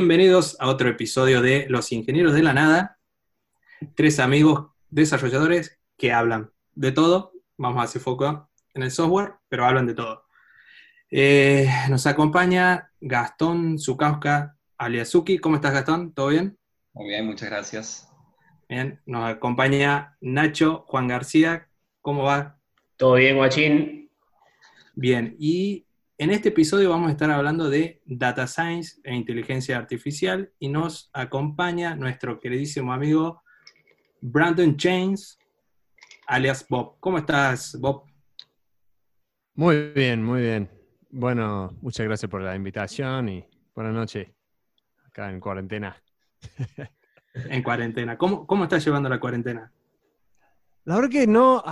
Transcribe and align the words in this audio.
Bienvenidos 0.00 0.56
a 0.60 0.68
otro 0.68 0.88
episodio 0.88 1.42
de 1.42 1.66
Los 1.68 1.92
Ingenieros 1.92 2.32
de 2.32 2.42
la 2.42 2.54
Nada. 2.54 2.98
Tres 3.94 4.18
amigos 4.18 4.70
desarrolladores 4.88 5.78
que 5.98 6.10
hablan 6.10 6.50
de 6.74 6.90
todo. 6.90 7.32
Vamos 7.58 7.80
a 7.80 7.82
hacer 7.82 8.00
foco 8.00 8.48
en 8.72 8.82
el 8.82 8.90
software, 8.90 9.34
pero 9.50 9.66
hablan 9.66 9.86
de 9.86 9.92
todo. 9.92 10.24
Eh, 11.10 11.68
nos 11.90 12.06
acompaña 12.06 12.90
Gastón 12.98 13.78
Zukauska 13.78 14.56
Aliazuki. 14.78 15.38
¿Cómo 15.38 15.56
estás, 15.56 15.74
Gastón? 15.74 16.14
¿Todo 16.14 16.28
bien? 16.28 16.58
Muy 16.94 17.08
bien, 17.08 17.26
muchas 17.26 17.50
gracias. 17.50 18.08
Bien, 18.70 19.02
nos 19.04 19.28
acompaña 19.28 20.16
Nacho 20.22 20.86
Juan 20.86 21.08
García. 21.08 21.68
¿Cómo 22.00 22.22
va? 22.22 22.58
Todo 22.96 23.16
bien, 23.16 23.36
guachín. 23.36 24.10
Bien, 24.94 25.36
y 25.38 25.84
en 26.20 26.30
este 26.30 26.50
episodio 26.50 26.90
vamos 26.90 27.08
a 27.08 27.12
estar 27.12 27.30
hablando 27.30 27.70
de 27.70 28.02
Data 28.04 28.46
Science 28.46 29.00
e 29.04 29.14
inteligencia 29.14 29.78
artificial 29.78 30.52
y 30.58 30.68
nos 30.68 31.08
acompaña 31.14 31.96
nuestro 31.96 32.38
queridísimo 32.38 32.92
amigo 32.92 33.42
Brandon 34.20 34.76
James, 34.78 35.38
alias 36.26 36.66
Bob. 36.68 36.96
¿Cómo 37.00 37.16
estás, 37.16 37.74
Bob? 37.80 38.04
Muy 39.54 39.92
bien, 39.94 40.22
muy 40.22 40.42
bien. 40.42 40.70
Bueno, 41.08 41.74
muchas 41.80 42.04
gracias 42.04 42.30
por 42.30 42.42
la 42.42 42.54
invitación 42.54 43.30
y 43.30 43.46
buenas 43.74 43.94
noches 43.94 44.28
acá 45.06 45.30
en 45.30 45.40
cuarentena. 45.40 45.96
en 47.34 47.62
cuarentena. 47.62 48.18
¿Cómo, 48.18 48.46
¿Cómo 48.46 48.64
estás 48.64 48.84
llevando 48.84 49.08
la 49.08 49.20
cuarentena? 49.20 49.72
La 50.84 50.96
verdad 50.96 51.08
que 51.08 51.26
no, 51.26 51.64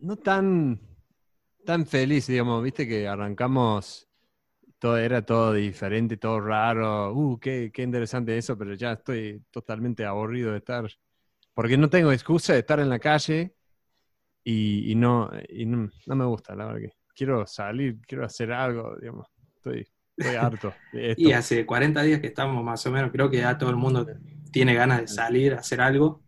no 0.00 0.16
tan 0.16 0.80
tan 1.64 1.86
feliz, 1.86 2.26
digamos, 2.26 2.62
viste 2.62 2.86
que 2.86 3.08
arrancamos, 3.08 4.08
todo 4.78 4.98
era 4.98 5.22
todo 5.22 5.52
diferente, 5.54 6.16
todo 6.16 6.40
raro, 6.40 7.12
uh, 7.12 7.38
qué, 7.38 7.70
qué 7.72 7.82
interesante 7.82 8.36
eso, 8.36 8.56
pero 8.56 8.74
ya 8.74 8.92
estoy 8.92 9.42
totalmente 9.50 10.04
aburrido 10.04 10.52
de 10.52 10.58
estar, 10.58 10.86
porque 11.54 11.76
no 11.76 11.88
tengo 11.88 12.12
excusa 12.12 12.52
de 12.52 12.60
estar 12.60 12.80
en 12.80 12.88
la 12.88 12.98
calle 12.98 13.54
y, 14.44 14.94
no, 14.94 15.30
y 15.48 15.64
no, 15.66 15.90
me 16.06 16.24
gusta, 16.26 16.54
la 16.54 16.66
verdad 16.66 16.80
que 16.80 16.92
quiero 17.14 17.46
salir, 17.46 17.98
quiero 18.06 18.26
hacer 18.26 18.52
algo, 18.52 18.96
digamos, 19.00 19.26
estoy, 19.56 19.86
estoy 20.16 20.34
harto. 20.36 20.74
De 20.92 21.10
esto. 21.12 21.22
y 21.22 21.32
hace 21.32 21.64
40 21.64 22.02
días 22.02 22.20
que 22.20 22.26
estamos 22.26 22.62
más 22.62 22.84
o 22.86 22.90
menos, 22.90 23.10
creo 23.10 23.30
que 23.30 23.38
ya 23.38 23.56
todo 23.56 23.70
el 23.70 23.76
mundo 23.76 24.06
tiene 24.52 24.74
ganas 24.74 25.00
de 25.00 25.08
salir, 25.08 25.54
hacer 25.54 25.80
algo, 25.80 26.22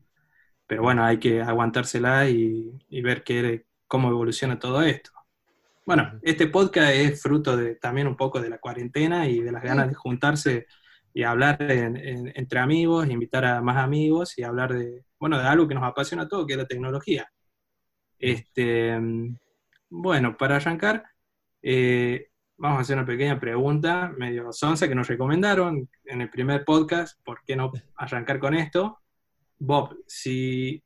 pero 0.66 0.82
bueno, 0.82 1.04
hay 1.04 1.18
que 1.18 1.42
aguantársela 1.42 2.28
y, 2.28 2.72
y 2.88 3.02
ver 3.02 3.22
qué, 3.22 3.66
cómo 3.86 4.08
evoluciona 4.08 4.58
todo 4.58 4.82
esto. 4.82 5.15
Bueno, 5.86 6.18
este 6.22 6.48
podcast 6.48 6.92
es 6.92 7.22
fruto 7.22 7.56
de, 7.56 7.76
también 7.76 8.08
un 8.08 8.16
poco 8.16 8.40
de 8.40 8.50
la 8.50 8.58
cuarentena 8.58 9.28
y 9.28 9.40
de 9.40 9.52
las 9.52 9.62
ganas 9.62 9.86
de 9.88 9.94
juntarse 9.94 10.66
y 11.14 11.22
hablar 11.22 11.58
entre 11.60 12.58
amigos, 12.58 13.08
invitar 13.08 13.44
a 13.44 13.62
más 13.62 13.76
amigos 13.76 14.36
y 14.36 14.42
hablar 14.42 14.74
de, 14.74 15.04
bueno, 15.20 15.38
de 15.38 15.44
algo 15.44 15.68
que 15.68 15.76
nos 15.76 15.84
apasiona 15.84 16.24
a 16.24 16.28
todos, 16.28 16.44
que 16.44 16.54
es 16.54 16.58
la 16.58 16.66
tecnología. 16.66 17.30
Este, 18.18 18.98
bueno, 19.88 20.36
para 20.36 20.56
arrancar, 20.56 21.04
eh, 21.62 22.30
vamos 22.56 22.78
a 22.78 22.80
hacer 22.80 22.96
una 22.96 23.06
pequeña 23.06 23.38
pregunta 23.38 24.12
medio 24.18 24.52
sonsa 24.52 24.88
que 24.88 24.94
nos 24.96 25.06
recomendaron 25.06 25.88
en 26.04 26.20
el 26.20 26.30
primer 26.30 26.64
podcast, 26.64 27.16
¿por 27.24 27.44
qué 27.46 27.54
no 27.54 27.70
arrancar 27.94 28.40
con 28.40 28.54
esto? 28.54 28.98
Bob, 29.56 29.96
si 30.08 30.82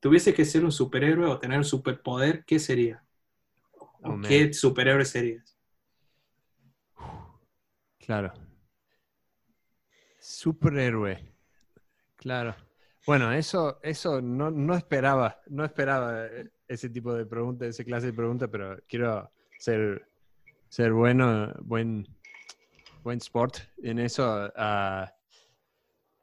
tuviese 0.00 0.34
que 0.34 0.44
ser 0.44 0.64
un 0.64 0.72
superhéroe 0.72 1.28
o 1.28 1.38
tener 1.38 1.58
un 1.58 1.64
superpoder, 1.64 2.44
¿qué 2.44 2.58
sería? 2.58 3.04
¿Qué 4.26 4.52
superhéroe 4.52 5.04
serías? 5.04 5.56
Claro. 7.98 8.32
Superhéroe. 10.18 11.34
Claro. 12.16 12.54
Bueno, 13.06 13.32
eso, 13.32 13.80
eso 13.82 14.20
no, 14.20 14.74
esperaba, 14.74 15.40
no 15.46 15.64
esperaba 15.64 16.26
ese 16.66 16.90
tipo 16.90 17.14
de 17.14 17.24
pregunta, 17.24 17.66
esa 17.66 17.84
clase 17.84 18.06
de 18.08 18.12
pregunta, 18.12 18.48
pero 18.48 18.78
quiero 18.86 19.30
ser, 19.58 20.06
ser 20.68 20.92
bueno, 20.92 21.52
buen, 21.60 22.06
buen 23.02 23.18
sport 23.18 23.56
en 23.78 23.98
eso. 23.98 24.52
Ah, 24.56 25.10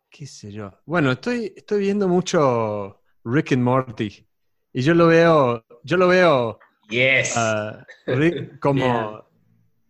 ¿Qué 0.09 0.27
sé 0.27 0.51
yo? 0.51 0.71
Bueno, 0.85 1.11
estoy, 1.11 1.53
estoy 1.55 1.79
viendo 1.79 2.07
mucho 2.07 3.01
Rick 3.23 3.53
and 3.53 3.63
Morty 3.63 4.27
y 4.71 4.81
yo 4.81 4.93
lo 4.93 5.07
veo, 5.07 5.65
yo 5.83 5.97
lo 5.97 6.07
veo 6.07 6.59
Yes. 6.89 7.33
Ah, 7.35 7.85
como, 8.59 9.25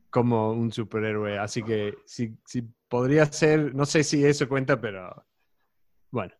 como 0.10 0.52
un 0.52 0.72
superhéroe. 0.72 1.38
Así 1.38 1.64
que 1.64 1.96
si, 2.06 2.36
si, 2.46 2.64
podría 2.88 3.26
ser, 3.26 3.74
no 3.76 3.86
sé 3.86 4.04
si 4.04 4.26
eso 4.26 4.48
cuenta, 4.48 4.80
pero 4.80 5.26
bueno. 6.12 6.34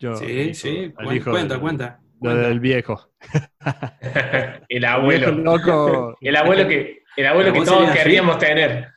Yo 0.00 0.16
sí, 0.16 0.54
sí, 0.54 0.92
cuenta, 0.92 1.58
cuenta. 1.60 2.00
Lo 2.20 2.34
del 2.34 2.60
viejo. 2.60 3.12
el 4.68 4.84
abuelo. 4.84 6.16
El 6.20 6.36
abuelo 6.36 6.68
que, 6.68 7.02
el 7.16 7.26
abuelo 7.26 7.52
que 7.52 7.60
todos 7.62 7.90
querríamos 7.90 8.38
tener. 8.38 8.92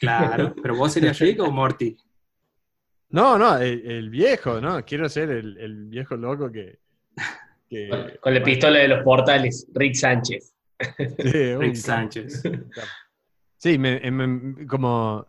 Claro, 0.00 0.54
pero 0.60 0.76
vos 0.76 0.92
serías 0.92 1.18
Rick 1.18 1.40
o 1.40 1.50
Morty. 1.50 1.96
No, 3.10 3.38
no, 3.38 3.56
el, 3.58 4.10
viejo, 4.10 4.60
¿no? 4.60 4.84
Quiero 4.84 5.08
ser 5.08 5.30
el, 5.30 5.56
el 5.58 5.86
viejo 5.86 6.16
loco 6.16 6.50
que, 6.50 6.78
con, 8.20 8.34
la 8.34 8.42
pistola 8.42 8.78
de 8.78 8.88
los 8.88 9.02
portales, 9.02 9.66
Rick 9.74 9.94
Sánchez. 9.94 10.54
Rick 11.18 11.74
Sánchez. 11.74 12.42
Sí, 13.56 13.76
como 14.68 15.26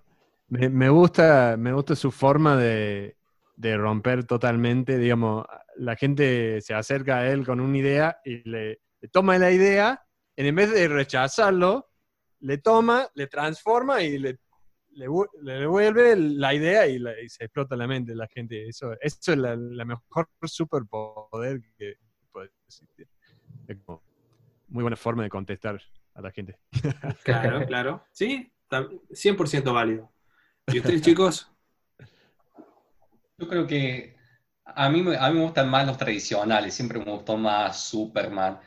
me, 0.49 0.89
gusta, 0.89 1.55
me 1.57 1.73
gusta 1.73 1.95
su 1.95 2.11
forma 2.11 2.55
de, 2.57 3.15
romper 3.57 4.25
totalmente, 4.25 4.97
digamos, 4.97 5.45
la 5.77 5.95
gente 5.95 6.61
se 6.61 6.73
acerca 6.73 7.19
a 7.19 7.31
él 7.31 7.45
con 7.45 7.59
una 7.59 7.77
idea 7.77 8.19
y 8.23 8.47
le, 8.49 8.81
toma 9.11 9.37
la 9.37 9.51
idea, 9.51 10.01
en 10.35 10.55
vez 10.55 10.71
de 10.71 10.87
rechazarlo, 10.87 11.87
le 12.41 12.57
toma, 12.59 13.07
le 13.15 13.27
transforma 13.27 14.01
y 14.01 14.17
le, 14.17 14.39
le, 14.91 15.07
devuelve 15.41 16.15
la 16.15 16.53
idea 16.53 16.87
y, 16.87 16.99
se 17.27 17.45
explota 17.45 17.75
la 17.75 17.87
mente 17.87 18.11
de 18.11 18.17
la 18.17 18.27
gente. 18.27 18.67
Eso, 18.67 18.93
eso 19.01 19.31
es 19.31 19.37
la, 19.37 19.55
la 19.55 19.85
mejor 19.85 20.29
superpoder 20.43 21.61
que, 21.77 21.95
muy 24.67 24.83
buena 24.83 24.95
forma 24.95 25.23
de 25.23 25.29
contestar 25.29 25.81
a 26.13 26.21
la 26.21 26.31
gente. 26.31 26.57
Claro, 27.23 27.65
claro. 27.67 28.05
Sí, 28.11 28.51
100% 28.69 29.73
válido. 29.73 30.11
¿Y 30.67 30.79
ustedes, 30.79 31.01
chicos? 31.01 31.51
Yo 33.37 33.47
creo 33.47 33.65
que 33.65 34.15
a 34.65 34.89
mí, 34.89 34.99
a 35.17 35.29
mí 35.29 35.37
me 35.37 35.43
gustan 35.43 35.69
más 35.69 35.87
los 35.87 35.97
tradicionales. 35.97 36.73
Siempre 36.73 36.99
me 36.99 37.11
gustó 37.11 37.37
más 37.37 37.81
Superman, 37.83 38.59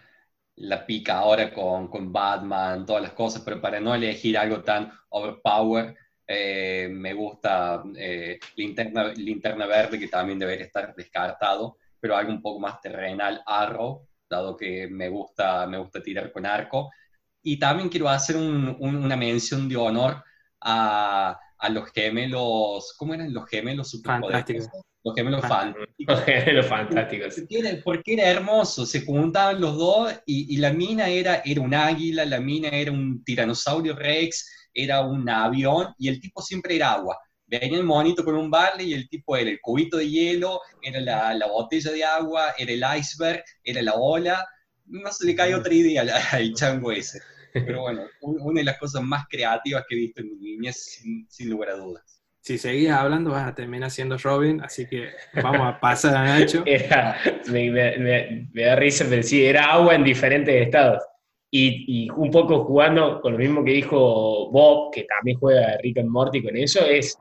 la 0.56 0.84
pica 0.84 1.18
ahora 1.18 1.52
con, 1.52 1.88
con 1.88 2.12
Batman, 2.12 2.84
todas 2.84 3.02
las 3.02 3.12
cosas, 3.12 3.42
pero 3.42 3.60
para 3.60 3.80
no 3.80 3.94
elegir 3.94 4.36
algo 4.36 4.62
tan 4.62 4.92
overpower, 5.10 5.96
eh, 6.26 6.88
me 6.90 7.12
gusta 7.14 7.82
eh, 7.96 8.38
linterna, 8.56 9.12
linterna, 9.12 9.66
Verde, 9.66 9.98
que 9.98 10.08
también 10.08 10.38
debería 10.38 10.64
estar 10.64 10.94
descartado, 10.94 11.78
pero 12.02 12.16
algo 12.16 12.32
un 12.32 12.42
poco 12.42 12.58
más 12.58 12.80
terrenal, 12.80 13.40
Arrow, 13.46 14.08
dado 14.28 14.56
que 14.56 14.88
me 14.88 15.08
gusta, 15.08 15.68
me 15.68 15.78
gusta 15.78 16.02
tirar 16.02 16.32
con 16.32 16.44
arco. 16.44 16.90
Y 17.40 17.60
también 17.60 17.88
quiero 17.88 18.08
hacer 18.08 18.36
una 18.36 19.16
mención 19.16 19.68
de 19.68 19.76
honor 19.76 20.24
a, 20.60 21.38
a, 21.58 21.68
los 21.68 21.92
gemelos, 21.92 22.94
¿cómo 22.98 23.14
eran 23.14 23.32
los 23.32 23.48
gemelos 23.48 24.00
Fantásticos. 24.04 24.68
Los 25.04 25.14
gemelos 25.14 25.42
fantásticos. 25.42 26.16
Los 26.16 26.24
gemelos 26.24 26.66
fantásticos. 26.66 27.34
Porque 27.84 28.14
era, 28.14 28.28
hermoso, 28.28 28.84
se 28.84 29.04
juntaban 29.04 29.60
los 29.60 29.76
dos 29.76 30.12
y, 30.26 30.52
y, 30.52 30.56
la 30.58 30.72
mina 30.72 31.08
era, 31.08 31.42
era 31.44 31.60
un 31.60 31.72
águila, 31.72 32.24
la 32.24 32.40
mina 32.40 32.68
era 32.68 32.90
un 32.90 33.22
tiranosaurio 33.22 33.94
rex, 33.94 34.70
era 34.74 35.02
un 35.02 35.28
avión 35.28 35.94
y 35.98 36.08
el 36.08 36.20
tipo 36.20 36.42
siempre 36.42 36.74
era 36.74 36.94
agua 36.94 37.16
venía 37.60 37.78
el 37.78 37.84
monito 37.84 38.24
con 38.24 38.34
un 38.34 38.50
balde 38.50 38.84
y 38.84 38.94
el 38.94 39.08
tipo 39.08 39.36
era 39.36 39.50
el 39.50 39.60
cubito 39.60 39.98
de 39.98 40.08
hielo, 40.08 40.60
era 40.80 41.00
la, 41.00 41.34
la 41.34 41.46
botella 41.46 41.92
de 41.92 42.04
agua, 42.04 42.54
era 42.56 42.72
el 42.72 43.00
iceberg, 43.00 43.44
era 43.62 43.82
la 43.82 43.94
ola. 43.94 44.46
No 44.86 45.12
se 45.12 45.26
le 45.26 45.34
cae 45.34 45.54
otra 45.54 45.72
idea 45.72 46.02
al, 46.32 46.54
chango 46.54 46.92
ese. 46.92 47.20
Pero 47.52 47.82
bueno, 47.82 48.02
una 48.22 48.60
de 48.60 48.64
las 48.64 48.78
cosas 48.78 49.02
más 49.02 49.26
creativas 49.28 49.84
que 49.86 49.94
he 49.94 49.98
visto 49.98 50.22
en 50.22 50.28
mi 50.28 50.52
niñez, 50.52 51.26
sin, 51.28 51.50
lugar 51.50 51.70
a 51.70 51.76
dudas. 51.76 52.22
Si 52.40 52.56
seguías 52.56 52.98
hablando 52.98 53.30
vas 53.30 53.46
a 53.46 53.54
terminar 53.54 53.90
siendo 53.90 54.16
Robin, 54.16 54.60
así 54.62 54.86
que 54.88 55.10
vamos 55.42 55.60
a 55.60 55.78
pasar 55.78 56.16
a 56.16 56.24
Nacho. 56.24 56.64
me, 57.48 58.48
da 58.54 58.76
risa, 58.76 59.04
pero 59.08 59.22
sí, 59.22 59.44
era 59.44 59.72
agua 59.72 59.94
en 59.94 60.04
diferentes 60.04 60.54
estados. 60.54 61.02
Y, 61.50 62.06
y, 62.06 62.10
un 62.10 62.30
poco 62.30 62.64
jugando 62.64 63.20
con 63.20 63.34
lo 63.34 63.38
mismo 63.38 63.62
que 63.62 63.72
dijo 63.72 64.50
Bob, 64.50 64.90
que 64.94 65.04
también 65.04 65.38
juega 65.38 65.76
Rick 65.82 65.98
and 65.98 66.08
Morty 66.08 66.42
con 66.42 66.56
eso, 66.56 66.80
es 66.86 67.18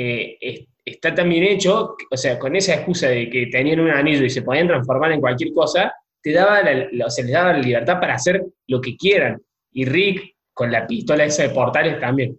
eh, 0.00 0.66
está 0.84 1.14
también 1.14 1.44
hecho, 1.44 1.96
o 2.10 2.16
sea, 2.16 2.38
con 2.38 2.54
esa 2.56 2.74
excusa 2.74 3.08
de 3.08 3.28
que 3.28 3.46
tenían 3.46 3.80
un 3.80 3.90
anillo 3.90 4.24
y 4.24 4.30
se 4.30 4.42
podían 4.42 4.68
transformar 4.68 5.12
en 5.12 5.20
cualquier 5.20 5.52
cosa, 5.52 5.92
te 6.22 6.32
daba 6.32 6.62
la, 6.62 7.10
se 7.10 7.22
les 7.22 7.32
daba 7.32 7.52
la 7.52 7.58
libertad 7.58 8.00
para 8.00 8.14
hacer 8.14 8.42
lo 8.66 8.80
que 8.80 8.96
quieran. 8.96 9.40
Y 9.72 9.84
Rick, 9.84 10.34
con 10.52 10.70
la 10.70 10.86
pistola 10.86 11.24
esa 11.24 11.42
de 11.42 11.50
portales 11.50 11.98
también. 12.00 12.38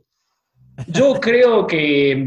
Yo 0.87 1.13
creo 1.21 1.65
que 1.67 2.17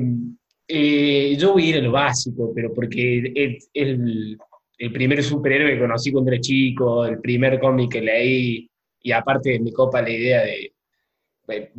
Eh, 0.75 1.37
yo 1.37 1.52
voy 1.52 1.64
a 1.64 1.69
ir 1.69 1.76
a 1.76 1.81
lo 1.81 1.93
básico, 1.93 2.50
pero 2.55 2.73
porque 2.73 3.31
es 3.34 3.69
el, 3.75 4.38
el 4.79 4.93
primer 4.93 5.23
superhéroe 5.23 5.75
que 5.75 5.79
conocí 5.79 6.11
cuando 6.11 6.31
era 6.32 6.40
chico, 6.40 7.05
el 7.05 7.20
primer 7.20 7.58
cómic 7.61 7.93
que 7.93 8.00
leí, 8.00 8.70
y 9.02 9.12
aparte 9.12 9.58
me 9.61 9.70
copa 9.70 10.00
la 10.00 10.08
idea 10.11 10.43
de, 10.43 10.73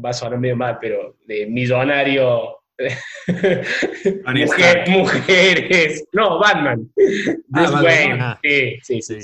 va 0.04 0.10
a 0.10 0.14
sonar 0.14 0.40
medio 0.40 0.56
mal, 0.56 0.78
pero 0.80 1.16
de 1.26 1.48
millonario, 1.48 2.63
mujeres, 4.90 6.06
no, 6.12 6.40
Batman. 6.40 6.92
Ah, 7.54 8.40
sí, 8.42 8.80
sí, 8.82 9.02
sí. 9.02 9.20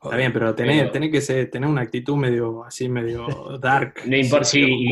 Está 0.00 0.16
bien, 0.16 0.32
pero 0.32 0.54
tenés, 0.54 1.10
que 1.10 1.20
ser, 1.20 1.50
tener 1.50 1.68
una 1.68 1.82
actitud 1.82 2.16
medio 2.16 2.64
así, 2.64 2.88
medio 2.88 3.58
dark. 3.58 3.94
No 4.06 4.16
importa, 4.16 4.44
sí, 4.44 4.86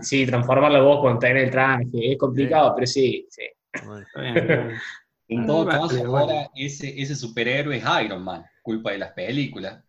sí, 0.00 0.26
transformar 0.26 0.72
la 0.72 0.80
voz 0.80 1.00
cuando 1.00 1.20
está 1.20 1.30
en 1.30 1.36
el 1.36 1.50
traje, 1.50 2.12
es 2.12 2.18
complicado, 2.18 2.74
pero 2.74 2.86
sí, 2.86 3.26
sí. 3.30 3.44
En 5.28 5.46
todo 5.46 5.64
caso, 5.64 6.04
ahora 6.04 6.50
ese, 6.56 7.00
ese 7.00 7.14
superhéroe 7.14 7.76
es 7.76 7.84
Iron 8.04 8.24
Man, 8.24 8.44
culpa 8.62 8.90
de 8.90 8.98
las 8.98 9.12
películas. 9.12 9.80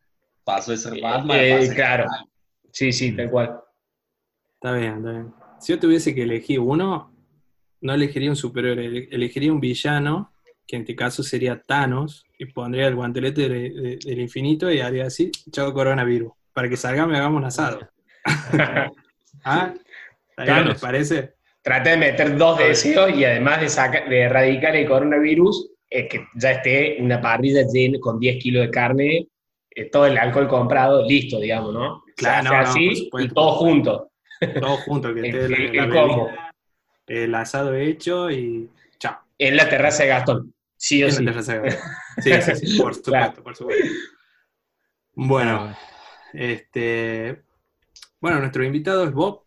Pasó 0.43 0.69
de 0.69 0.77
ser 0.77 0.95
eh, 0.95 1.01
Batman. 1.01 1.37
Eh, 1.41 1.71
claro, 1.73 2.05
sí, 2.71 2.93
sí, 2.93 3.15
tal 3.15 3.31
cual. 3.31 3.59
Está 4.53 4.73
bien, 4.73 4.97
está 4.97 5.09
bien. 5.09 5.40
Si 5.61 5.71
yo 5.71 5.79
tuviese 5.79 6.15
que 6.15 6.23
elegir 6.23 6.59
uno, 6.59 7.11
no 7.81 7.93
elegiría 7.93 8.31
un 8.31 8.35
superhéroe, 8.35 9.07
elegiría 9.11 9.53
un 9.53 9.59
villano, 9.59 10.33
que 10.65 10.75
en 10.75 10.81
este 10.81 10.95
caso 10.95 11.21
sería 11.21 11.61
Thanos, 11.61 12.25
y 12.39 12.45
pondría 12.45 12.87
el 12.87 12.95
guantelete 12.95 13.47
del 13.47 14.19
infinito 14.19 14.71
y 14.71 14.79
haría 14.79 15.05
así, 15.05 15.29
chao 15.51 15.71
coronavirus, 15.71 16.31
para 16.51 16.67
que 16.67 16.77
salgamos 16.77 17.13
y 17.13 17.17
hagamos 17.17 17.37
un 17.37 17.45
asado. 17.45 17.87
¿Ah? 19.43 19.73
¿Les 20.37 20.81
parece? 20.81 21.35
Trate 21.61 21.91
de 21.91 21.97
meter 21.97 22.37
dos 22.37 22.57
deseos 22.57 23.15
y 23.15 23.23
además 23.23 23.61
de, 23.61 24.09
de 24.09 24.19
erradicar 24.21 24.75
el 24.75 24.87
coronavirus, 24.87 25.73
es 25.87 26.09
que 26.09 26.25
ya 26.35 26.53
esté 26.53 26.97
una 26.99 27.21
parrilla 27.21 27.61
llena 27.71 27.99
con 27.99 28.19
10 28.19 28.41
kilos 28.41 28.65
de 28.65 28.71
carne, 28.71 29.27
eh, 29.69 29.89
todo 29.91 30.07
el 30.07 30.17
alcohol 30.17 30.47
comprado, 30.47 31.05
listo, 31.07 31.39
digamos, 31.39 31.71
¿no? 31.71 32.03
Claro, 32.15 32.55
así 32.55 33.09
y 33.11 33.27
todo 33.29 33.51
junto. 33.53 34.10
Todo 34.59 34.77
junto, 34.77 35.13
que 35.13 35.21
esté 35.21 35.45
el, 35.45 35.53
el, 35.53 36.27
el, 37.07 37.35
asado 37.35 37.75
hecho 37.75 38.31
y 38.31 38.69
chao. 38.97 39.19
En 39.37 39.55
la 39.55 39.69
terraza 39.69 40.03
de 40.03 40.09
Gastón, 40.09 40.53
sí 40.75 41.03
o 41.03 41.07
en 41.07 41.13
sí. 41.13 41.23
La 41.23 41.31
terraza 41.31 41.53
de 41.53 41.59
Gastón. 41.59 41.89
Sí, 42.17 42.31
sí, 42.41 42.55
sí, 42.55 42.77
por 42.81 42.95
supuesto, 42.95 43.43
por 43.43 43.55
supuesto. 43.55 43.85
Bueno, 45.13 45.75
este, 46.33 47.43
bueno, 48.19 48.39
nuestro 48.39 48.63
invitado 48.63 49.03
es 49.05 49.13
Bob. 49.13 49.43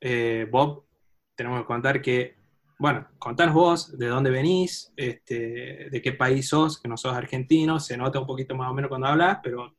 Eh, 0.00 0.46
Bob, 0.50 0.86
tenemos 1.34 1.60
que 1.60 1.66
contar 1.66 2.00
que, 2.00 2.36
bueno, 2.78 3.08
contanos 3.18 3.54
vos 3.54 3.98
de 3.98 4.06
dónde 4.06 4.30
venís, 4.30 4.92
este, 4.96 5.88
de 5.90 6.02
qué 6.02 6.12
país 6.12 6.48
sos, 6.48 6.80
que 6.80 6.88
no 6.88 6.96
sos 6.96 7.14
argentino, 7.14 7.80
se 7.80 7.96
nota 7.96 8.20
un 8.20 8.26
poquito 8.26 8.54
más 8.54 8.70
o 8.70 8.74
menos 8.74 8.88
cuando 8.88 9.08
hablas, 9.08 9.38
pero 9.42 9.76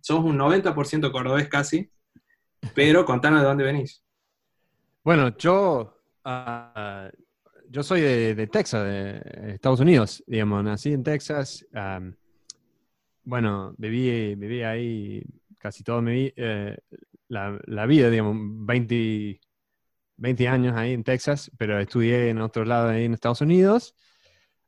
sos 0.00 0.22
un 0.24 0.38
90% 0.38 1.10
cordobés 1.10 1.48
casi. 1.48 1.90
Pero 2.74 3.04
contanos 3.04 3.40
de 3.40 3.46
dónde 3.46 3.64
venís. 3.64 4.02
Bueno, 5.02 5.36
yo, 5.36 6.00
ah, 6.24 7.10
yo 7.68 7.82
soy 7.82 8.00
de, 8.00 8.46
Texas, 8.46 8.84
de 8.84 9.54
Estados 9.54 9.80
Unidos, 9.80 10.22
digamos, 10.26 10.64
nací 10.64 10.92
en 10.92 11.02
Texas. 11.02 11.66
bueno, 13.24 13.74
viví, 13.76 14.34
viví 14.34 14.62
ahí 14.62 15.22
casi 15.58 15.82
todo 15.82 16.00
mi, 16.02 16.32
eh, 16.36 16.76
la, 17.28 17.58
la, 17.66 17.86
vida, 17.86 18.10
digamos, 18.10 18.36
20, 18.66 19.40
20 20.16 20.48
años 20.48 20.76
ahí 20.76 20.92
en 20.92 21.04
Texas, 21.04 21.50
pero 21.58 21.78
estudié 21.78 22.28
en 22.30 22.40
otro 22.40 22.64
lado 22.64 22.88
ahí 22.88 23.04
en 23.04 23.14
Estados 23.14 23.40
Unidos. 23.40 23.94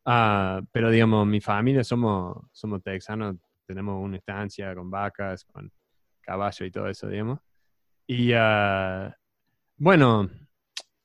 Ah, 0.05 0.63
pero 0.73 0.91
digamos, 0.91 1.27
mi 1.27 1.41
familia 1.41 1.83
somos, 1.83 2.47
somos 2.53 2.83
texanos, 2.83 3.37
tenemos 3.67 4.03
una 4.03 4.17
estancia 4.17 4.75
con 4.75 4.91
vacas, 4.91 5.45
con 5.45 5.71
caballo 6.21 6.67
y 6.67 6.71
todo 6.71 6.89
eso, 6.89 7.09
digamos. 7.09 7.41
Y 8.07 8.33
uh, 8.35 9.11
bueno, 9.79 10.31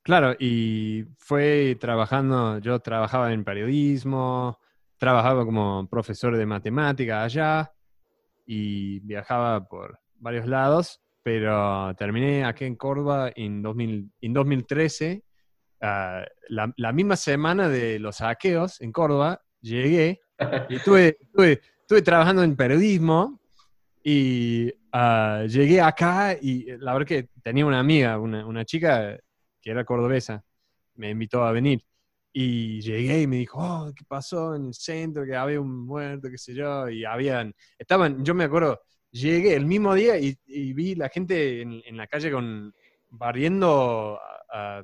claro, 0.03 0.36
y 0.39 1.06
fue 1.18 1.75
trabajando, 1.80 2.59
yo 2.59 2.80
trabajaba 2.80 3.33
en 3.33 3.44
periodismo, 3.44 4.59
trabajaba 4.98 5.44
como 5.45 5.88
profesor 5.89 6.38
de 6.38 6.45
matemática 6.45 7.24
allá 7.24 7.74
y 8.45 9.00
viajaba 9.00 9.68
por 9.68 10.00
varios 10.15 10.45
lados, 10.45 11.01
pero 11.24 11.95
terminé 11.95 12.45
aquí 12.45 12.65
en 12.65 12.75
Córdoba 12.75 13.31
en, 13.36 13.63
2000, 13.63 14.12
en 14.21 14.33
2013, 14.33 15.24
uh, 15.81 15.86
la, 16.50 16.74
la, 16.77 16.92
misma 16.92 17.15
semana 17.15 17.68
de 17.68 17.97
los 17.97 18.18
saqueos 18.18 18.80
en 18.80 18.92
Córdoba, 18.92 19.42
llegué 19.59 20.21
y 20.69 20.75
estuve, 20.75 21.18
estuve, 21.19 21.62
estuve 21.80 22.01
trabajando 22.04 22.44
en 22.44 22.56
periodismo 22.56 23.39
y 24.04 24.71
uh, 24.94 25.46
llegué 25.48 25.82
acá 25.82 26.36
y 26.40 26.70
eh, 26.70 26.78
la 26.80 26.94
verdad 26.94 27.08
que 27.08 27.30
tenía 27.42 27.66
una 27.66 27.80
amiga, 27.80 28.20
una, 28.20 28.46
una, 28.46 28.66
chica 28.66 29.18
que 29.62 29.72
era 29.72 29.86
cordobesa, 29.86 30.44
me 30.96 31.10
invitó 31.10 31.44
a 31.44 31.52
venir. 31.52 31.84
Y 32.34 32.80
llegué 32.82 33.22
y 33.22 33.28
me 33.28 33.38
dijo, 33.38 33.58
oh, 33.60 33.92
¿qué 33.94 34.06
pasó 34.08 34.56
en 34.56 34.68
el 34.68 34.74
centro? 34.74 35.26
Que 35.26 35.36
había 35.36 35.60
un 35.60 35.86
muerto, 35.86 36.30
qué 36.30 36.38
sé 36.38 36.54
yo. 36.54 36.88
Y 36.90 37.04
habían, 37.04 37.54
estaban, 37.78 38.24
yo 38.24 38.34
me 38.34 38.46
acuerdo, 38.46 38.80
llegué 39.12 39.54
el 39.56 39.66
mismo 39.66 39.94
día 39.94 40.18
y, 40.18 40.38
y 40.46 40.72
vi 40.74 40.96
la 40.96 41.10
gente 41.10 41.62
en, 41.62 41.82
en, 41.86 41.98
la 41.98 42.08
calle 42.08 42.32
con 42.32 42.74
barriendo 43.10 44.18
a, 44.50 44.84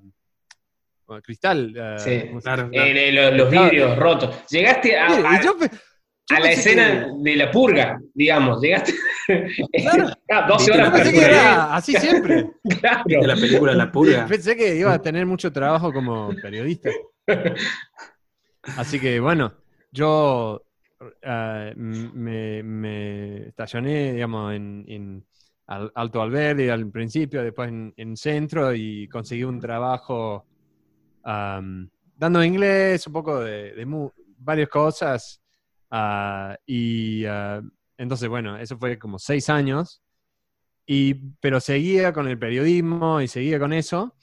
cristal. 1.23 1.69
sí, 1.97 2.29
claro, 2.41 2.69
claro. 2.69 3.31
los, 3.31 3.49
vidrios 3.49 3.97
rotos. 3.97 4.45
Llegaste 4.49 4.97
a, 4.97 5.07
a, 5.07 5.41
a 6.29 6.39
la 6.39 6.51
escena 6.51 7.07
de 7.17 7.35
la 7.35 7.51
purga, 7.51 7.99
digamos, 8.13 8.61
llegaste 8.61 8.93
claro. 9.73 10.09
12 10.47 10.71
horas 10.71 10.91
pensé 10.91 11.11
que 11.13 11.25
era 11.25 11.75
así 11.75 11.93
siempre. 11.93 12.49
claro. 12.81 13.03
De 13.05 13.27
la 13.27 13.35
película 13.35 13.73
La 13.73 13.91
purga. 13.91 14.25
Pensé 14.29 14.55
que 14.55 14.75
iba 14.75 14.93
a 14.93 15.01
tener 15.01 15.25
mucho 15.25 15.51
trabajo 15.51 15.91
como 15.91 16.33
periodista. 16.41 16.89
Así 18.77 18.99
que 18.99 19.19
bueno, 19.19 19.53
yo 19.91 20.61
uh, 21.01 21.75
me, 21.75 22.63
me, 22.63 23.47
estacioné, 23.47 24.13
digamos, 24.13 24.53
en, 24.53 24.85
en 24.87 25.25
Alto 25.67 26.21
Alberdi 26.21 26.69
al 26.69 26.89
principio, 26.89 27.43
después 27.43 27.69
en, 27.69 27.93
en, 27.97 28.15
Centro 28.15 28.73
y 28.73 29.07
conseguí 29.07 29.43
un 29.43 29.59
trabajo 29.59 30.45
um, 31.25 31.87
dando 32.15 32.43
inglés, 32.43 33.07
un 33.07 33.13
poco 33.13 33.41
de, 33.41 33.73
de 33.73 34.09
varias 34.39 34.69
cosas 34.69 35.41
Uh, 35.89 36.55
y 36.65 37.25
uh, 37.25 37.61
entonces, 37.97 38.29
bueno, 38.29 38.57
eso 38.57 38.77
fue 38.77 38.99
como 38.99 39.19
seis 39.19 39.49
años, 39.49 40.01
y, 40.85 41.15
pero 41.39 41.59
seguía 41.59 42.13
con 42.13 42.27
el 42.27 42.39
periodismo 42.39 43.21
y 43.21 43.27
seguía 43.27 43.59
con 43.59 43.73
eso, 43.73 44.15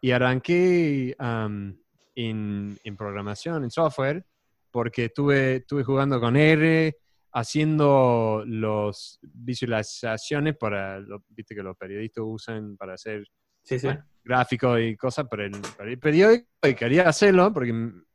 y 0.00 0.12
arranqué 0.12 1.16
um, 1.18 1.74
en, 2.14 2.78
en, 2.82 2.96
programación, 2.96 3.64
en 3.64 3.70
software, 3.70 4.24
porque 4.70 5.06
estuve, 5.06 5.56
estuve 5.56 5.84
jugando 5.84 6.20
con 6.20 6.36
R, 6.36 6.96
haciendo 7.32 8.44
las 8.46 9.18
visualizaciones 9.22 10.56
para, 10.56 11.00
lo, 11.00 11.22
viste 11.28 11.54
que 11.54 11.62
los 11.62 11.76
periodistas 11.76 12.24
usan 12.26 12.76
para 12.76 12.94
hacer 12.94 13.26
sí, 13.62 13.78
sí. 13.78 13.88
gráficos 14.24 14.80
y 14.80 14.96
cosas 14.96 15.26
para 15.28 15.44
el, 15.44 15.52
para 15.76 15.90
el 15.90 15.98
periódico, 15.98 16.46
y 16.62 16.74
quería 16.74 17.08
hacerlo 17.08 17.52
porque 17.52 17.74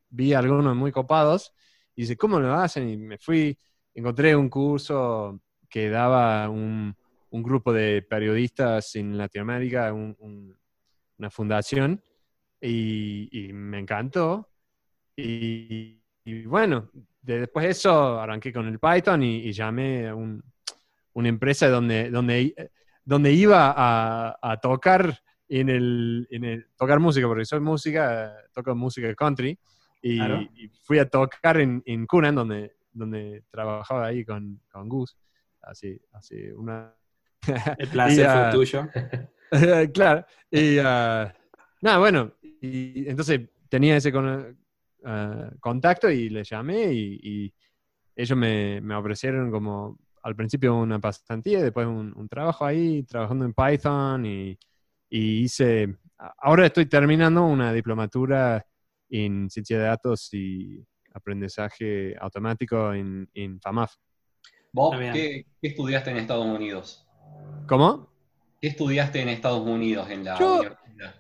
vi 0.10 0.34
algunos 0.34 0.75
muy 0.75 0.91
copados, 0.91 1.53
y 1.95 2.01
dice, 2.01 2.17
¿cómo 2.17 2.39
lo 2.39 2.53
hacen? 2.53 2.89
Y 2.89 2.98
me 2.98 3.17
fui, 3.17 3.57
encontré 3.93 4.36
un 4.36 4.50
curso 4.50 5.41
que 5.69 5.89
daba 5.89 6.50
un, 6.50 6.95
un 7.29 7.43
grupo 7.43 7.74
de 7.74 8.01
periodistas 8.01 8.95
en 8.95 9.17
Latinoamérica, 9.17 9.93
un, 9.93 10.55
una 11.17 11.29
fundación, 11.29 12.01
y, 12.60 13.29
y 13.31 13.53
me 13.53 13.79
encantó. 13.79 14.50
Y, 15.15 16.01
y, 16.24 16.45
bueno, 16.45 16.89
después 17.21 17.65
de 17.65 17.71
eso 17.71 18.19
arranqué 18.19 18.53
con 18.53 18.67
el 18.67 18.79
Python 18.79 19.24
y, 19.24 19.51
llamé 19.51 20.07
a 20.07 20.15
un, 20.15 20.43
una 21.13 21.29
empresa 21.29 21.69
donde, 21.69 22.10
donde, 22.10 22.71
donde 23.03 23.31
iba 23.33 23.74
a, 23.75 24.38
a 24.41 24.57
tocar 24.57 25.19
en 25.48 25.69
el, 25.69 26.27
en 26.31 26.45
el, 26.45 26.67
tocar 26.77 27.00
música, 27.00 27.27
porque 27.27 27.45
soy 27.45 27.60
música, 27.60 28.36
toco 28.53 28.74
música 28.75 29.13
country, 29.15 29.57
y, 30.01 30.20
fui 30.84 31.00
a 31.00 31.08
tocar 31.08 31.60
en, 31.60 31.81
en 31.86 32.05
Cunan, 32.05 32.36
donde, 32.36 32.75
donde 32.91 33.43
trabajaba 33.51 34.08
ahí 34.08 34.25
con, 34.25 34.62
con 34.72 34.89
Gus, 34.89 35.17
así, 35.62 36.00
así 36.12 36.50
una... 36.51 36.93
El 37.77 37.88
placer 37.89 38.29
fue 38.29 38.50
uh, 38.50 38.51
tuyo. 38.51 38.89
claro, 39.93 40.25
y 40.50 40.77
uh, 40.79 41.31
nada, 41.81 41.98
bueno, 41.98 42.34
y 42.62 43.08
entonces 43.10 43.41
tenía 43.70 43.98
ese 43.98 44.12
con, 44.12 44.58
uh, 45.03 45.60
contacto 45.60 46.10
y 46.10 46.29
le 46.29 46.43
llamé 46.43 46.93
y, 46.93 47.20
y 47.22 47.53
ellos 48.15 48.38
me, 48.38 48.79
me, 48.81 48.96
ofrecieron 48.96 49.51
como 49.51 50.00
al 50.24 50.36
principio 50.36 50.75
una 50.75 51.00
pasantía, 51.00 51.63
después 51.63 51.88
un, 51.88 52.13
un 52.15 52.29
trabajo 52.29 52.65
ahí, 52.65 53.03
trabajando 53.03 53.46
en 53.46 53.53
Python 53.53 54.25
y, 54.25 54.58
y 55.10 55.43
hice, 55.43 55.98
ahora 56.38 56.67
estoy 56.67 56.86
terminando 56.86 57.43
una 57.43 57.74
diplomatura 57.74 58.65
en 59.12 59.50
ciencia 59.50 59.77
de 59.77 59.84
datos 59.84 60.34
y 60.34 60.84
aprendizaje 61.13 62.15
automático 62.20 62.94
en, 62.94 63.30
en 63.34 63.60
FAMAF. 63.62 63.94
¿Vos 64.72 64.98
qué, 64.98 65.46
qué 65.62 65.68
estudiaste 65.68 66.12
en 66.12 66.18
Estados 66.18 66.46
Unidos? 66.46 67.06
¿Cómo? 67.68 68.10
¿Qué 68.62 68.70
estudiaste 68.70 69.22
en 69.22 69.30
Estados 69.30 69.68
Unidos 69.68 70.10
en 70.10 70.24
la 70.24 70.39
Yo- 70.39 70.60
universidad? 70.60 71.15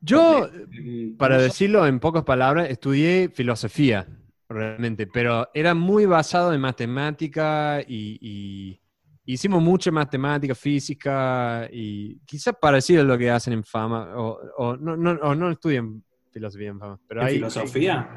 Yo, 0.00 0.50
¿Un 0.50 1.16
para 1.18 1.38
decirlo 1.38 1.86
en 1.86 1.98
pocas 1.98 2.24
palabras, 2.24 2.68
estudié 2.68 3.30
filosofía, 3.30 4.06
realmente, 4.50 5.06
pero 5.06 5.48
era 5.54 5.74
muy 5.74 6.04
basado 6.04 6.52
en 6.52 6.60
matemática 6.60 7.80
y, 7.80 8.18
y 8.20 8.80
hicimos 9.24 9.62
mucha 9.62 9.90
matemática, 9.90 10.54
física 10.54 11.66
y 11.72 12.18
quizás 12.26 12.54
parecido 12.60 13.00
a 13.00 13.04
lo 13.04 13.16
que 13.16 13.30
hacen 13.30 13.54
en 13.54 13.64
Fama, 13.64 14.12
o, 14.14 14.38
o 14.58 14.76
no, 14.76 14.94
no, 14.94 15.12
o 15.12 15.34
no 15.34 15.50
estudian 15.50 16.03
filosofía 16.34 16.68
en 16.68 16.78
Fama, 16.80 17.00
pero 17.08 17.20
¿En 17.20 17.26
hay, 17.26 17.34
filosofía? 17.34 18.08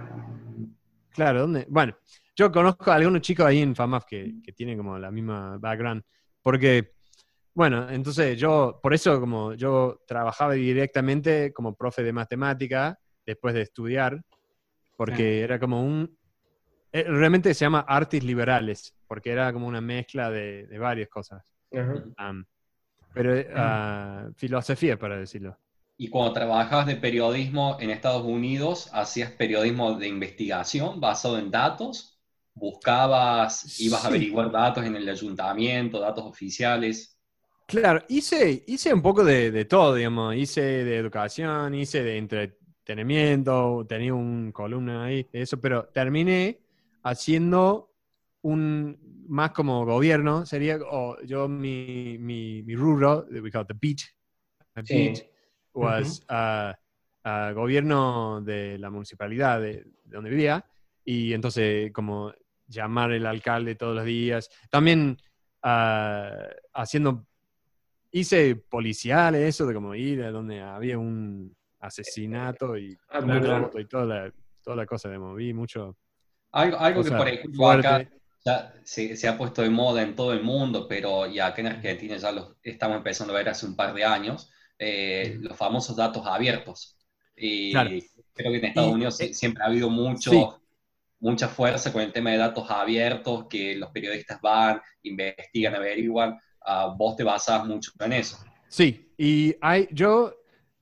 Claro, 1.12 1.42
¿dónde? 1.42 1.66
Bueno, 1.70 1.96
yo 2.36 2.52
conozco 2.52 2.92
a 2.92 2.96
algunos 2.96 3.22
chicos 3.22 3.46
ahí 3.46 3.60
en 3.62 3.76
FAMAF 3.76 4.06
que, 4.06 4.42
que 4.44 4.52
tienen 4.52 4.78
como 4.78 4.98
la 4.98 5.12
misma 5.12 5.58
background, 5.58 6.04
porque, 6.42 6.94
bueno, 7.54 7.90
entonces 7.90 8.38
yo, 8.38 8.80
por 8.82 8.94
eso 8.94 9.20
como 9.20 9.54
yo 9.54 10.02
trabajaba 10.06 10.54
directamente 10.54 11.54
como 11.54 11.76
profe 11.76 12.04
de 12.04 12.14
matemática 12.14 13.00
después 13.26 13.54
de 13.54 13.62
estudiar, 13.62 14.22
porque 14.96 15.42
era 15.42 15.60
como 15.60 15.84
un, 15.84 16.18
eh, 16.92 17.04
realmente 17.04 17.54
se 17.54 17.66
llama 17.66 17.86
artes 17.88 18.24
liberales, 18.24 18.96
porque 19.08 19.32
era 19.32 19.54
como 19.54 19.68
una 19.68 19.82
mezcla 19.82 20.30
de, 20.30 20.68
de 20.68 20.80
varias 20.80 21.10
cosas. 21.10 21.56
Ajá. 21.72 22.04
Am, 22.18 22.46
pero 23.14 23.36
eh, 23.36 23.50
ah, 23.56 24.30
filosofía, 24.36 24.98
para 24.98 25.18
decirlo. 25.18 25.58
Y 25.98 26.10
cuando 26.10 26.34
trabajabas 26.34 26.86
de 26.86 26.96
periodismo 26.96 27.78
en 27.80 27.90
Estados 27.90 28.24
Unidos, 28.24 28.90
¿hacías 28.94 29.32
periodismo 29.32 29.94
de 29.98 30.08
investigación 30.08 31.00
basado 31.00 31.40
en 31.40 31.50
datos? 31.50 32.20
¿Buscabas, 32.54 33.80
ibas 33.80 34.04
a 34.04 34.08
Sí. 34.08 34.10
averiguar 34.10 34.52
datos 34.52 34.86
en 34.86 34.96
el 34.96 35.10
ayuntamiento, 35.10 36.00
datos 36.00 36.26
oficiales? 36.26 37.20
Claro, 37.66 38.02
hice, 38.08 38.64
hice 38.68 38.94
un 38.94 39.02
poco 39.02 39.24
de, 39.26 39.52
de 39.52 39.66
todo, 39.66 39.96
digamos. 39.96 40.36
Hice 40.36 40.62
de 40.62 40.98
educación, 40.98 41.76
hice 41.76 42.02
de 42.04 42.18
entretenimiento, 42.18 43.86
tenía 43.88 44.14
un 44.14 44.52
columna 44.54 45.06
ahí, 45.06 45.28
eso, 45.34 45.60
pero 45.60 45.86
terminé 45.90 46.62
haciendo 47.04 47.92
un 48.42 48.98
más 49.28 49.52
como 49.52 49.86
gobierno, 49.86 50.46
sería, 50.46 50.78
o 50.90 51.22
yo 51.24 51.50
mi, 51.50 52.18
mi, 52.20 52.64
mi 52.64 52.76
rubro, 52.76 53.26
we 53.44 53.52
call 53.52 53.64
it 53.64 53.68
the 53.68 53.74
Sí. 54.84 54.94
beat 54.94 55.28
was 55.78 56.24
uh, 56.30 56.74
uh, 57.28 57.54
gobierno 57.54 58.42
de 58.42 58.78
la 58.78 58.90
municipalidad 58.90 59.62
de, 59.62 59.84
de 60.04 60.16
donde 60.16 60.30
vivía, 60.30 60.66
y 61.06 61.34
entonces 61.34 61.92
como 61.94 62.34
llamar 62.68 63.12
el 63.12 63.26
alcalde 63.26 63.76
todos 63.76 63.96
los 63.96 64.06
días, 64.06 64.50
también 64.70 65.18
ah, 65.64 66.48
haciendo, 66.74 67.26
hice 68.12 68.56
policiales, 68.56 69.42
eso 69.48 69.66
de 69.66 69.74
como 69.74 69.96
ir 69.96 70.24
a 70.24 70.32
donde 70.32 70.62
había 70.62 70.98
un 70.98 71.56
asesinato 71.80 72.78
y, 72.78 72.98
Ah, 73.10 73.70
y 73.76 73.86
toda 73.86 74.06
la, 74.06 74.34
toda 74.62 74.76
la 74.76 74.86
cosa, 74.86 75.10
de 75.10 75.18
vi 75.36 75.54
mucho. 75.54 75.98
Algo, 76.52 76.78
algo 76.78 77.04
que, 77.04 77.12
por 77.12 77.28
ejemplo, 77.28 77.58
fuerte. 77.58 77.88
acá 77.88 78.10
ya 78.46 78.74
se, 78.84 79.16
se 79.18 79.28
ha 79.28 79.38
puesto 79.38 79.62
de 79.62 79.70
moda 79.70 80.02
en 80.02 80.16
todo 80.16 80.34
el 80.34 80.42
mundo, 80.42 80.88
pero 80.88 81.28
y 81.28 81.40
acá 81.40 81.62
en 81.62 81.68
Argentina 81.68 82.18
ya 82.18 82.32
lo 82.32 82.58
estamos 82.64 82.98
empezando 82.98 83.34
a 83.34 83.38
ver 83.38 83.50
hace 83.50 83.66
un 83.66 83.76
par 83.76 83.94
de 83.94 84.06
años, 84.06 84.52
eh, 84.80 85.38
los 85.40 85.58
famosos 85.58 85.96
datos 85.96 86.26
abiertos. 86.26 86.98
Y 87.36 87.72
Claro. 87.72 87.90
creo 88.34 88.52
que 88.52 88.58
en 88.58 88.66
Estados 88.66 88.90
Y, 88.92 88.94
Unidos 88.94 89.20
eh, 89.22 89.34
siempre 89.34 89.64
ha 89.64 89.68
habido 89.68 89.90
mucho, 89.90 90.32
sí. 90.32 90.46
mucha 91.20 91.48
fuerza 91.48 91.92
con 91.94 92.02
el 92.02 92.12
tema 92.12 92.32
de 92.32 92.38
datos 92.38 92.70
abiertos, 92.70 93.46
que 93.50 93.76
los 93.76 93.92
periodistas 93.92 94.40
van, 94.42 94.82
investigan, 95.04 95.76
averiguan. 95.76 96.40
Ah, 96.66 96.94
vos 96.98 97.16
te 97.16 97.24
basás 97.24 97.66
mucho 97.66 97.92
en 98.00 98.14
eso. 98.14 98.38
Sí, 98.68 99.14
y 99.18 99.56
hay, 99.62 99.88
yo, 99.92 100.34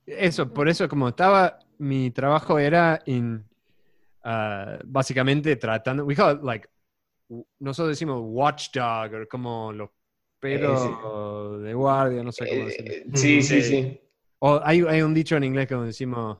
eso, 0.06 0.52
por 0.52 0.68
eso 0.68 0.88
como 0.88 1.08
estaba, 1.08 1.58
mi 1.78 2.10
trabajo 2.10 2.58
era 2.58 3.00
en, 3.06 3.44
ah, 4.24 4.78
básicamente 4.84 5.56
tratando, 5.56 6.04
we 6.04 6.14
call 6.14 6.36
it 6.36 6.42
like, 6.42 6.68
nosotros 7.58 7.90
decimos 7.90 8.20
watchdog, 8.24 9.12
o 9.14 9.28
como 9.28 9.72
los 9.72 9.90
perros 10.40 11.62
de 11.62 11.74
guardia, 11.74 12.22
no 12.22 12.32
sé 12.32 12.48
cómo 12.48 12.66
decirlo. 12.66 12.92
Eh, 12.92 13.04
sí, 13.14 13.42
sí, 13.42 13.56
Eh, 13.58 13.62
sí. 13.62 14.00
O 14.40 14.60
hay, 14.62 14.82
hay 14.88 15.02
un 15.02 15.14
dicho 15.14 15.36
en 15.36 15.44
inglés 15.44 15.66
que 15.66 15.74
decimos, 15.76 16.38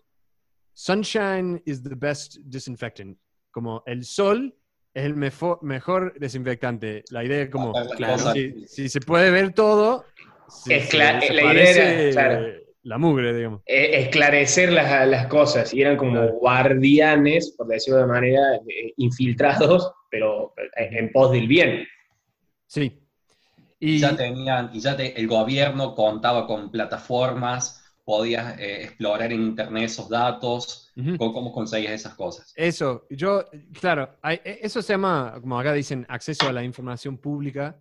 sunshine 0.72 1.62
is 1.64 1.82
the 1.82 1.94
best 1.94 2.36
disinfectant, 2.44 3.18
como 3.50 3.82
el 3.86 4.04
sol 4.04 4.54
es 4.92 5.04
el 5.04 5.14
mefo- 5.16 5.58
mejor 5.62 6.14
desinfectante. 6.18 7.04
La 7.10 7.24
idea 7.24 7.42
es 7.42 7.50
como, 7.50 7.72
claro, 7.96 8.32
si, 8.32 8.66
si 8.66 8.88
se 8.88 9.00
puede 9.00 9.30
ver 9.30 9.52
todo, 9.52 10.04
si 10.48 10.74
Es 10.74 10.92
la 10.94 11.52
idea 11.54 12.00
era, 12.00 12.12
claro. 12.12 12.46
la 12.82 12.98
mugre, 12.98 13.34
digamos. 13.34 13.62
Eh, 13.66 14.00
esclarecer 14.02 14.72
las, 14.72 15.08
las 15.08 15.26
cosas 15.26 15.72
y 15.74 15.80
eran 15.82 15.96
como 15.96 16.12
Claro. 16.12 16.34
guardianes, 16.34 17.54
por 17.56 17.66
decirlo 17.66 18.00
de 18.00 18.06
manera, 18.06 18.56
eh, 18.68 18.92
infiltrados, 18.98 19.92
pero 20.10 20.54
en 20.76 21.10
pos 21.12 21.32
del 21.32 21.48
bien. 21.48 21.86
Sí. 22.66 23.02
Y 23.78 23.98
ya 23.98 24.16
tenían, 24.16 24.70
y 24.72 24.80
ya 24.80 24.96
te- 24.96 25.18
el 25.20 25.26
gobierno 25.28 25.94
contaba 25.94 26.46
con 26.46 26.70
plataformas, 26.70 27.82
podías 28.04 28.58
eh, 28.58 28.84
explorar 28.84 29.32
en 29.32 29.42
internet 29.42 29.84
esos 29.84 30.08
datos, 30.08 30.90
Ujú. 30.96 31.18
con 31.18 31.32
cómo 31.32 31.52
conseguías 31.52 31.92
esas 31.92 32.14
cosas. 32.14 32.52
eso, 32.56 33.06
yo, 33.10 33.44
claro, 33.80 34.16
hay- 34.22 34.40
e- 34.44 34.60
eso 34.62 34.80
se 34.80 34.94
llama, 34.94 35.36
como 35.40 35.58
acá 35.58 35.72
dicen, 35.74 36.06
acceso 36.08 36.48
a 36.48 36.52
la 36.52 36.64
información 36.64 37.18
pública. 37.18 37.78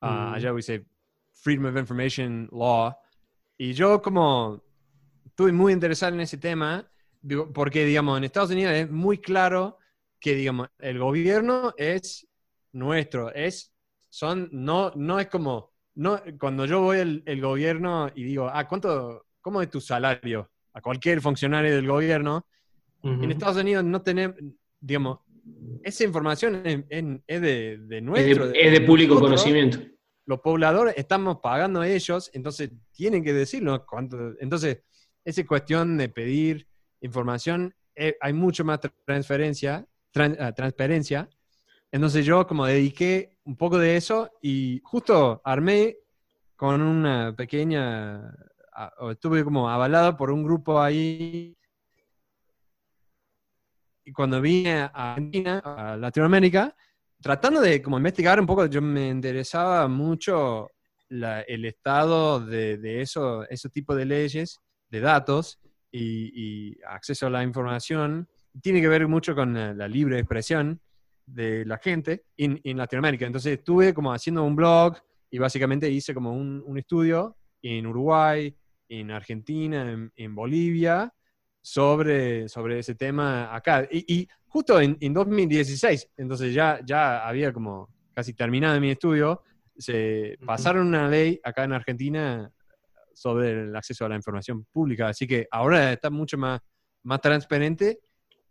Ah, 0.00 0.30
Mm. 0.30 0.34
allá 0.34 0.52
dice 0.54 0.84
Freedom 1.32 1.66
of 1.66 1.76
Information 1.78 2.48
Law. 2.52 2.96
Y 3.58 3.72
yo 3.74 4.02
como 4.02 4.62
estuve 5.26 5.52
muy 5.52 5.72
interesado 5.72 6.14
en 6.14 6.20
ese 6.20 6.38
tema, 6.38 6.88
porque, 7.54 7.84
digamos, 7.84 8.18
en 8.18 8.24
Estados 8.24 8.50
Unidos 8.50 8.72
es 8.74 8.90
muy 8.90 9.18
claro 9.18 9.78
que, 10.20 10.34
digamos, 10.34 10.68
el 10.78 10.98
gobierno 10.98 11.72
es 11.76 12.26
nuestro, 12.72 13.32
es, 13.34 13.71
son, 14.12 14.50
no, 14.52 14.92
no 14.94 15.18
es 15.18 15.28
como, 15.28 15.72
no, 15.94 16.20
cuando 16.38 16.66
yo 16.66 16.82
voy 16.82 16.98
al 16.98 17.22
el 17.24 17.40
gobierno 17.40 18.10
y 18.14 18.24
digo, 18.24 18.46
ah, 18.52 18.68
¿cuánto, 18.68 19.24
cómo 19.40 19.62
es 19.62 19.70
tu 19.70 19.80
salario? 19.80 20.50
A 20.74 20.82
cualquier 20.82 21.22
funcionario 21.22 21.74
del 21.74 21.86
gobierno, 21.88 22.46
Ujú. 23.02 23.24
en 23.24 23.30
Estados 23.30 23.56
Unidos 23.56 23.82
no 23.84 24.02
tenemos, 24.02 24.36
digamos, 24.78 25.20
esa 25.82 26.04
información 26.04 26.60
es, 26.66 26.84
es- 26.90 27.04
es 27.26 27.40
de, 27.40 27.78
de 27.78 27.96
Es 27.96 28.02
nuestro. 28.02 28.48
de, 28.48 28.60
es 28.62 28.72
de 28.72 28.80
público 28.82 29.14
nosotros, 29.14 29.40
conocimiento. 29.42 29.78
Los 30.26 30.40
pobladores 30.40 30.94
estamos 30.98 31.38
pagando 31.42 31.80
a 31.80 31.88
ellos, 31.88 32.30
entonces 32.34 32.70
tienen 32.92 33.24
que 33.24 33.32
decirnos 33.32 33.80
cuánto. 33.86 34.34
Entonces, 34.40 34.82
esa 35.24 35.44
cuestión 35.46 35.96
de 35.96 36.10
pedir 36.10 36.68
información, 37.00 37.74
eh, 37.96 38.14
hay 38.20 38.34
mucho 38.34 38.62
más 38.62 38.78
transferencia, 39.06 39.86
tran- 40.14 40.36
ah, 40.38 40.52
transparencia. 40.52 41.28
Entonces 41.90 42.24
yo 42.26 42.46
como 42.46 42.66
dediqué 42.66 43.31
un 43.44 43.56
poco 43.56 43.78
de 43.78 43.96
eso 43.96 44.30
y 44.40 44.80
justo 44.84 45.40
armé 45.44 45.96
con 46.56 46.80
una 46.80 47.34
pequeña, 47.34 48.32
o 48.98 49.10
estuve 49.10 49.42
como 49.42 49.68
avalado 49.68 50.16
por 50.16 50.30
un 50.30 50.44
grupo 50.44 50.80
ahí. 50.80 51.56
Y 54.04 54.12
cuando 54.12 54.40
vine 54.40 54.88
a 54.92 55.16
a 55.64 55.96
Latinoamérica, 55.96 56.74
tratando 57.20 57.60
de 57.60 57.82
como 57.82 57.96
investigar 57.96 58.38
un 58.38 58.46
poco, 58.46 58.66
yo 58.66 58.80
me 58.80 59.08
interesaba 59.08 59.88
mucho 59.88 60.68
el 61.08 61.64
estado 61.64 62.40
de, 62.40 62.78
de 62.78 63.02
eso, 63.02 63.46
ese 63.48 63.68
tipo 63.68 63.94
de 63.94 64.04
leyes, 64.06 64.60
de 64.88 65.00
datos 65.00 65.58
y, 65.90 66.80
acceso 66.84 67.26
a 67.26 67.30
la 67.30 67.42
información. 67.42 68.28
Tiene 68.62 68.80
que 68.80 68.88
ver 68.88 69.08
mucho 69.08 69.34
con 69.34 69.54
la 69.54 69.88
libre 69.88 70.18
expresión 70.18 70.80
de 71.26 71.64
la 71.64 71.78
gente 71.78 72.24
en, 72.36 72.60
Latinoamérica. 72.76 73.26
Entonces 73.26 73.58
estuve 73.58 73.94
como 73.94 74.12
haciendo 74.12 74.42
un 74.44 74.56
blog 74.56 74.96
y 75.30 75.38
básicamente 75.38 75.90
hice 75.90 76.14
como 76.14 76.32
un, 76.32 76.62
un 76.66 76.78
estudio 76.78 77.36
en 77.62 77.86
Uruguay, 77.86 78.54
en 78.88 79.10
Argentina, 79.10 79.90
en, 79.90 80.12
en 80.16 80.34
Bolivia, 80.34 81.12
sobre, 81.62 82.48
sobre 82.48 82.80
ese 82.80 82.94
tema 82.94 83.54
acá. 83.54 83.88
Y, 83.90 84.20
y 84.20 84.28
justo 84.48 84.80
en, 84.80 84.96
en 85.00 85.14
2016, 85.14 86.10
entonces 86.16 86.52
ya, 86.52 86.80
ya 86.84 87.26
había 87.26 87.52
como 87.52 87.88
casi 88.12 88.34
terminado 88.34 88.78
mi 88.80 88.90
estudio, 88.90 89.42
se 89.76 90.36
Ujú. 90.36 90.46
pasaron 90.46 90.88
una 90.88 91.08
ley 91.08 91.40
acá 91.42 91.64
en 91.64 91.72
Argentina 91.72 92.52
sobre 93.14 93.62
el 93.62 93.76
acceso 93.76 94.04
a 94.04 94.08
la 94.08 94.16
información 94.16 94.66
pública, 94.70 95.08
así 95.08 95.26
que 95.26 95.46
ahora 95.50 95.92
está 95.92 96.10
mucho 96.10 96.36
más, 96.36 96.60
más 97.04 97.20
transparente 97.20 98.00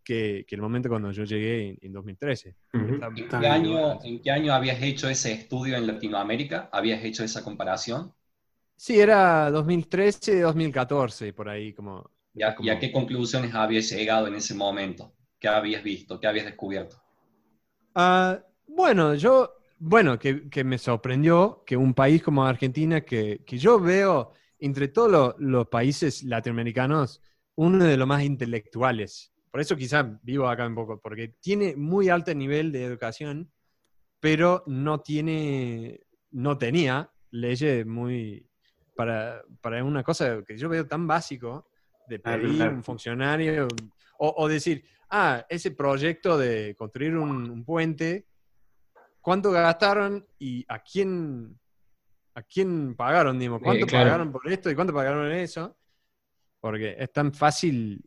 que, 0.03 0.45
que 0.47 0.55
el 0.55 0.61
momento 0.61 0.89
cuando 0.89 1.11
yo 1.11 1.23
llegué 1.23 1.69
en, 1.69 1.77
en 1.81 1.93
2013. 1.93 2.55
Ujú. 2.73 2.95
Está- 2.95 3.07
¿En 3.07 3.29
qué, 3.29 3.47
año. 3.47 4.03
¿En 4.03 4.21
qué 4.21 4.31
año 4.31 4.53
habías 4.53 4.81
hecho 4.81 5.09
ese 5.09 5.31
estudio 5.33 5.77
en 5.77 5.87
Latinoamérica? 5.87 6.69
¿Habías 6.71 7.03
hecho 7.03 7.23
esa 7.23 7.43
comparación? 7.43 8.13
Sí, 8.75 8.99
era 8.99 9.51
2013, 9.51 10.41
2014, 10.41 11.33
por 11.33 11.49
ahí, 11.49 11.73
como 11.73 12.09
¿Y 12.33 12.43
a, 12.43 12.79
qué 12.79 12.91
conclusiones 12.91 13.53
habías 13.53 13.89
llegado 13.91 14.27
en 14.27 14.35
ese 14.35 14.53
momento? 14.55 15.13
¿Qué 15.39 15.47
habías 15.47 15.83
visto? 15.83 16.19
¿Qué 16.19 16.27
habías 16.27 16.45
descubierto? 16.45 17.01
Ah, 17.93 18.39
bueno, 18.67 19.15
yo, 19.15 19.51
bueno, 19.79 20.17
que, 20.17 20.63
me 20.63 20.77
sorprendió 20.77 21.63
que 21.65 21.75
un 21.75 21.93
país 21.93 22.23
como 22.23 22.45
Argentina, 22.45 23.01
que, 23.01 23.43
yo 23.47 23.79
veo 23.79 24.31
entre 24.59 24.87
todos 24.87 25.35
los 25.39 25.67
países 25.67 26.23
latinoamericanos, 26.23 27.21
uno 27.55 27.83
de 27.83 27.97
los 27.97 28.07
más 28.07 28.23
intelectuales. 28.23 29.30
Por 29.51 29.59
eso 29.59 29.75
quizás 29.75 30.05
vivo 30.23 30.47
acá 30.47 30.65
un 30.65 30.75
poco, 30.75 30.99
porque 31.01 31.35
tiene 31.39 31.75
muy 31.75 32.07
alto 32.07 32.33
nivel 32.33 32.71
de 32.71 32.85
educación, 32.85 33.51
pero 34.21 34.63
no 34.65 35.01
tiene, 35.01 35.99
no 36.31 36.57
tenía 36.57 37.11
leyes 37.31 37.85
muy, 37.85 38.49
para, 38.95 39.43
para 39.59 39.83
una 39.83 40.03
cosa 40.03 40.41
que 40.47 40.57
yo 40.57 40.69
veo 40.69 40.87
tan 40.87 41.05
básico, 41.05 41.67
de 42.07 42.19
pedir 42.19 42.61
un 42.63 42.83
funcionario, 42.83 43.67
o, 44.17 44.47
decir, 44.47 44.85
ah, 45.09 45.45
ese 45.49 45.71
proyecto 45.71 46.37
de 46.37 46.75
construir 46.77 47.17
un, 47.17 47.65
puente, 47.65 48.27
¿cuánto 49.19 49.51
gastaron 49.51 50.25
y 50.37 50.63
a 50.67 50.79
quién, 50.79 51.59
a 52.35 52.43
quién 52.43 52.95
pagaron? 52.95 53.39
Digamos? 53.39 53.61
¿Cuánto 53.63 53.87
pagaron 53.87 54.31
por 54.31 54.47
esto 54.47 54.69
y 54.69 54.75
cuánto 54.75 54.93
pagaron 54.93 55.25
en 55.31 55.39
eso? 55.39 55.75
Porque 56.59 56.95
es 56.97 57.11
tan 57.11 57.33
fácil, 57.33 58.01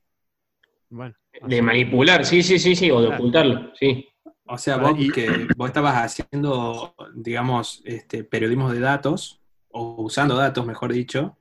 bueno. 0.89 1.17
De 1.43 1.63
manipular, 1.63 2.25
sí, 2.25 2.43
sí, 2.43 2.59
sí, 2.59 2.77
sí, 2.77 2.91
o 2.91 3.01
de 3.01 3.09
ocultarlo, 3.09 3.73
sí. 3.75 4.09
O 4.47 4.59
sea, 4.59 4.77
vos, 4.77 4.95
que 5.13 5.49
vos 5.57 5.69
estabas 5.69 5.97
haciendo, 5.97 6.95
digamos, 7.15 7.83
este, 7.85 8.25
periodismo 8.25 8.73
de 8.73 8.81
datos, 8.81 9.41
o 9.71 10.03
usando 10.03 10.37
datos, 10.37 10.65
mejor 10.67 10.93
dicho, 10.93 11.37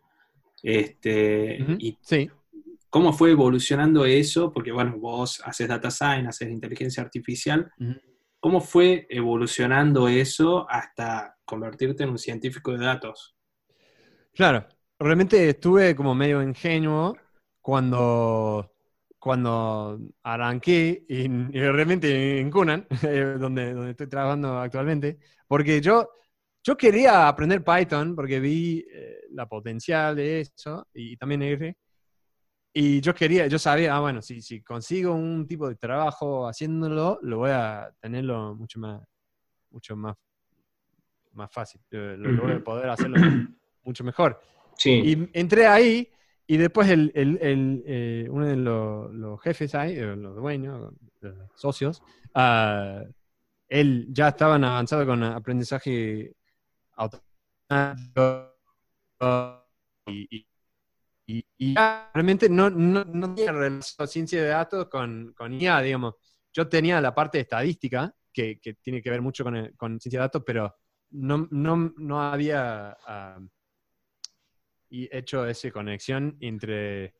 este, 0.61 1.57
y 1.79 1.97
sí. 2.01 2.29
¿Cómo 2.89 3.11
fue 3.11 3.31
evolucionando 3.31 4.05
eso? 4.05 4.53
Porque, 4.53 4.71
bueno, 4.71 4.99
vos 4.99 5.41
haces 5.43 5.67
data 5.67 5.89
science, 5.89 6.27
haces 6.29 6.51
inteligencia 6.51 7.01
artificial. 7.01 7.71
¿Cómo 8.39 8.61
fue 8.61 9.07
evolucionando 9.09 10.07
eso 10.07 10.69
hasta 10.69 11.37
convertirte 11.43 12.03
en 12.03 12.11
un 12.11 12.19
científico 12.19 12.71
de 12.71 12.85
datos? 12.85 13.35
Claro, 14.33 14.67
realmente 14.99 15.49
estuve 15.49 15.95
como 15.95 16.13
medio 16.13 16.43
ingenuo 16.43 17.17
cuando, 17.61 18.72
cuando 19.23 20.01
arranqué 20.21 21.05
y, 21.07 21.29
realmente 21.57 22.41
en 22.41 22.51
Cunan, 22.51 22.85
donde, 23.39 23.73
donde 23.73 23.91
estoy 23.91 24.07
trabajando 24.07 24.59
actualmente, 24.59 25.17
porque 25.47 25.79
yo, 25.79 26.09
yo 26.61 26.75
quería 26.75 27.29
aprender 27.29 27.63
Python 27.63 28.17
porque 28.17 28.41
vi 28.41 28.85
eh, 28.91 29.21
la 29.31 29.47
potencial 29.47 30.17
de 30.17 30.41
eso 30.41 30.89
y 30.93 31.15
también 31.15 31.41
R, 31.41 31.77
y 32.73 32.99
yo 32.99 33.15
quería, 33.15 33.47
yo 33.47 33.57
sabía, 33.57 33.95
ah, 33.95 34.01
bueno, 34.01 34.21
si, 34.21 34.41
si 34.41 34.61
consigo 34.61 35.15
un 35.15 35.47
tipo 35.47 35.69
de 35.69 35.75
trabajo 35.75 36.45
haciéndolo, 36.45 37.19
lo 37.21 37.37
voy 37.37 37.51
a 37.51 37.89
tenerlo 38.01 38.55
mucho 38.55 38.77
más, 38.81 39.01
mucho 39.69 39.95
más, 39.95 40.17
más 41.31 41.49
fácil. 41.49 41.79
Lo, 41.91 42.43
voy 42.43 42.51
a 42.51 42.59
poder 42.61 42.89
hacerlo 42.89 43.21
mucho 43.83 44.03
mejor. 44.03 44.37
Sí. 44.75 44.91
Y 44.91 45.29
entré 45.31 45.65
ahí 45.65 46.09
y 46.47 46.57
después 46.57 46.89
el, 46.89 47.11
el, 47.15 47.83
eh, 47.85 48.27
uno 48.29 48.45
de 48.45 48.55
los, 48.57 49.41
jefes 49.41 49.75
ahí, 49.75 49.93
eh, 49.93 50.15
los 50.15 50.35
dueños, 50.35 50.93
los 51.21 51.35
socios, 51.55 52.01
uh, 52.35 53.03
él 53.67 54.07
ya 54.09 54.29
estaban 54.29 54.63
avanzado 54.63 55.05
con 55.05 55.23
aprendizaje 55.23 56.35
automático 56.95 58.53
y 60.07 60.45
y, 61.25 61.75
realmente 62.13 62.49
no, 62.49 62.69
no, 62.69 63.05
no 63.05 63.33
tenía 63.33 63.51
relación 63.51 64.07
ciencia 64.07 64.41
de 64.41 64.49
datos 64.49 64.87
con, 64.89 65.33
con, 65.35 65.53
IA, 65.53 65.81
digamos. 65.81 66.15
Yo 66.51 66.67
tenía 66.67 66.99
la 67.01 67.15
parte 67.15 67.39
estadística, 67.39 68.13
que, 68.31 68.59
que 68.59 68.75
tiene 68.75 69.01
que 69.01 69.09
ver 69.09 69.21
mucho 69.21 69.43
con, 69.43 69.71
con, 69.77 69.99
ciencia 69.99 70.19
de 70.19 70.25
datos, 70.25 70.43
pero 70.45 70.75
no, 71.11 71.47
no, 71.51 71.93
no 71.97 72.21
había 72.21 72.97
uh, 73.07 73.47
hecho 75.11 75.45
esa 75.47 75.71
conexión 75.71 76.37
entre, 76.39 77.13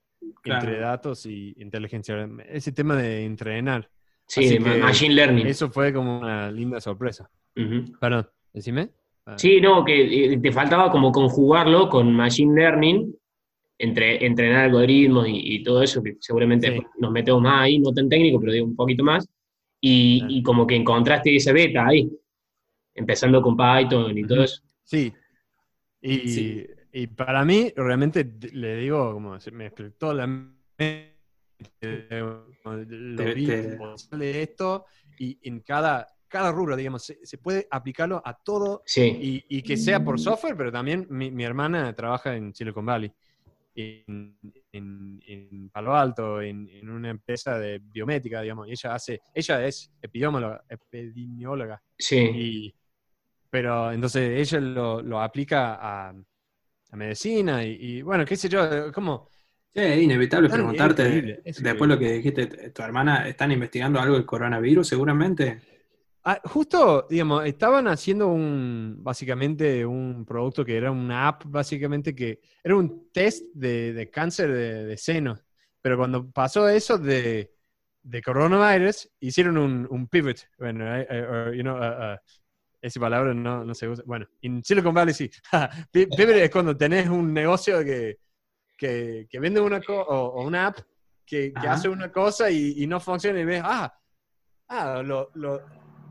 entre 0.44 0.80
datos 0.80 1.26
y 1.26 1.54
inteligencia. 1.58 2.28
Ese 2.48 2.72
tema 2.72 2.96
de 2.96 3.26
entrenar. 3.26 3.90
Sí, 4.28 4.58
machine 4.60 5.16
learning. 5.16 5.48
Eso 5.48 5.70
fue 5.70 5.94
como 5.94 6.20
una 6.20 6.52
linda 6.52 6.80
sorpresa. 6.80 7.30
Perdón, 8.00 8.30
decime. 8.54 8.90
Sí, 9.38 9.62
no, 9.62 9.86
que 9.86 10.34
eh, 10.34 10.38
te 10.38 10.52
faltaba 10.52 10.92
como 10.92 11.12
conjugarlo 11.12 11.88
con 11.90 12.14
machine 12.14 12.56
learning 12.56 13.16
entre, 13.80 14.26
entrenar 14.26 14.66
algoritmos 14.66 15.28
y, 15.30 15.64
todo 15.64 15.82
eso, 15.82 16.04
que 16.04 16.18
seguramente 16.20 16.82
nos 17.00 17.12
metemos 17.12 17.42
más 17.42 17.64
ahí, 17.64 17.80
no 17.80 17.94
tan 17.94 18.10
técnico, 18.10 18.40
pero 18.40 18.52
digo 18.52 18.66
un 18.66 18.76
poquito 18.76 19.04
más, 19.04 19.28
y, 19.80 20.42
como 20.44 20.66
que 20.68 20.76
encontraste 20.76 21.36
ese 21.36 21.52
beta 21.52 21.88
ahí, 21.88 22.10
empezando 22.96 23.42
con 23.42 23.58
Python 23.58 24.18
y 24.18 24.24
todo 24.26 24.44
eso. 24.44 24.62
Sí. 24.84 25.12
Y, 26.02 26.66
y 26.96 27.08
para 27.08 27.44
mí, 27.44 27.74
realmente, 27.76 28.36
le 28.52 28.78
digo, 28.78 29.14
como 29.14 29.40
se 29.40 29.50
me 29.50 29.66
explotó 29.66 30.14
la 30.14 30.28
mente, 30.28 31.18
lo 31.82 32.46
vi 33.34 33.46
de 33.46 34.42
esto, 34.44 34.86
y 35.18 35.40
en 35.42 35.62
cada, 35.62 36.08
cada 36.28 36.52
rubro, 36.52 36.76
digamos, 36.76 37.04
se, 37.04 37.38
puede 37.40 37.68
aplicarlo 37.72 38.22
a 38.24 38.36
todo 38.36 38.84
sí. 38.86 39.44
y, 39.50 39.62
que 39.64 39.76
sea 39.76 40.04
por 40.04 40.20
software, 40.20 40.56
pero 40.56 40.72
también 40.72 41.08
mi, 41.10 41.32
mi, 41.32 41.44
hermana 41.44 41.96
trabaja 41.96 42.36
en 42.36 42.54
Silicon 42.54 42.86
Valley 42.86 43.12
en, 43.76 44.38
en, 44.72 45.70
Palo 45.72 45.96
Alto, 45.96 46.42
en, 46.42 46.70
en, 46.70 46.90
una 46.90 47.10
empresa 47.10 47.58
de 47.58 47.80
biométrica, 47.80 48.42
digamos, 48.42 48.68
y 48.68 48.72
ella 48.74 48.94
hace, 48.94 49.22
ella 49.34 49.66
es 49.66 49.92
epidemióloga, 50.00 51.82
sí. 51.98 52.74
pero 53.50 53.92
entonces 53.92 54.40
ella 54.40 54.60
lo, 54.60 55.02
lo 55.02 55.20
aplica 55.22 55.80
a, 55.82 56.14
a 56.94 56.96
medicina 56.96 57.66
y, 57.66 58.04
bueno, 58.04 58.24
qué 58.24 58.36
sé 58.36 58.48
yo, 58.48 58.92
como... 58.94 59.28
Sí, 59.74 59.82
es 59.82 60.04
inevitable 60.04 60.48
preguntarte, 60.50 61.42
después 61.44 61.90
lo 61.90 61.98
que 61.98 62.14
dijiste, 62.14 62.46
tu 62.70 62.84
hermana, 62.84 63.28
¿están 63.28 63.52
investigando 63.52 64.00
algo 64.00 64.14
del 64.14 64.26
coronavirus 64.26 64.88
seguramente? 64.88 65.60
Ah, 66.24 66.40
justo, 66.44 67.08
digamos, 67.10 67.46
estaban 67.48 67.88
haciendo 67.88 68.28
un, 68.28 68.98
básicamente, 69.00 69.84
un 69.84 70.24
producto 70.24 70.64
que 70.64 70.78
era 70.78 70.92
una 70.92 71.28
app, 71.28 71.42
básicamente, 71.46 72.14
que 72.14 72.40
era 72.64 72.76
un 72.76 73.12
test 73.12 73.46
de, 73.56 74.10
cáncer 74.14 74.52
de, 74.52 74.96
seno. 74.96 75.40
Pero 75.82 75.98
cuando 75.98 76.30
pasó 76.30 76.70
eso 76.70 77.00
de, 77.00 77.56
de 78.04 78.22
coronavirus, 78.22 79.10
hicieron 79.20 79.58
un, 79.58 80.08
pivot. 80.08 80.48
Bueno, 80.60 80.86
you 81.52 81.64
know, 81.64 81.76
uh, 81.76 82.14
uh, 82.14 82.18
esa 82.84 83.00
palabra 83.00 83.34
no, 83.34 83.64
no, 83.64 83.74
se 83.74 83.88
usa. 83.88 84.04
Bueno, 84.06 84.28
en 84.42 84.64
Silicon 84.64 84.94
Valley 84.94 85.14
sí. 85.14 85.30
pivot 85.92 86.20
es 86.20 86.50
cuando 86.52 86.76
tenés 86.76 87.08
un 87.08 87.34
negocio 87.34 87.84
que, 87.84 88.20
que, 88.78 89.26
que 89.30 89.40
vende 89.40 89.60
una 89.62 89.82
cosa 89.82 90.10
o, 90.10 90.46
una 90.46 90.68
app 90.68 90.80
que, 91.26 91.54
que 91.54 91.68
hace 91.68 91.88
una 91.90 92.12
cosa 92.12 92.52
y, 92.52 92.84
y, 92.84 92.88
no 92.88 93.00
funciona 93.00 93.40
y 93.40 93.46
ves, 93.46 93.62
ah, 93.64 93.92
ah, 94.68 95.02
lo, 95.04 95.32
lo 95.36 95.62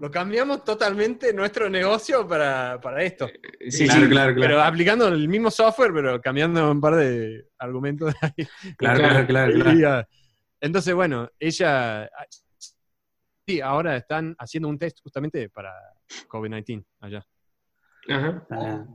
lo 0.03 0.11
cambiamos 0.11 0.65
totalmente 0.65 1.33
nuestro 1.33 1.71
negocio 1.71 2.27
para, 2.27 2.77
esto. 3.03 3.29
Eh, 3.61 3.71
sí, 3.71 3.87
claro, 3.87 4.09
claro, 4.09 4.35
Pero 4.35 4.61
aplicando 4.61 5.07
el 5.07 5.29
mismo 5.29 5.49
software, 5.49 5.93
pero 5.93 6.21
cambiando 6.21 6.73
un 6.73 6.81
par 6.81 6.97
de 6.97 7.47
argumentos. 7.57 8.13
Claro, 8.77 9.25
claro, 9.29 9.55
claro, 9.79 10.09
Entonces, 10.61 10.93
bueno, 10.93 11.31
ella... 11.39 12.11
Sí, 13.47 13.61
ahora 13.61 13.97
están 13.97 14.35
haciendo 14.41 14.69
un 14.69 14.77
test 14.77 14.99
justamente 15.05 15.49
para 15.51 15.73
COVID-19 16.29 16.85
allá. 17.01 17.27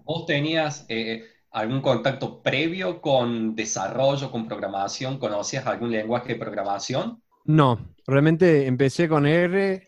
¿Vos 0.03 0.25
tenías 0.25 0.85
eh, 0.89 1.23
algún 1.51 1.81
contacto 1.81 2.41
previo 2.41 3.01
con 3.01 3.55
desarrollo, 3.55 4.31
con 4.31 4.47
programación? 4.47 5.17
¿Conocías 5.17 5.65
algún 5.65 5.91
lenguaje 5.91 6.33
de 6.33 6.39
programación? 6.39 7.21
No, 7.45 7.95
realmente 8.05 8.67
empecé 8.67 9.07
con 9.07 9.25
R 9.25 9.87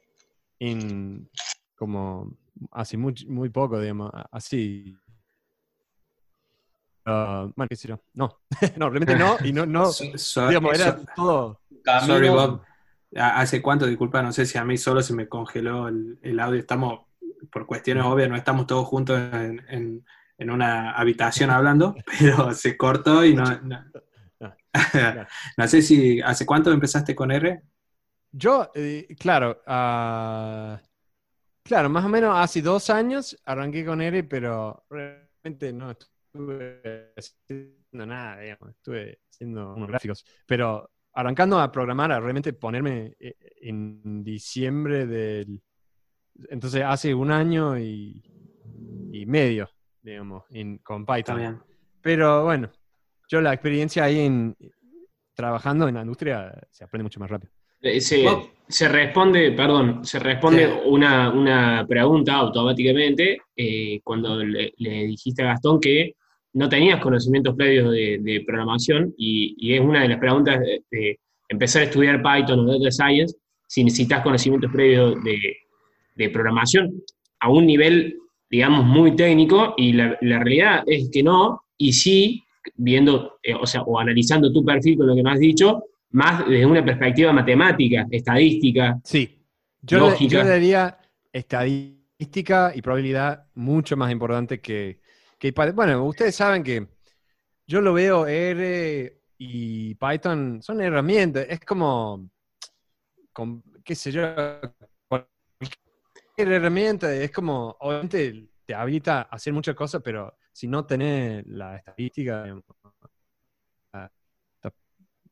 en 0.59 1.29
como 1.75 2.37
hace 2.71 2.97
muy, 2.97 3.13
muy 3.27 3.49
poco, 3.49 3.79
digamos, 3.79 4.11
así. 4.31 4.95
Uh, 7.05 7.51
bueno, 7.55 7.67
qué 7.69 7.75
sé 7.75 7.87
yo. 7.87 7.99
No, 8.13 8.41
no, 8.77 8.89
realmente 8.89 9.15
no, 9.15 9.37
y 9.43 9.51
no, 9.51 9.65
no, 9.65 9.89
digamos, 10.47 10.79
era 10.79 10.99
todo. 11.15 11.61
Sorry, 12.05 12.29
Bob. 12.29 12.61
¿Hace 13.15 13.61
cuánto? 13.61 13.87
Disculpa, 13.87 14.21
no 14.21 14.31
sé 14.31 14.45
si 14.45 14.57
a 14.57 14.63
mí 14.63 14.77
solo 14.77 15.01
se 15.01 15.13
me 15.13 15.27
congeló 15.27 15.87
el, 15.87 16.19
el 16.21 16.39
audio. 16.39 16.59
Estamos, 16.59 17.08
por 17.51 17.65
cuestiones 17.65 18.05
obvias, 18.05 18.29
no 18.29 18.35
estamos 18.35 18.67
todos 18.67 18.87
juntos 18.87 19.19
en, 19.19 19.63
en, 19.69 20.05
en 20.37 20.49
una 20.49 20.91
habitación 20.91 21.49
hablando, 21.49 21.95
pero 22.19 22.53
se 22.53 22.77
cortó 22.77 23.23
y 23.25 23.35
no. 23.35 23.45
No, 23.61 24.55
no 25.57 25.67
sé 25.67 25.81
si. 25.81 26.21
¿Hace 26.21 26.45
cuánto 26.45 26.71
empezaste 26.71 27.15
con 27.15 27.31
R? 27.31 27.61
Yo, 28.31 28.71
eh, 28.75 29.07
claro, 29.19 29.61
uh, 29.65 30.77
claro, 31.63 31.89
más 31.89 32.05
o 32.05 32.09
menos 32.09 32.37
hace 32.37 32.61
dos 32.61 32.89
años 32.91 33.35
arranqué 33.43 33.83
con 33.83 34.01
R, 34.01 34.23
pero 34.25 34.85
realmente 34.87 35.73
no 35.73 35.91
estuve 35.91 37.13
haciendo 37.17 38.05
nada, 38.05 38.39
digamos, 38.39 38.69
estuve 38.69 39.19
haciendo 39.31 39.73
unos 39.73 39.87
gráficos, 39.87 40.23
pero 40.45 40.91
arrancando 41.13 41.59
a 41.59 41.71
programar, 41.71 42.11
a 42.11 42.19
realmente 42.19 42.53
ponerme 42.53 43.15
eh, 43.19 43.35
en 43.61 44.23
diciembre 44.23 45.07
del... 45.07 45.61
Entonces 46.49 46.83
hace 46.85 47.13
un 47.13 47.31
año 47.31 47.77
y, 47.77 48.23
y 49.11 49.25
medio, 49.25 49.69
digamos, 50.01 50.43
en- 50.51 50.77
con 50.79 51.05
Python. 51.05 51.37
bien. 51.37 51.57
Pero 52.01 52.45
bueno, 52.45 52.69
yo 53.29 53.41
la 53.41 53.53
experiencia 53.53 54.03
ahí 54.05 54.19
en 54.21 54.55
trabajando 55.35 55.87
en 55.87 55.95
la 55.95 56.01
industria 56.01 56.53
se 56.69 56.83
aprende 56.83 57.03
mucho 57.03 57.19
más 57.19 57.29
rápido. 57.29 57.51
Eh, 57.81 58.01
Se, 58.01 58.25
se 58.67 58.89
responde, 58.89 59.51
perdón, 59.53 60.03
se 60.03 60.19
responde 60.19 60.65
Sí. 60.67 60.73
una, 60.85 61.29
una 61.31 61.85
pregunta 61.87 62.35
automáticamente 62.35 63.39
eh, 63.55 64.01
cuando 64.03 64.43
le, 64.43 64.73
le 64.77 65.05
dijiste 65.05 65.43
a 65.43 65.47
Gastón 65.47 65.79
que 65.79 66.13
no 66.53 66.67
tenías 66.67 66.99
conocimientos 67.01 67.55
previos 67.55 67.91
de, 67.91 68.19
de 68.21 68.43
programación 68.45 69.13
y, 69.17 69.55
y 69.57 69.75
es 69.75 69.81
una 69.81 70.01
de 70.01 70.09
las 70.09 70.17
preguntas 70.19 70.59
de, 70.59 70.83
de 70.91 71.19
empezar 71.47 71.83
a 71.83 71.85
estudiar 71.85 72.21
Python 72.21 72.59
o 72.59 72.65
Data 72.77 72.91
Science 72.91 73.37
si 73.65 73.83
necesitas 73.83 74.23
conocimientos 74.23 74.71
previos 74.73 75.23
de, 75.23 75.39
de 76.19 76.29
programación 76.29 77.01
a 77.39 77.49
un 77.49 77.65
nivel, 77.65 78.17
digamos, 78.49 78.85
muy 78.85 79.15
técnico 79.15 79.73
y 79.77 79.93
la, 79.93 80.17
la 80.21 80.39
realidad 80.39 80.83
es 80.85 81.09
que 81.11 81.23
no, 81.23 81.63
y 81.77 81.93
sí, 81.93 82.43
viendo, 82.75 83.39
eh, 83.41 83.53
o 83.55 83.65
sea, 83.65 83.83
o 83.83 83.97
analizando 83.99 84.51
tu 84.51 84.63
perfil 84.65 84.97
con 84.97 85.07
lo 85.07 85.15
que 85.15 85.23
me 85.23 85.31
has 85.31 85.39
dicho, 85.39 85.83
más 86.11 86.45
desde 86.47 86.65
una 86.65 86.83
perspectiva 86.83 87.31
matemática, 87.31 88.05
estadística. 88.11 88.99
Sí, 89.03 89.39
yo, 89.81 89.97
le- 89.99 90.05
Lógica. 90.11 90.31
yo 90.33 90.43
le 90.43 90.49
daría 90.49 90.97
estadística 91.31 92.73
y 92.75 92.81
probabilidad 92.81 93.45
mucho 93.55 93.95
más 93.95 94.11
importante 94.11 94.59
que, 94.59 94.99
que. 95.37 95.51
Bueno, 95.73 96.03
ustedes 96.05 96.35
saben 96.35 96.63
que 96.63 96.85
yo 97.65 97.79
lo 97.79 97.93
veo 97.93 98.27
R 98.27 99.21
y 99.37 99.95
Python 99.95 100.61
son 100.61 100.81
herramientas, 100.81 101.45
es 101.49 101.61
como, 101.61 102.29
con- 103.31 103.63
qué 103.85 103.95
sé 103.95 104.11
yo, 104.11 104.21
herramienta, 106.47 107.13
es 107.13 107.31
como, 107.31 107.75
obviamente 107.79 108.49
te 108.65 108.73
habilita 108.75 109.21
a 109.21 109.35
hacer 109.35 109.53
muchas 109.53 109.75
cosas, 109.75 110.01
pero 110.03 110.37
si 110.51 110.67
no 110.67 110.85
tenés 110.85 111.45
la 111.47 111.77
estadística, 111.77 112.43
digamos, 112.43 112.63
ah, 113.93 114.09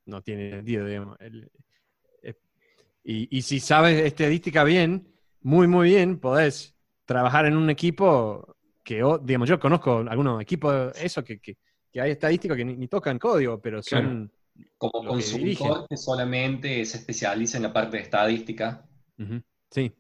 no 0.06 0.22
tiene 0.22 0.52
sentido, 0.52 0.86
digamos. 0.86 1.18
Eh, 1.20 2.34
y, 3.04 3.38
y 3.38 3.42
si 3.42 3.60
sabes 3.60 4.04
estadística 4.06 4.64
bien, 4.64 5.14
muy, 5.42 5.68
muy 5.68 5.90
bien, 5.90 6.20
podés 6.20 6.76
trabajar 7.06 7.46
en 7.46 7.56
un 7.56 7.70
equipo 7.70 8.58
que, 8.84 9.04
digamos, 9.24 9.50
yo 9.50 9.60
conozco 9.60 10.06
algunos 10.08 10.42
equipos, 10.42 10.94
eso, 11.00 11.24
que, 11.24 11.40
que, 11.40 11.58
que 11.92 12.02
hay 12.02 12.12
estadísticos 12.12 12.58
que 12.58 12.66
ni, 12.66 12.76
ni 12.76 12.88
tocan 12.88 13.20
código, 13.20 13.62
pero 13.62 13.82
son... 13.82 14.32
Como 14.78 15.04
Lo 15.04 15.10
que 15.10 15.10
consultor 15.10 15.88
que 15.88 15.98
solamente 15.98 16.84
se 16.86 16.98
especializa 16.98 17.58
en 17.58 17.64
la 17.64 17.74
parte 17.74 17.98
de 17.98 18.04
estadística. 18.04 18.84
Sí, 19.70 19.94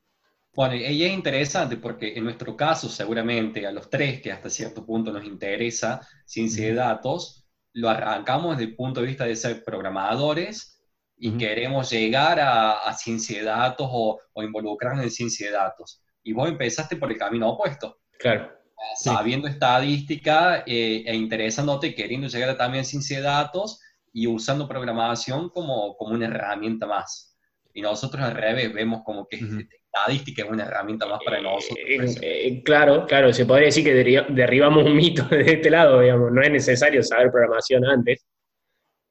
Bueno, 0.57 0.75
y 0.75 1.03
es 1.03 1.13
interesante 1.13 1.77
porque 1.77 2.17
en 2.17 2.23
nuestro 2.23 2.57
caso, 2.57 2.89
seguramente 2.89 3.67
a 3.67 3.71
los 3.71 3.89
tres 3.91 4.21
que 4.21 4.31
hasta 4.31 4.49
cierto 4.49 4.83
punto 4.85 5.13
nos 5.13 5.23
interesa 5.23 6.01
ciencia 6.25 6.65
de 6.65 6.73
datos, 6.73 7.47
lo 7.73 7.89
arrancamos 7.89 8.57
desde 8.57 8.71
el 8.71 8.75
punto 8.75 9.01
de 9.01 9.07
vista 9.07 9.25
de 9.25 9.35
ser 9.35 9.63
programadores 9.63 10.81
y 11.15 11.37
queremos 11.37 11.91
llegar 11.91 12.39
a, 12.39 12.71
a 12.89 12.93
ciencia 12.95 13.37
de 13.39 13.45
datos 13.45 13.87
o, 13.91 14.19
o 14.33 14.43
involucrarnos 14.43 15.03
en 15.03 15.11
ciencia 15.11 15.47
de 15.47 15.53
datos. 15.53 16.01
Y 16.23 16.33
vos 16.33 16.49
empezaste 16.49 16.97
por 16.97 17.11
el 17.11 17.19
camino 17.19 17.49
opuesto, 17.51 17.99
Claro. 18.19 18.51
Sí. 18.95 19.09
sabiendo 19.09 19.47
estadística 19.47 20.63
eh, 20.65 21.03
e 21.05 21.15
interesándote, 21.15 21.95
queriendo 21.95 22.27
llegar 22.27 22.49
a 22.49 22.57
también 22.57 22.85
ciencia 22.85 23.17
de 23.17 23.23
datos 23.23 23.79
y 24.13 24.27
usando 24.27 24.67
programación 24.67 25.49
como, 25.49 25.95
como 25.97 26.15
una 26.15 26.25
herramienta 26.25 26.87
más. 26.87 27.37
Y 27.73 27.81
nosotros 27.81 28.23
al 28.23 28.35
revés 28.35 28.73
vemos 28.73 29.03
como 29.03 29.27
que 29.27 29.37
Ujú. 29.43 29.61
Estadística 29.99 30.43
es 30.43 30.49
una 30.49 30.65
herramienta 30.65 31.05
más 31.07 31.19
para 31.23 31.41
nosotros. 31.41 31.77
Eh, 31.87 31.95
eso. 32.03 32.19
eh, 32.21 32.61
claro, 32.63 33.05
claro, 33.05 33.31
se 33.33 33.45
podría 33.45 33.65
decir 33.67 33.83
que 33.83 33.93
derri- 33.95 34.27
derribamos 34.33 34.85
un 34.85 34.95
mito 34.95 35.23
de 35.29 35.41
este 35.53 35.69
lado, 35.69 36.01
digamos, 36.01 36.31
no 36.31 36.41
es 36.41 36.51
necesario 36.51 37.01
saber 37.03 37.31
programación 37.31 37.85
antes 37.85 38.25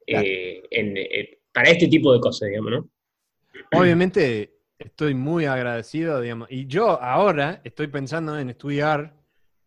Claro. 0.06 0.24
eh, 0.26 0.62
en- 0.70 0.96
eh, 0.96 1.38
para 1.52 1.70
este 1.70 1.88
tipo 1.88 2.12
de 2.12 2.20
cosas, 2.20 2.48
digamos, 2.48 2.70
¿no? 2.70 2.90
obviamente 3.72 4.52
estoy 4.78 5.14
muy 5.14 5.46
agradecido, 5.46 6.20
digamos, 6.20 6.48
y 6.50 6.66
yo 6.66 7.00
ahora 7.02 7.60
estoy 7.64 7.86
pensando 7.88 8.38
en 8.38 8.50
estudiar, 8.50 9.14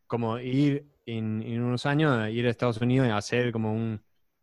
como 0.08 0.39
ir 0.39 0.86
en, 1.05 1.41
en 1.41 1.62
unos 1.62 1.86
años, 1.86 2.12
a 2.17 2.29
ir 2.29 2.45
a 2.45 2.49
Estados 2.51 2.79
Unidos 2.79 3.08
y 3.08 3.12
hacer 3.12 3.51
como 3.51 3.73
un 3.73 4.01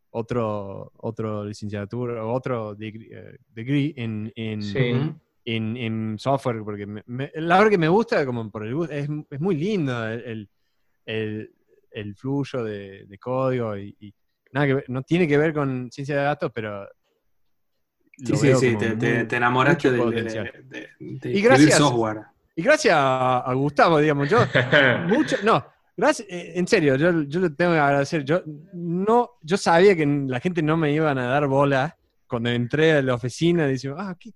otro, 0.09 0.91
otro 0.97 1.45
licenciatura, 1.45 2.23
o 2.25 2.33
otro 2.33 2.75
degree, 2.75 3.09
eh, 3.11 3.37
degree 3.49 3.93
en, 3.97 4.31
en, 4.35 4.61
Sí. 4.61 4.91
En, 5.49 5.77
en 5.77 6.19
software, 6.19 6.61
porque 6.65 6.85
me- 6.85 7.03
me- 7.05 7.31
la 7.35 7.55
verdad 7.57 7.71
que 7.71 7.77
me 7.77 7.87
gusta, 7.87 8.25
como 8.25 8.51
por 8.51 8.65
el 8.65 8.73
es, 8.91 9.07
es 9.29 9.39
muy 9.39 9.55
lindo 9.55 10.05
el, 10.05 10.49
el, 11.05 11.49
flujo 12.15 12.63
de, 12.65 13.05
de 13.07 13.17
código 13.17 13.77
y, 13.77 13.95
y 14.01 14.13
nada 14.51 14.67
que 14.67 14.73
ver- 14.73 14.85
no 14.89 15.03
tiene 15.03 15.25
que 15.25 15.37
ver 15.37 15.53
con 15.53 15.89
ciencia 15.89 16.17
de 16.17 16.23
datos, 16.23 16.51
pero 16.53 16.85
Sí, 18.17 18.31
lo 18.33 18.37
sí, 18.39 18.53
sí, 18.55 18.77
te, 18.77 18.95
muy- 18.95 19.27
te 19.27 19.35
enamoraste 19.37 19.89
de, 19.91 20.89
Y 21.23 21.41
gracias. 21.41 21.77
software. 21.77 22.23
Y 22.55 22.63
gracias 22.63 22.93
a, 22.95 23.37
a 23.39 23.53
Gustavo, 23.53 23.99
digamos, 23.99 24.27
yo 24.29 24.39
mucho, 25.07 25.37
no, 25.43 25.63
gracias, 25.95 26.27
eh, 26.29 26.53
en 26.55 26.67
serio, 26.67 26.95
yo, 26.97 27.21
yo 27.23 27.39
le 27.39 27.51
tengo 27.51 27.71
que 27.73 27.79
agradecer. 27.79 28.25
Yo 28.25 28.41
no, 28.73 29.29
yo 29.41 29.55
sabía 29.55 29.95
que 29.95 30.05
la 30.05 30.39
gente 30.41 30.61
no 30.61 30.75
me 30.75 30.91
iban 30.91 31.17
a 31.19 31.27
dar 31.27 31.47
bola 31.47 31.95
cuando 32.27 32.49
entré 32.49 32.93
a 32.93 33.01
la 33.01 33.13
oficina, 33.13 33.65
diciendo, 33.67 33.97
ah, 34.01 34.13
¿qué- 34.19 34.31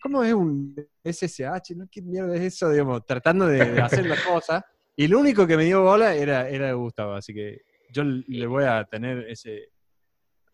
¿cómo 0.00 0.22
es 0.24 0.32
un 0.32 0.74
SSH? 1.04 1.74
¿No? 1.76 1.86
¿Qué 1.90 2.02
mierda 2.02 2.34
es 2.36 2.42
eso? 2.54 2.70
Digamos, 2.70 3.04
tratando 3.06 3.46
de, 3.46 3.64
de 3.64 3.80
hacer 3.82 4.06
la 4.06 4.16
cosa. 4.16 4.64
Y 4.96 5.04
el 5.04 5.14
único 5.14 5.46
que 5.46 5.56
me 5.56 5.64
dio 5.64 5.82
bola 5.82 6.14
era, 6.14 6.48
era 6.48 6.72
Gustavo, 6.72 7.14
así 7.14 7.32
que 7.32 7.60
yo 7.90 8.02
le 8.04 8.46
voy 8.46 8.64
a 8.64 8.84
tener 8.84 9.26
ese. 9.28 9.70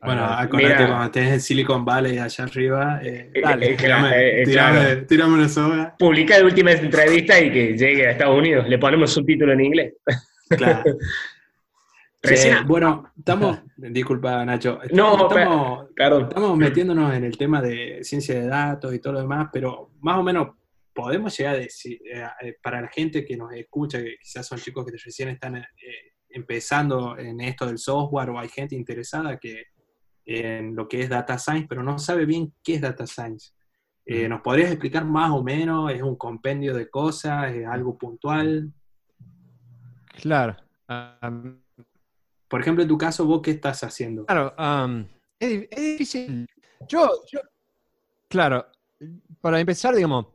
Bueno, 0.03 0.29
Mira. 0.53 0.77
cuando 0.87 1.05
estés 1.07 1.29
en 1.33 1.41
Silicon 1.41 1.83
Valley 1.83 2.19
allá 2.19 2.45
arriba, 2.45 3.01
eh, 3.03 3.31
Dale, 3.43 3.71
Eh, 3.73 3.75
tirame, 3.77 4.09
eh, 4.11 4.43
eh, 4.43 4.45
tirame- 4.47 4.81
claro. 4.83 5.07
tirame 5.07 5.33
una 5.35 5.49
soga. 5.49 5.97
Publicar 5.99 6.41
la 6.41 6.45
última 6.45 6.73
entrevista 6.73 7.41
y 7.41 7.51
que 7.51 7.75
llegue 7.79 8.07
a 8.07 8.11
Estados 8.11 8.39
Unidos. 8.39 8.69
Le 8.69 8.79
ponemos 8.79 9.11
subtítulo 9.13 9.53
en 9.55 9.61
inglés. 9.63 9.95
Claro. 10.51 10.83
Eh, 12.25 12.57
bueno, 12.67 13.13
estamos, 13.17 13.61
disculpa 13.77 14.45
Nacho, 14.45 14.79
No, 14.93 15.29
estamos, 15.29 15.89
Perdón. 15.95 16.23
estamos 16.25 16.57
metiéndonos 16.57 17.15
en 17.15 17.25
el 17.25 17.37
tema 17.37 17.61
de 17.61 18.03
ciencia 18.03 18.35
de 18.35 18.47
datos 18.47 18.95
y 18.95 18.99
todo 18.99 19.15
lo 19.15 19.21
demás, 19.21 19.49
pero 19.53 19.91
más 20.01 20.19
o 20.19 20.23
menos 20.23 20.49
podemos 20.95 21.37
llegar 21.37 21.57
a 21.57 21.59
decir, 21.59 22.01
eh, 22.05 22.27
eh, 22.41 22.57
para 22.63 22.81
la 22.81 22.89
gente 22.89 23.25
que 23.25 23.37
nos 23.37 23.53
escucha, 23.53 23.99
que 23.99 24.17
quizás 24.23 24.47
son 24.47 24.59
chicos 24.59 24.87
que 24.87 24.93
recién 24.93 25.29
están 25.29 25.57
eh, 25.57 25.65
empezando 26.31 27.19
en 27.19 27.41
esto 27.41 27.67
del 27.67 27.79
software 27.79 28.31
o 28.31 28.39
hay 28.39 28.49
gente 28.49 28.75
interesada 28.75 29.39
que 29.39 29.65
en 30.27 30.75
lo 30.75 30.89
que 30.89 31.03
es 31.03 31.09
data 31.09 31.39
science, 31.39 31.67
pero 31.69 31.83
no 31.83 31.99
sabe 31.99 32.25
bien 32.25 32.55
qué 32.63 32.77
es 32.77 32.81
data 32.81 33.07
science. 33.07 33.53
Eh, 34.07 34.29
¿Nos 34.29 34.43
podrías 34.43 34.71
explicar 34.71 35.05
más 35.05 35.31
o 35.31 35.43
menos? 35.43 35.91
¿Es 35.91 36.03
un 36.03 36.17
compendio 36.17 36.75
de 36.75 36.91
cosas? 36.91 37.53
¿Es 37.55 37.67
algo 37.67 37.97
puntual? 37.97 38.73
Claro. 40.21 40.57
Por 42.55 42.61
ejemplo, 42.61 42.83
en 42.85 42.89
tu 42.89 42.97
caso, 42.97 43.27
¿vos 43.27 43.43
qué 43.43 43.51
estás 43.51 43.83
haciendo? 43.83 44.27
Claro, 44.27 44.55
am, 44.57 45.09
es, 45.41 45.67
es 45.69 45.77
difícil. 45.77 46.47
Yo, 46.87 47.11
yo, 47.29 47.41
claro, 48.29 48.65
para 49.41 49.59
empezar, 49.59 49.93
digamos, 49.93 50.27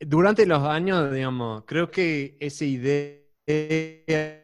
durante 0.00 0.44
los 0.46 0.64
años, 0.64 1.12
digamos, 1.12 1.62
creo 1.64 1.92
que 1.92 2.36
esa 2.40 2.64
idea 2.64 3.20
de, 3.46 4.42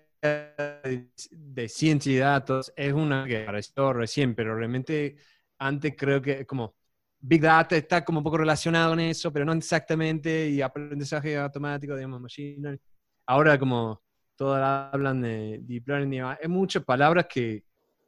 ciencia 1.66 2.12
y 2.12 2.18
datos 2.18 2.72
es 2.76 2.92
una 2.92 3.26
que 3.26 3.42
apareció 3.42 3.92
recién, 3.92 4.36
pero 4.36 4.54
realmente 4.54 5.16
antes 5.58 5.96
creo 5.98 6.22
que 6.22 6.46
como 6.46 6.76
Big 7.18 7.40
Data 7.40 7.76
está 7.76 8.04
como 8.04 8.18
un 8.18 8.24
poco 8.24 8.38
relacionado 8.38 8.90
con 8.90 9.00
eso, 9.00 9.32
pero 9.32 9.44
no 9.44 9.52
exactamente, 9.52 10.48
y 10.48 10.62
aprendizaje 10.62 11.36
automático, 11.38 11.96
digamos, 11.96 12.20
machine 12.20 12.62
learning. 12.62 12.80
Ahora 13.26 13.58
como 13.58 14.00
todos 14.38 14.58
hablan 14.62 15.20
de 15.20 15.58
deep 15.62 15.88
learning, 15.88 16.22
hay 16.22 16.48
muchas 16.48 16.84
palabras 16.84 17.26
que, 17.28 17.64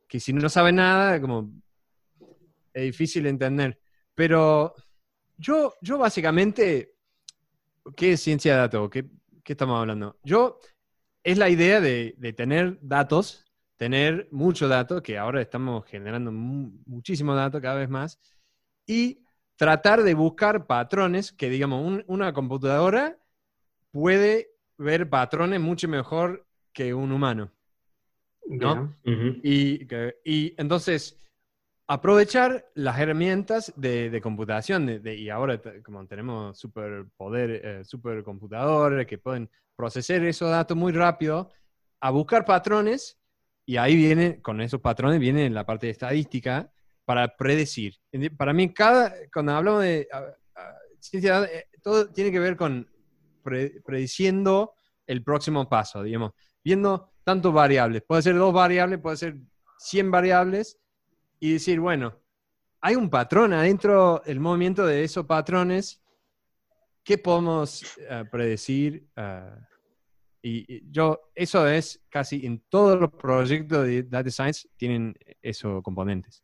que 0.08 0.20
si 0.20 0.32
no 0.32 0.48
saben 0.48 0.76
nada, 0.76 1.20
como 1.20 1.50
es 2.72 2.82
difícil 2.84 3.24
de 3.24 3.30
entender. 3.30 3.80
Pero 4.14 4.74
yo, 5.36 5.74
yo 5.82 5.98
básicamente, 5.98 6.94
¿qué 7.96 8.12
es 8.12 8.20
ciencia 8.22 8.52
de 8.54 8.58
datos? 8.60 8.90
¿Qué, 8.90 9.06
qué 9.42 9.52
estamos 9.52 9.78
hablando? 9.80 10.18
Yo, 10.22 10.58
es 11.22 11.38
la 11.38 11.48
idea 11.48 11.80
de, 11.80 12.14
tener 12.36 12.78
datos, 12.80 13.44
tener 13.76 14.28
muchos 14.30 14.70
datos, 14.70 15.02
que 15.02 15.18
ahora 15.18 15.42
estamos 15.42 15.84
generando 15.86 16.32
mu- 16.32 16.72
muchísimos 16.86 17.36
datos 17.36 17.60
cada 17.60 17.76
vez 17.76 17.88
más, 17.88 18.20
y 18.86 19.24
tratar 19.56 20.02
de 20.02 20.14
buscar 20.14 20.66
patrones 20.66 21.32
que, 21.32 21.50
digamos, 21.50 21.84
un- 21.84 22.04
una 22.06 22.32
computadora 22.32 23.18
puede 23.90 24.50
ver 24.80 25.08
patrones 25.10 25.60
mucho 25.60 25.88
mejor 25.88 26.46
que 26.72 26.94
un 26.94 27.12
humano. 27.12 27.50
¿no? 28.46 28.96
y, 29.04 29.86
y, 30.24 30.54
entonces, 30.56 31.16
aprovechar 31.86 32.66
las 32.74 32.98
herramientas 32.98 33.72
de, 33.76 34.10
de 34.10 34.20
computación, 34.20 34.86
de, 34.86 35.14
y 35.14 35.28
ahora 35.28 35.60
como 35.84 36.04
tenemos 36.06 36.58
superpoder, 36.58 37.50
eh, 37.50 37.84
supercomputadores 37.84 39.06
que 39.06 39.18
pueden 39.18 39.48
procesar 39.76 40.24
esos 40.24 40.50
datos 40.50 40.76
muy 40.76 40.92
rápido, 40.92 41.50
a 42.00 42.10
buscar 42.10 42.44
patrones, 42.44 43.18
y 43.66 43.76
ahí 43.76 43.94
viene, 43.94 44.40
con 44.40 44.60
esos 44.60 44.80
patrones 44.80 45.20
viene 45.20 45.48
la 45.50 45.64
parte 45.64 45.86
de 45.86 45.92
estadística 45.92 46.72
para 47.04 47.36
predecir. 47.36 47.94
Para 48.36 48.52
mí, 48.52 48.72
cada, 48.72 49.14
cuando 49.32 49.52
hablamos 49.52 49.82
de 49.82 50.08
ciencia, 50.98 51.44
eh, 51.44 51.68
todo 51.82 52.08
tiene 52.10 52.32
que 52.32 52.40
ver 52.40 52.56
con 52.56 52.89
prediciendo 53.42 54.74
el 55.06 55.22
próximo 55.22 55.68
paso, 55.68 56.02
digamos, 56.02 56.32
viendo 56.62 57.10
tantos 57.24 57.52
variables. 57.52 58.02
Puede 58.02 58.22
ser 58.22 58.36
dos 58.36 58.52
variables, 58.52 59.00
puede 59.00 59.16
ser 59.16 59.36
100 59.78 60.10
variables 60.10 60.78
y 61.38 61.54
decir, 61.54 61.80
bueno, 61.80 62.14
hay 62.80 62.94
un 62.94 63.10
patrón 63.10 63.52
adentro 63.52 64.22
del 64.24 64.40
movimiento 64.40 64.86
de 64.86 65.04
esos 65.04 65.26
patrones. 65.26 66.02
¿Qué 67.02 67.18
podemos 67.18 67.82
eh, 67.98 68.24
predecir? 68.30 69.08
Uh, 69.16 69.58
y, 70.42 70.90
yo, 70.90 71.30
eso 71.34 71.66
es 71.66 72.02
casi 72.08 72.46
en 72.46 72.62
todos 72.68 72.98
los 72.98 73.10
proyectos 73.10 73.86
de 73.86 74.02
Data 74.04 74.30
Science 74.30 74.68
tienen 74.76 75.14
esos 75.42 75.82
componentes. 75.82 76.42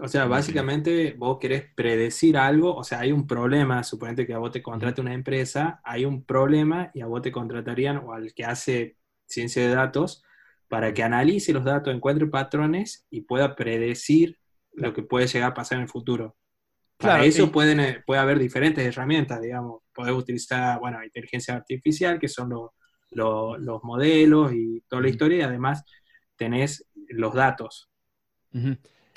O 0.00 0.08
sea, 0.08 0.26
básicamente 0.26 1.14
vos 1.18 1.38
querés 1.38 1.64
predecir 1.74 2.36
algo, 2.36 2.74
o 2.74 2.84
sea, 2.84 3.00
hay 3.00 3.12
un 3.12 3.26
problema, 3.26 3.82
suponete 3.82 4.26
que 4.26 4.34
a 4.34 4.38
vos 4.38 4.52
te 4.52 4.62
contrate 4.62 5.00
una 5.00 5.14
empresa, 5.14 5.80
hay 5.82 6.04
un 6.04 6.24
problema 6.24 6.90
y 6.94 7.00
a 7.00 7.06
vos 7.06 7.22
te 7.22 7.32
contratarían 7.32 7.98
o 7.98 8.12
al 8.12 8.32
que 8.32 8.44
hace 8.44 8.96
ciencia 9.26 9.62
de 9.62 9.74
datos 9.74 10.22
para 10.68 10.94
que 10.94 11.02
analice 11.02 11.52
los 11.52 11.64
datos, 11.64 11.94
encuentre 11.94 12.26
patrones 12.26 13.06
y 13.10 13.22
pueda 13.22 13.56
predecir 13.56 14.38
lo 14.72 14.92
que 14.92 15.02
puede 15.02 15.26
llegar 15.26 15.50
a 15.50 15.54
pasar 15.54 15.78
en 15.78 15.82
el 15.82 15.88
futuro. 15.88 16.36
Para 16.98 17.24
eso 17.24 17.50
pueden, 17.50 17.80
eh, 17.80 18.02
puede 18.06 18.20
haber 18.20 18.38
diferentes 18.38 18.84
herramientas, 18.84 19.40
digamos. 19.40 19.82
Podés 19.94 20.14
utilizar, 20.14 20.78
bueno, 20.80 21.02
inteligencia 21.02 21.54
artificial, 21.54 22.18
que 22.18 22.28
son 22.28 22.50
los 22.50 22.70
los 23.10 23.82
modelos 23.84 24.52
y 24.52 24.82
toda 24.88 25.02
la 25.02 25.08
historia, 25.08 25.38
y 25.38 25.42
además 25.42 25.82
tenés 26.36 26.86
los 27.08 27.34
datos 27.34 27.90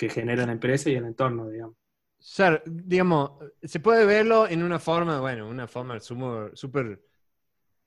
que 0.02 0.08
genera 0.08 0.44
la 0.44 0.50
empresa 0.50 0.90
y 0.90 0.96
el 0.96 1.04
entorno, 1.04 1.48
digamos. 1.48 1.76
Ser, 2.18 2.60
digamos, 2.66 3.32
se 3.62 3.78
puede 3.78 4.04
verlo 4.04 4.48
en 4.48 4.64
una 4.64 4.80
forma, 4.80 5.20
bueno, 5.20 5.48
una 5.48 5.68
forma 5.68 6.00
súper, 6.00 7.00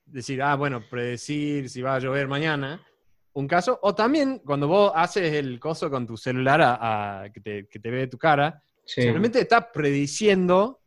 decir, 0.05 0.41
ah, 0.41 0.55
bueno, 0.55 0.81
predecir 0.89 1.69
si 1.69 1.81
va 1.81 1.95
a 1.95 1.99
llover 1.99 2.29
mañana, 2.29 2.81
un 3.33 3.49
caso, 3.49 3.77
o 3.81 3.93
también 3.93 4.39
cuando 4.45 4.65
vos 4.65 4.93
haces 4.95 5.33
el 5.33 5.59
coso 5.59 5.89
con 5.89 6.07
tu 6.07 6.15
celular 6.15 6.61
a, 6.63 7.29
que, 7.33 7.41
te, 7.41 7.67
que, 7.67 7.79
te, 7.79 7.91
ve 7.91 8.07
tu 8.07 8.17
cara, 8.17 8.63
realmente 8.95 9.41
estás 9.41 9.65
prediciendo 9.73 10.81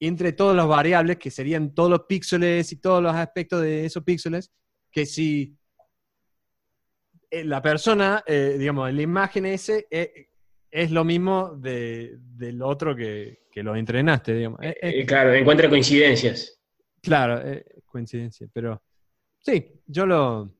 entre 0.00 0.34
todas 0.34 0.54
las 0.54 0.68
variables, 0.68 1.16
que 1.16 1.30
serían 1.30 1.74
todos 1.74 1.88
los 1.88 2.00
píxeles 2.00 2.70
y 2.72 2.76
todos 2.76 3.02
los 3.02 3.14
aspectos 3.14 3.62
de 3.62 3.86
esos 3.86 4.04
píxeles, 4.04 4.50
que 4.90 5.06
si 5.06 5.56
eh, 7.30 7.42
la 7.42 7.62
persona, 7.62 8.22
eh, 8.26 8.56
digamos, 8.58 8.92
la 8.92 9.02
imagen 9.02 9.46
ese 9.46 9.88
eh, 9.90 10.28
es 10.74 10.90
lo 10.90 11.04
mismo 11.04 11.54
de, 11.56 12.16
del 12.18 12.60
otro 12.62 12.96
que, 12.96 13.38
lo 13.54 13.76
entrenaste, 13.76 14.34
digamos. 14.34 14.58
claro, 15.06 15.32
encuentra 15.32 15.68
coincidencias. 15.68 16.60
Claro, 17.00 17.40
coincidencia, 17.86 18.48
pero 18.52 18.82
sí, 19.38 19.80
yo 19.86 20.06
lo... 20.06 20.52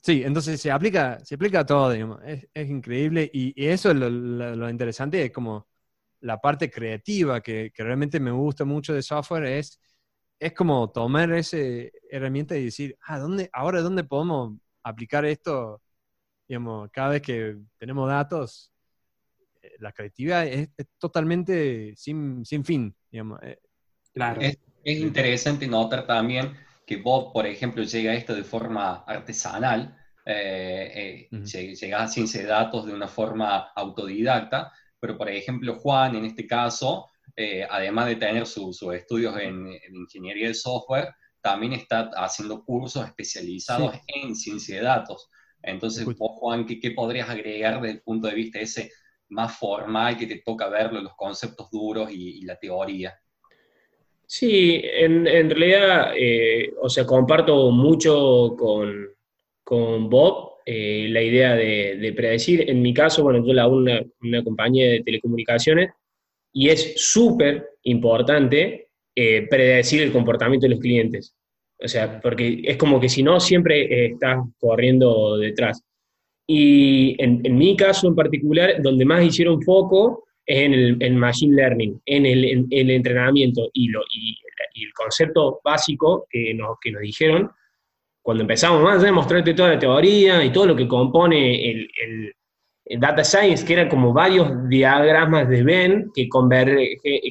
Sí, 0.00 0.22
entonces 0.24 0.60
se 0.60 0.70
aplica, 0.70 1.18
se 1.24 1.34
aplica 1.34 1.60
a 1.60 1.66
todo, 1.66 1.90
digamos. 1.90 2.20
Es, 2.24 2.68
increíble 2.68 3.28
y, 3.32 3.52
eso 3.66 3.90
es 3.90 3.96
lo, 3.96 4.70
interesante, 4.70 5.24
es 5.24 5.32
como 5.32 5.66
la 6.20 6.40
parte 6.40 6.70
creativa 6.70 7.40
que, 7.40 7.72
que 7.74 7.82
realmente 7.82 8.20
me 8.20 8.30
gusta 8.30 8.64
mucho 8.64 8.94
de 8.94 9.02
software 9.02 9.46
es 9.46 9.80
es 10.38 10.52
como 10.52 10.90
tomar 10.90 11.32
esa 11.32 11.56
herramienta 12.10 12.56
y 12.56 12.66
decir, 12.66 12.96
ah, 13.06 13.18
¿dónde, 13.18 13.48
ahora 13.52 13.80
dónde 13.80 14.04
podemos 14.04 14.58
aplicar 14.82 15.24
esto? 15.24 15.80
Digamos, 16.48 16.90
cada 16.92 17.10
vez 17.10 17.22
que 17.22 17.56
tenemos 17.78 18.08
datos, 18.08 18.70
eh, 18.70 18.75
la 19.80 19.92
creatividad 19.92 20.46
es, 20.46 20.68
totalmente 20.98 21.94
sin, 21.96 22.44
fin, 22.64 22.94
digamos. 23.10 23.40
Eh. 23.42 23.58
Claro. 24.12 24.40
Es, 24.40 24.58
interesante 24.84 25.66
notar 25.66 26.06
también 26.06 26.56
que 26.86 26.96
vos, 26.98 27.32
por 27.32 27.44
ejemplo, 27.46 27.82
llega 27.82 28.12
a 28.12 28.14
esto 28.14 28.34
de 28.34 28.44
forma 28.44 29.02
artesanal, 29.04 29.96
eh, 30.24 31.28
llega 31.30 32.02
a 32.02 32.08
ciencia 32.08 32.40
de 32.40 32.46
datos 32.46 32.86
de 32.86 32.92
una 32.92 33.08
forma 33.08 33.72
autodidacta, 33.74 34.72
pero 35.00 35.18
por 35.18 35.28
ejemplo 35.28 35.74
Juan, 35.74 36.14
en 36.14 36.24
este 36.24 36.46
caso, 36.46 37.08
eh, 37.34 37.66
además 37.68 38.06
de 38.06 38.16
tener 38.16 38.46
sus 38.46 38.80
estudios 38.94 39.36
en, 39.38 39.68
ingeniería 39.92 40.48
de 40.48 40.54
software, 40.54 41.14
también 41.42 41.74
está 41.74 42.10
haciendo 42.16 42.64
cursos 42.64 43.04
especializados 43.04 43.94
en 44.06 44.34
ciencia 44.34 44.76
de 44.76 44.82
datos. 44.82 45.28
Entonces, 45.62 46.04
vos, 46.04 46.38
Juan, 46.38 46.64
¿qué, 46.64 46.90
podrías 46.92 47.28
agregar 47.28 47.80
desde 47.80 47.96
el 47.96 48.02
punto 48.02 48.28
de 48.28 48.34
vista 48.34 48.58
ese 48.58 48.90
más 49.28 49.58
formal 49.58 50.16
que 50.16 50.26
te 50.26 50.42
toca 50.44 50.68
verlo, 50.68 51.00
los 51.00 51.14
conceptos 51.14 51.70
duros 51.70 52.10
y, 52.10 52.42
la 52.44 52.56
teoría? 52.56 53.14
Sí, 54.26 54.80
en, 54.82 55.24
realidad, 55.50 56.12
eh, 56.16 56.72
o 56.80 56.88
sea, 56.88 57.06
comparto 57.06 57.70
mucho 57.70 58.54
con, 58.58 59.08
con 59.62 60.10
Bob 60.10 60.56
eh, 60.64 61.06
la 61.10 61.22
idea 61.22 61.54
de, 61.54 62.12
predecir. 62.16 62.68
En 62.68 62.82
mi 62.82 62.92
caso, 62.92 63.22
bueno, 63.22 63.44
yo 63.46 63.52
la 63.52 63.68
una, 63.68 64.02
una 64.20 64.42
compañía 64.42 64.90
de 64.90 65.02
telecomunicaciones 65.02 65.90
y 66.52 66.70
es 66.70 66.94
súper 66.96 67.68
importante 67.82 68.88
eh, 69.14 69.46
predecir 69.48 70.02
el 70.02 70.12
comportamiento 70.12 70.66
de 70.66 70.70
los 70.70 70.80
clientes. 70.80 71.34
O 71.78 71.86
sea, 71.86 72.20
porque 72.20 72.62
es 72.64 72.76
como 72.76 72.98
que 72.98 73.08
si 73.08 73.22
no, 73.22 73.38
siempre 73.38 74.06
estás 74.06 74.38
corriendo 74.58 75.36
detrás. 75.36 75.82
Y 76.46 77.20
en, 77.22 77.42
mi 77.56 77.76
caso 77.76 78.08
en 78.08 78.14
particular, 78.14 78.80
donde 78.80 79.04
más 79.04 79.24
hicieron 79.24 79.60
foco 79.62 80.24
es 80.44 80.62
en 80.62 81.02
el 81.02 81.14
Machine 81.14 81.56
Learning, 81.56 82.00
en 82.06 82.24
el, 82.24 82.66
el 82.70 82.90
entrenamiento 82.90 83.68
y, 83.72 83.88
lo, 83.88 84.02
y, 84.12 84.38
el 84.84 84.92
concepto 84.92 85.60
básico 85.64 86.26
que 86.30 86.54
nos, 86.54 86.78
que 86.80 86.92
nos 86.92 87.02
dijeron. 87.02 87.50
Cuando 88.22 88.42
empezamos 88.42 88.82
más 88.82 89.02
a 89.02 89.12
mostrarte 89.12 89.54
toda 89.54 89.74
la 89.74 89.78
teoría 89.78 90.44
y 90.44 90.52
todo 90.52 90.66
lo 90.66 90.76
que 90.76 90.88
compone 90.88 91.70
el, 91.70 92.32
Data 92.88 93.24
Science, 93.24 93.66
que 93.66 93.72
eran 93.72 93.88
como 93.88 94.12
varios 94.12 94.68
diagramas 94.68 95.48
de 95.48 95.64
Venn 95.64 96.12
que, 96.14 96.28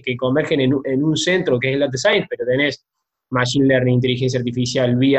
que 0.04 0.17
convergen 0.17 0.60
en, 0.60 0.73
un 0.73 1.15
centro 1.15 1.58
que 1.58 1.69
es 1.69 1.73
el 1.75 1.80
Data 1.80 1.97
Science, 1.97 2.28
pero 2.30 2.45
tenés 2.45 2.86
Machine 3.30 3.65
Learning, 3.65 3.93
inteligencia 3.95 4.38
artificial, 4.38 4.97
BI, 4.97 5.15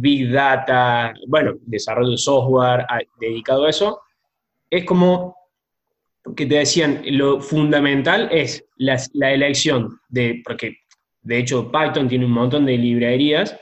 Big 0.00 0.30
Data, 0.30 1.12
bueno, 1.26 1.54
desarrollo 1.66 2.12
de 2.12 2.18
software 2.18 2.86
dedicado 3.20 3.64
a 3.64 3.70
eso, 3.70 4.00
es 4.70 4.84
como 4.84 5.36
que 6.36 6.46
te 6.46 6.56
decían, 6.56 7.02
lo 7.06 7.40
fundamental 7.40 8.28
es 8.30 8.64
la, 8.76 9.32
elección 9.32 9.98
de, 10.08 10.42
porque 10.44 10.78
de 11.22 11.38
hecho 11.38 11.70
Python 11.70 12.08
tiene 12.08 12.26
un 12.26 12.32
montón 12.32 12.66
de 12.66 12.76
librerías 12.76 13.58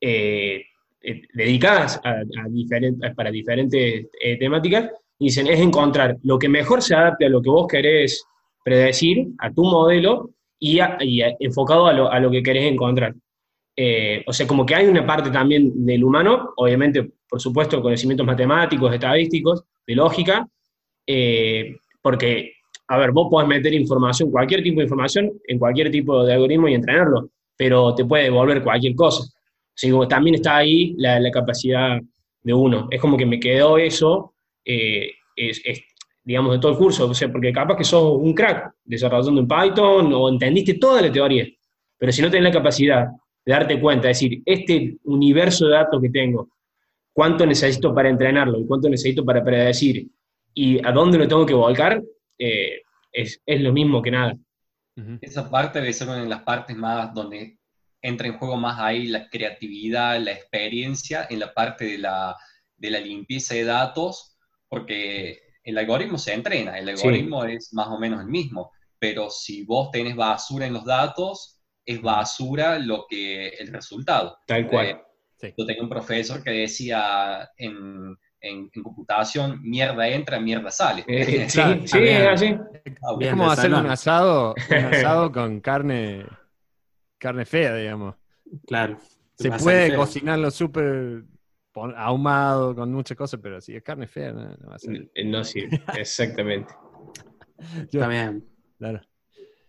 eh, 0.00 0.64
eh, 1.00 1.22
dedicadas 1.32 2.00
a, 2.04 2.22
para 3.14 3.30
diferentes 3.30 4.06
eh, 4.20 4.38
temáticas, 4.38 4.90
dicen, 5.18 5.46
es 5.46 5.60
encontrar 5.60 6.16
lo 6.22 6.38
que 6.38 6.48
mejor 6.48 6.82
se 6.82 6.94
adapte 6.94 7.26
a 7.26 7.28
lo 7.28 7.40
que 7.40 7.50
vos 7.50 7.66
querés 7.66 8.24
predecir, 8.64 9.28
a 9.38 9.52
tu 9.52 9.64
modelo, 9.64 10.30
y, 10.58 10.78
enfocado 11.40 11.86
a 11.86 12.20
lo, 12.20 12.30
que 12.30 12.42
querés 12.42 12.70
encontrar. 12.70 13.14
Eh, 13.84 14.22
o 14.28 14.32
sea, 14.32 14.46
como 14.46 14.64
que 14.64 14.76
hay 14.76 14.86
una 14.86 15.04
parte 15.04 15.28
también 15.28 15.84
del 15.84 16.04
humano, 16.04 16.52
obviamente, 16.56 17.14
por 17.28 17.40
supuesto, 17.40 17.82
conocimientos 17.82 18.24
matemáticos, 18.24 18.94
estadísticos, 18.94 19.64
de 19.84 19.96
lógica, 19.96 20.48
eh, 21.04 21.74
porque, 22.00 22.52
a 22.86 22.96
ver, 22.96 23.10
vos 23.10 23.26
podés 23.28 23.48
meter 23.48 23.74
información, 23.74 24.30
cualquier 24.30 24.62
tipo 24.62 24.78
de 24.78 24.84
información, 24.84 25.32
en 25.48 25.58
cualquier 25.58 25.90
tipo 25.90 26.24
de 26.24 26.32
algoritmo 26.32 26.68
y 26.68 26.74
entrenarlo, 26.74 27.30
pero 27.56 27.92
te 27.92 28.04
puede 28.04 28.24
devolver 28.24 28.62
cualquier 28.62 28.94
cosa. 28.94 29.24
O 29.92 30.06
también 30.06 30.36
está 30.36 30.58
ahí 30.58 30.94
la, 30.96 31.18
la 31.18 31.32
capacidad 31.32 31.98
de 32.40 32.54
uno. 32.54 32.86
Es 32.88 33.00
como 33.00 33.16
que 33.16 33.26
me 33.26 33.40
quedó 33.40 33.78
eso 33.78 34.34
eh, 34.64 35.10
es, 35.34 35.60
digamos, 36.22 36.52
de 36.52 36.60
todo 36.60 36.70
el 36.70 36.78
curso, 36.78 37.08
o 37.08 37.14
sea, 37.14 37.32
porque 37.32 37.52
capaz 37.52 37.76
que 37.78 37.84
sos 37.84 38.16
un 38.16 38.32
crack 38.32 38.74
desarrollando 38.84 39.40
en 39.40 39.48
Python 39.48 40.12
o 40.12 40.28
entendiste 40.28 40.74
toda 40.74 41.02
la 41.02 41.10
teoría, 41.10 41.48
pero 41.98 42.12
si 42.12 42.22
no 42.22 42.30
tenés 42.30 42.44
la 42.44 42.58
capacidad 42.58 43.06
de 43.44 43.52
darte 43.52 43.80
cuenta, 43.80 44.10
es 44.10 44.20
decir, 44.20 44.42
este 44.44 44.96
universo 45.04 45.66
de 45.66 45.72
datos 45.72 46.00
que 46.00 46.10
tengo, 46.10 46.48
cuánto 47.12 47.44
necesito 47.46 47.94
para 47.94 48.08
entrenarlo 48.08 48.58
y 48.58 48.66
cuánto 48.66 48.88
necesito 48.88 49.24
para 49.24 49.42
predecir 49.42 50.08
y 50.54 50.84
a 50.86 50.92
dónde 50.92 51.18
lo 51.18 51.28
tengo 51.28 51.46
que 51.46 51.54
volcar, 51.54 52.02
eh, 52.38 52.82
es, 53.12 53.40
es, 53.44 53.60
lo 53.60 53.72
mismo 53.72 54.02
que 54.02 54.10
nada. 54.10 54.36
Esa 55.20 55.50
parte 55.50 55.80
debe 55.80 55.92
ser 55.92 56.08
una 56.08 56.22
de 56.22 56.28
las 56.28 56.42
partes 56.42 56.76
más 56.76 57.12
donde 57.14 57.58
entra 58.00 58.26
en 58.26 58.36
juego 58.36 58.56
más 58.56 58.78
ahí 58.78 59.06
la 59.06 59.28
creatividad, 59.28 60.20
la 60.20 60.32
experiencia, 60.32 61.26
en 61.30 61.40
la 61.40 61.54
parte 61.54 61.84
de 61.84 61.98
la, 61.98 62.36
de 62.76 62.90
la 62.90 63.00
limpieza 63.00 63.54
de 63.54 63.64
datos 63.64 64.32
porque 64.72 65.42
el 65.64 65.76
algoritmo 65.76 66.16
se 66.16 66.32
entrena, 66.32 66.78
el 66.78 66.88
algoritmo 66.88 67.44
es 67.44 67.74
más 67.74 67.88
o 67.88 67.98
menos 67.98 68.22
el 68.22 68.28
mismo, 68.28 68.72
pero 68.98 69.28
si 69.28 69.64
vos 69.66 69.90
tenés 69.90 70.16
basura 70.16 70.64
en 70.64 70.72
los 70.72 70.86
datos, 70.86 71.51
es 71.84 72.00
basura 72.00 72.78
lo 72.78 73.06
que 73.08 73.48
el 73.48 73.68
resultado. 73.68 74.38
Tal 74.46 74.68
cual. 74.68 74.86
Eh, 74.86 75.54
yo 75.56 75.66
tenía 75.66 75.82
un 75.82 75.88
profesor 75.88 76.42
que 76.42 76.50
decía 76.50 77.50
en, 77.56 78.16
en, 78.40 78.70
computación, 78.70 79.60
mierda 79.62 80.06
entra, 80.08 80.38
mierda 80.38 80.70
sale. 80.70 81.04
Eh, 81.08 81.48
sí, 81.48 81.60
sí, 81.86 81.98
es 81.98 82.28
así. 82.28 82.56
Ah, 83.02 83.16
es 83.18 83.30
como 83.30 83.50
hacer 83.50 83.74
un 83.74 83.86
asado, 83.86 84.54
un 84.70 84.84
asado 84.94 85.32
con 85.32 85.60
carne, 85.60 86.26
carne 87.18 87.44
fea, 87.44 87.74
digamos. 87.74 88.14
Claro. 88.66 88.98
Se 89.34 89.50
puede 89.50 89.96
cocinarlo 89.96 90.50
súper 90.50 91.24
ahumado, 91.96 92.74
con 92.74 92.92
muchas 92.92 93.16
cosas, 93.16 93.40
pero 93.42 93.60
si 93.60 93.74
es 93.74 93.82
carne 93.82 94.06
fea, 94.06 94.32
no, 94.32 94.68
va 94.68 94.76
a 94.76 94.78
ser. 94.78 95.10
No 95.24 95.42
sirve, 95.42 95.82
exactamente. 95.96 96.72
También. 97.92 98.44
Claro. 98.78 99.00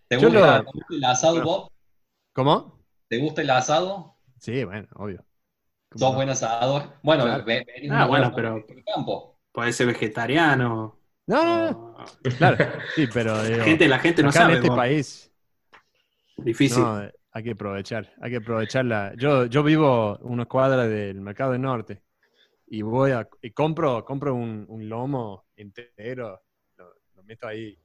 ¿Te 0.08 0.16
gusta, 0.16 0.64
el 0.90 1.04
asado, 1.04 1.42
Bob? 1.42 1.73
¿Cómo? 2.34 2.84
¿Te 3.06 3.18
gusta 3.18 3.42
el 3.42 3.50
asado? 3.50 4.16
Sí, 4.38 4.64
bueno, 4.64 4.88
obvio. 4.96 5.24
¿Sos 5.94 6.14
buen 6.16 6.28
asador? 6.28 6.94
Bueno, 7.04 7.24
ah, 7.26 8.06
bueno, 8.06 8.32
pero 8.34 8.66
campo. 8.92 9.38
puede 9.52 9.72
ser 9.72 9.86
vegetariano. 9.86 10.98
No, 11.28 11.44
no, 11.44 11.70
no. 11.70 12.04
Claro, 12.36 12.56
sí, 12.96 13.06
pero 13.14 13.36
la, 13.42 13.64
gente, 13.64 13.86
la 13.86 13.98
gente 14.00 14.22
no 14.24 14.32
sabe. 14.32 14.54
en 14.54 14.64
este 14.64 14.68
país. 14.74 15.32
Difícil. 16.36 16.82
No, 16.82 17.08
hay 17.30 17.44
que 17.44 17.52
aprovechar, 17.52 18.12
hay 18.20 18.32
que 18.32 18.38
aprovecharla. 18.38 19.12
Yo, 19.16 19.46
yo 19.46 19.62
vivo 19.62 20.18
una 20.22 20.46
cuadra 20.46 20.88
del 20.88 21.20
mercado 21.20 21.52
del 21.52 21.62
norte 21.62 22.02
y 22.66 22.82
voy 22.82 23.12
a 23.12 23.28
y 23.42 23.52
compro, 23.52 24.04
compro 24.04 24.34
un, 24.34 24.66
un 24.68 24.88
lomo 24.88 25.44
entero, 25.54 26.42
lo, 26.78 26.94
meto 27.22 27.46
ahí 27.46 27.78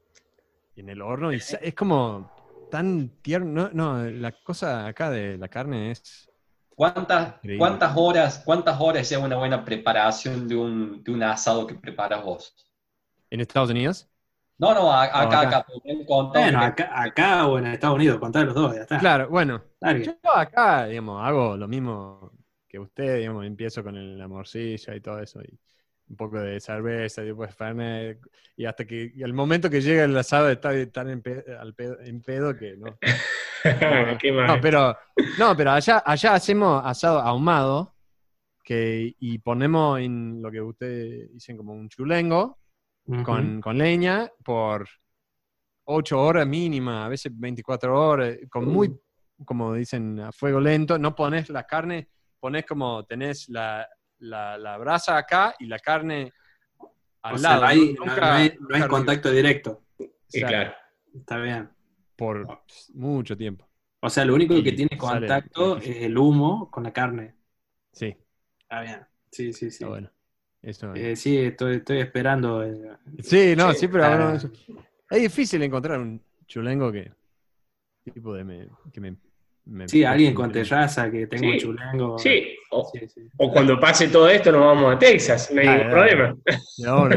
en 0.76 0.90
el 0.90 1.04
horno 1.04 1.32
y 1.32 1.38
es 1.38 1.76
como 1.76 2.39
tan 2.70 3.10
tierno. 3.22 3.70
No, 3.74 4.04
la 4.10 4.32
cosa 4.32 4.88
acá 4.88 5.10
de 5.10 5.38
la 5.38 5.48
carne 5.50 5.92
es 5.92 6.30
¿Cuántas, 6.76 7.36
¿Cuántas 7.58 7.94
horas 7.98 8.42
cuántas 8.46 8.80
horas 8.80 9.10
lleva 9.10 9.26
una 9.26 9.38
buena 9.38 9.66
preparación 9.66 10.48
de 10.48 10.56
un, 10.56 11.04
de 11.04 11.12
un 11.12 11.24
asado 11.24 11.68
que 11.68 11.76
preparas 11.76 12.24
vos? 12.24 12.56
¿En 13.30 13.42
Estados 13.42 13.70
Unidos? 13.70 14.10
No, 14.58 14.74
no, 14.74 14.92
acá, 14.92 15.42
acá. 15.42 15.66
Bueno, 16.34 16.60
acá, 16.60 17.48
o 17.48 17.58
en 17.60 17.68
Estados 17.68 17.96
Unidos, 17.96 18.20
contar 18.20 18.46
los 18.46 18.56
dos, 18.56 18.76
ya 18.76 18.82
está. 18.82 19.00
Claro, 19.00 19.30
bueno. 19.30 19.62
Yo 20.04 20.14
acá, 20.34 20.86
digamos, 20.86 21.22
hago 21.26 21.56
lo 21.56 21.68
mismo 21.68 22.32
que 22.68 22.80
usted, 22.80 23.18
digamos, 23.18 23.46
empiezo 23.46 23.84
con 23.84 24.18
la 24.18 24.28
morcilla 24.28 24.96
y 24.96 25.02
todo 25.02 25.20
eso. 25.20 25.42
Y 25.42 25.60
un 26.10 26.16
poco 26.16 26.40
de 26.40 26.60
cerveza, 26.60 27.22
y 27.22 27.28
después 27.28 27.56
Fernet, 27.56 28.20
y 28.56 28.66
hasta 28.66 28.86
que 28.86 29.14
el 29.16 29.34
momento 29.34 29.70
que 29.70 29.82
llega 29.82 30.04
el 30.04 30.18
asado 30.18 30.50
está 30.50 30.72
tan 30.92 31.10
en 31.10 31.22
pedo, 31.22 32.56
que 32.58 32.76
no. 32.78 32.98
no, 34.48 34.62
pero, 34.62 34.98
no, 35.38 35.56
pero 35.56 35.72
allá, 35.72 36.02
allá 36.06 36.34
hacemos 36.34 36.82
asado 36.84 37.20
ahumado 37.20 37.96
que, 38.64 39.16
y 39.20 39.38
ponemos 39.40 40.00
en 40.00 40.42
lo 40.42 40.52
que 40.52 40.62
ustedes 40.62 41.32
dicen 41.34 41.58
como 41.58 41.74
un 41.74 41.90
chulengo 41.90 42.60
con, 43.24 43.60
con, 43.62 43.78
leña 43.78 44.30
por 44.44 44.88
8 45.86 46.22
horas 46.22 46.48
mínima, 46.48 47.06
a 47.06 47.10
veces 47.10 47.32
24 47.36 48.08
horas, 48.08 48.38
con 48.50 48.68
muy, 48.68 48.96
como 49.46 49.74
dicen, 49.74 50.20
a 50.20 50.32
fuego 50.32 50.60
lento. 50.60 51.00
No 51.00 51.16
pones 51.16 51.50
la 51.50 51.66
carne, 51.66 52.10
pones 52.40 52.66
como 52.66 53.04
tenés 53.06 53.50
la, 53.50 53.88
la, 54.20 54.78
brasa 54.78 55.18
acá 55.18 55.56
y 55.60 55.66
la 55.66 55.80
carne 55.80 56.34
al 57.22 57.42
lado. 57.42 57.62
no, 57.62 57.68
hay, 57.68 58.56
contacto 58.88 59.32
directo. 59.32 59.84
Sí, 60.28 60.42
claro. 60.42 60.74
Está 61.14 61.38
bien. 61.38 61.70
Por 62.16 62.62
mucho 62.94 63.36
tiempo. 63.36 63.68
O 64.02 64.10
sea, 64.10 64.24
lo 64.26 64.36
único 64.36 64.62
que 64.64 64.72
tiene 64.72 64.98
contacto 64.98 65.78
es 65.78 65.98
el 66.04 66.18
humo 66.18 66.70
con 66.72 66.84
la 66.84 66.94
carne. 66.94 67.36
Sí. 67.92 68.16
Está 68.60 68.82
bien. 68.82 69.06
Sí, 69.32 69.54
sí, 69.54 69.72
sí. 69.72 69.84
bueno. 69.86 70.10
Eh, 70.62 71.16
sí, 71.16 71.38
estoy, 71.38 71.78
estoy 71.78 72.00
esperando. 72.00 72.64
Eh, 72.64 72.98
sí, 73.20 73.56
no, 73.56 73.74
sí, 73.74 73.88
pero 73.88 74.36
es 74.36 75.22
difícil 75.22 75.64
encontrar 75.64 76.00
un 76.00 76.22
chulengo 76.46 76.92
que 76.92 77.12
tipo 78.12 78.34
de 78.34 78.70
que 78.92 79.00
me 79.00 79.16
sí, 79.88 80.04
alguien 80.04 80.34
con 80.34 80.52
terraza 80.52 81.10
que 81.10 81.28
tenga 81.28 81.50
un 81.50 81.58
chulengo. 81.58 82.18
Sí. 82.18 82.56
O, 82.72 83.52
cuando 83.52 83.80
pase 83.80 84.10
todo 84.10 84.30
esto 84.30 84.52
nos 84.52 84.62
vamos 84.62 84.96
a 84.96 85.00
Texas, 85.00 85.50
no 85.52 85.62
hay 85.62 85.68
ningún 85.68 85.90
problema. 85.90 86.38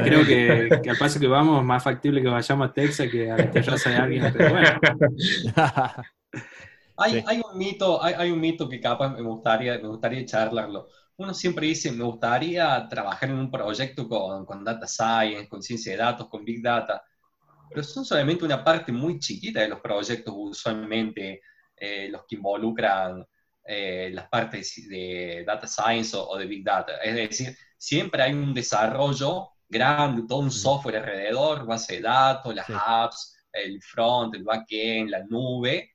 creo 0.02 0.24
que, 0.24 0.90
al 0.90 0.96
paso 0.96 1.20
que 1.20 1.26
vamos 1.26 1.60
es 1.60 1.66
más 1.66 1.82
factible 1.82 2.22
que 2.22 2.28
vayamos 2.28 2.70
a 2.70 2.72
Texas 2.72 3.10
que 3.10 3.30
a 3.30 3.36
la 3.36 3.50
terraza 3.50 3.90
de 3.90 3.96
alguien. 3.96 4.24
hay, 6.96 7.22
hay, 7.26 7.42
un 7.52 7.58
mito, 7.58 8.02
hay, 8.02 8.14
hay, 8.16 8.30
un 8.30 8.40
mito 8.40 8.68
que 8.68 8.80
capaz 8.80 9.10
me 9.10 9.20
gustaría, 9.20 9.78
me 9.78 9.88
gustaría 9.88 10.24
charlarlo. 10.24 10.88
Uno 11.16 11.34
siempre 11.34 11.66
dice, 11.66 11.92
me 11.92 12.04
gustaría 12.04 12.88
trabajar 12.88 13.28
en 13.28 13.36
un 13.36 13.50
proyecto 13.50 14.08
con, 14.08 14.46
con 14.46 14.64
data 14.64 14.86
science, 14.86 15.48
con 15.48 15.62
ciencia 15.62 15.92
de 15.92 15.98
datos, 15.98 16.28
con 16.28 16.44
big 16.44 16.62
data, 16.62 17.02
pero 17.68 17.82
son 17.82 18.04
solamente 18.04 18.44
una 18.44 18.64
parte 18.64 18.90
muy 18.90 19.18
chiquita 19.18 19.60
de 19.60 19.68
los 19.68 19.80
proyectos 19.80 20.32
usualmente 20.34 21.42
eh, 21.85 22.09
los 22.09 22.25
que 22.29 22.37
involucran 22.37 23.27
eh, 23.64 24.09
las 24.12 24.29
partes 24.29 24.88
de 24.88 25.42
data 25.45 25.66
science 25.66 26.16
o, 26.16 26.38
de 26.38 26.47
big 26.47 26.62
data. 26.62 26.99
Es 26.99 27.12
decir, 27.12 27.57
siempre 27.77 28.23
hay 28.23 28.35
un 28.35 28.55
desarrollo 28.55 29.49
grande, 29.68 30.23
todo 30.29 30.38
un 30.38 30.53
software 30.53 30.99
alrededor, 30.99 31.66
base 31.66 31.95
de 31.95 32.03
datos, 32.03 32.55
las 32.55 32.66
apps, 32.71 33.37
el 33.53 33.83
front, 33.83 34.33
el 34.37 34.45
backend, 34.45 35.11
la 35.11 35.25
nube. 35.25 35.90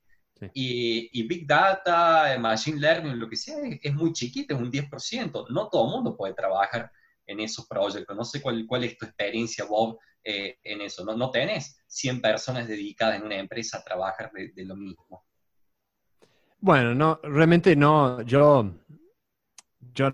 Y, 0.54 1.24
Big 1.24 1.48
Data, 1.48 2.38
Machine 2.38 2.82
Learning, 2.82 3.18
lo 3.18 3.30
que 3.30 3.38
sea, 3.38 3.56
es, 3.82 3.94
muy 3.94 4.12
chiquito, 4.12 4.56
es 4.56 4.60
un 4.60 4.70
10%. 4.70 5.46
No 5.50 5.70
todo 5.70 5.86
el 5.86 5.92
mundo 5.92 6.18
puede 6.18 6.34
trabajar 6.34 6.92
en 7.26 7.40
esos 7.40 7.66
proyectos. 7.66 8.14
No 8.14 8.26
sé 8.26 8.42
cuál, 8.42 8.66
cuál 8.68 8.84
es 8.84 8.98
tu 8.98 9.06
experiencia, 9.06 9.64
Bob, 9.64 9.98
eh, 10.22 10.60
en 10.66 10.82
eso. 10.82 11.06
No, 11.06 11.16
no 11.16 11.32
tenés 11.32 11.82
100 11.88 12.22
personas 12.22 12.68
dedicadas 12.68 13.16
en 13.16 13.26
una 13.26 13.38
empresa 13.38 13.78
a 13.78 13.84
trabajar 13.86 14.32
de 14.34 14.66
lo 14.66 14.76
mismo. 14.76 15.27
Bueno, 16.60 16.94
no, 16.94 17.20
realmente 17.24 17.76
no. 17.76 18.22
Yo, 18.24 18.72
yo 19.96 20.14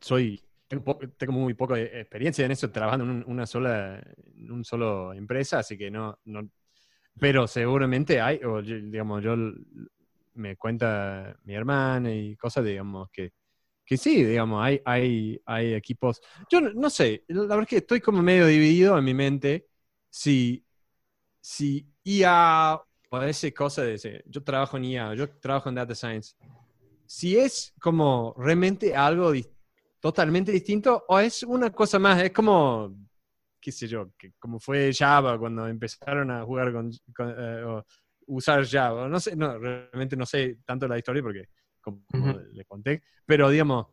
soy, 0.00 0.42
tengo, 0.68 0.98
muy 1.32 1.54
poca 1.54 1.78
experiencia 1.80 2.44
en 2.44 2.52
eso, 2.52 2.70
trabajando 2.70 3.04
en 3.04 3.24
una 3.26 3.46
sola, 3.46 4.02
en 4.36 4.50
un 4.50 4.64
solo 4.64 5.12
empresa, 5.12 5.58
así 5.60 5.76
que 5.78 5.90
no, 5.90 6.18
no. 6.24 6.48
Pero 7.18 7.46
seguramente 7.48 8.20
hay, 8.20 8.40
o 8.44 8.62
digamos, 8.62 9.22
yo 9.24 9.36
me 10.34 10.56
cuenta 10.56 11.36
mi 11.44 11.54
hermana 11.54 12.12
y 12.14 12.36
cosas, 12.36 12.64
digamos, 12.64 13.10
que, 13.10 13.32
que 13.84 13.96
sí, 13.96 14.24
digamos, 14.24 14.64
hay, 14.64 14.80
hay, 14.84 15.40
hay 15.46 15.74
equipos. 15.74 16.20
Yo 16.50 16.60
no, 16.60 16.90
sé, 16.90 17.24
la 17.28 17.42
verdad 17.42 17.62
es 17.62 17.68
que 17.68 17.76
estoy 17.78 18.00
como 18.00 18.22
medio 18.22 18.46
dividido 18.46 18.98
en 18.98 19.04
mi 19.04 19.14
mente 19.14 19.68
si, 20.10 20.64
si 21.40 21.86
IA 22.04 22.80
esa 23.24 23.50
cosa 23.52 23.82
de 23.82 24.24
yo 24.26 24.42
trabajo 24.42 24.76
en 24.76 24.84
IA, 24.84 25.14
yo 25.14 25.28
trabajo 25.38 25.68
en 25.68 25.76
Data 25.76 25.94
Science. 25.94 26.34
Si 27.06 27.38
es 27.38 27.72
como 27.80 28.34
realmente 28.36 28.94
algo 28.94 29.32
totalmente 30.00 30.52
distinto 30.52 31.04
o 31.08 31.18
es 31.18 31.42
una 31.42 31.70
cosa 31.70 31.98
más, 31.98 32.20
es 32.22 32.32
como, 32.32 32.94
qué 33.60 33.70
sé 33.72 33.86
yo, 33.86 34.12
que 34.18 34.32
como 34.38 34.58
fue 34.58 34.92
Java 34.92 35.38
cuando 35.38 35.66
empezaron 35.68 36.30
a 36.30 36.44
jugar 36.44 36.72
con, 36.72 36.90
eh, 36.90 37.82
usar 38.26 38.66
Java. 38.66 39.08
No 39.08 39.20
sé, 39.20 39.36
no, 39.36 39.58
realmente 39.58 40.16
no 40.16 40.26
sé 40.26 40.58
tanto 40.64 40.88
la 40.88 40.98
historia 40.98 41.22
porque 41.22 41.48
como, 41.80 42.04
le 42.52 42.64
conté, 42.64 43.02
pero 43.24 43.48
digamos, 43.48 43.86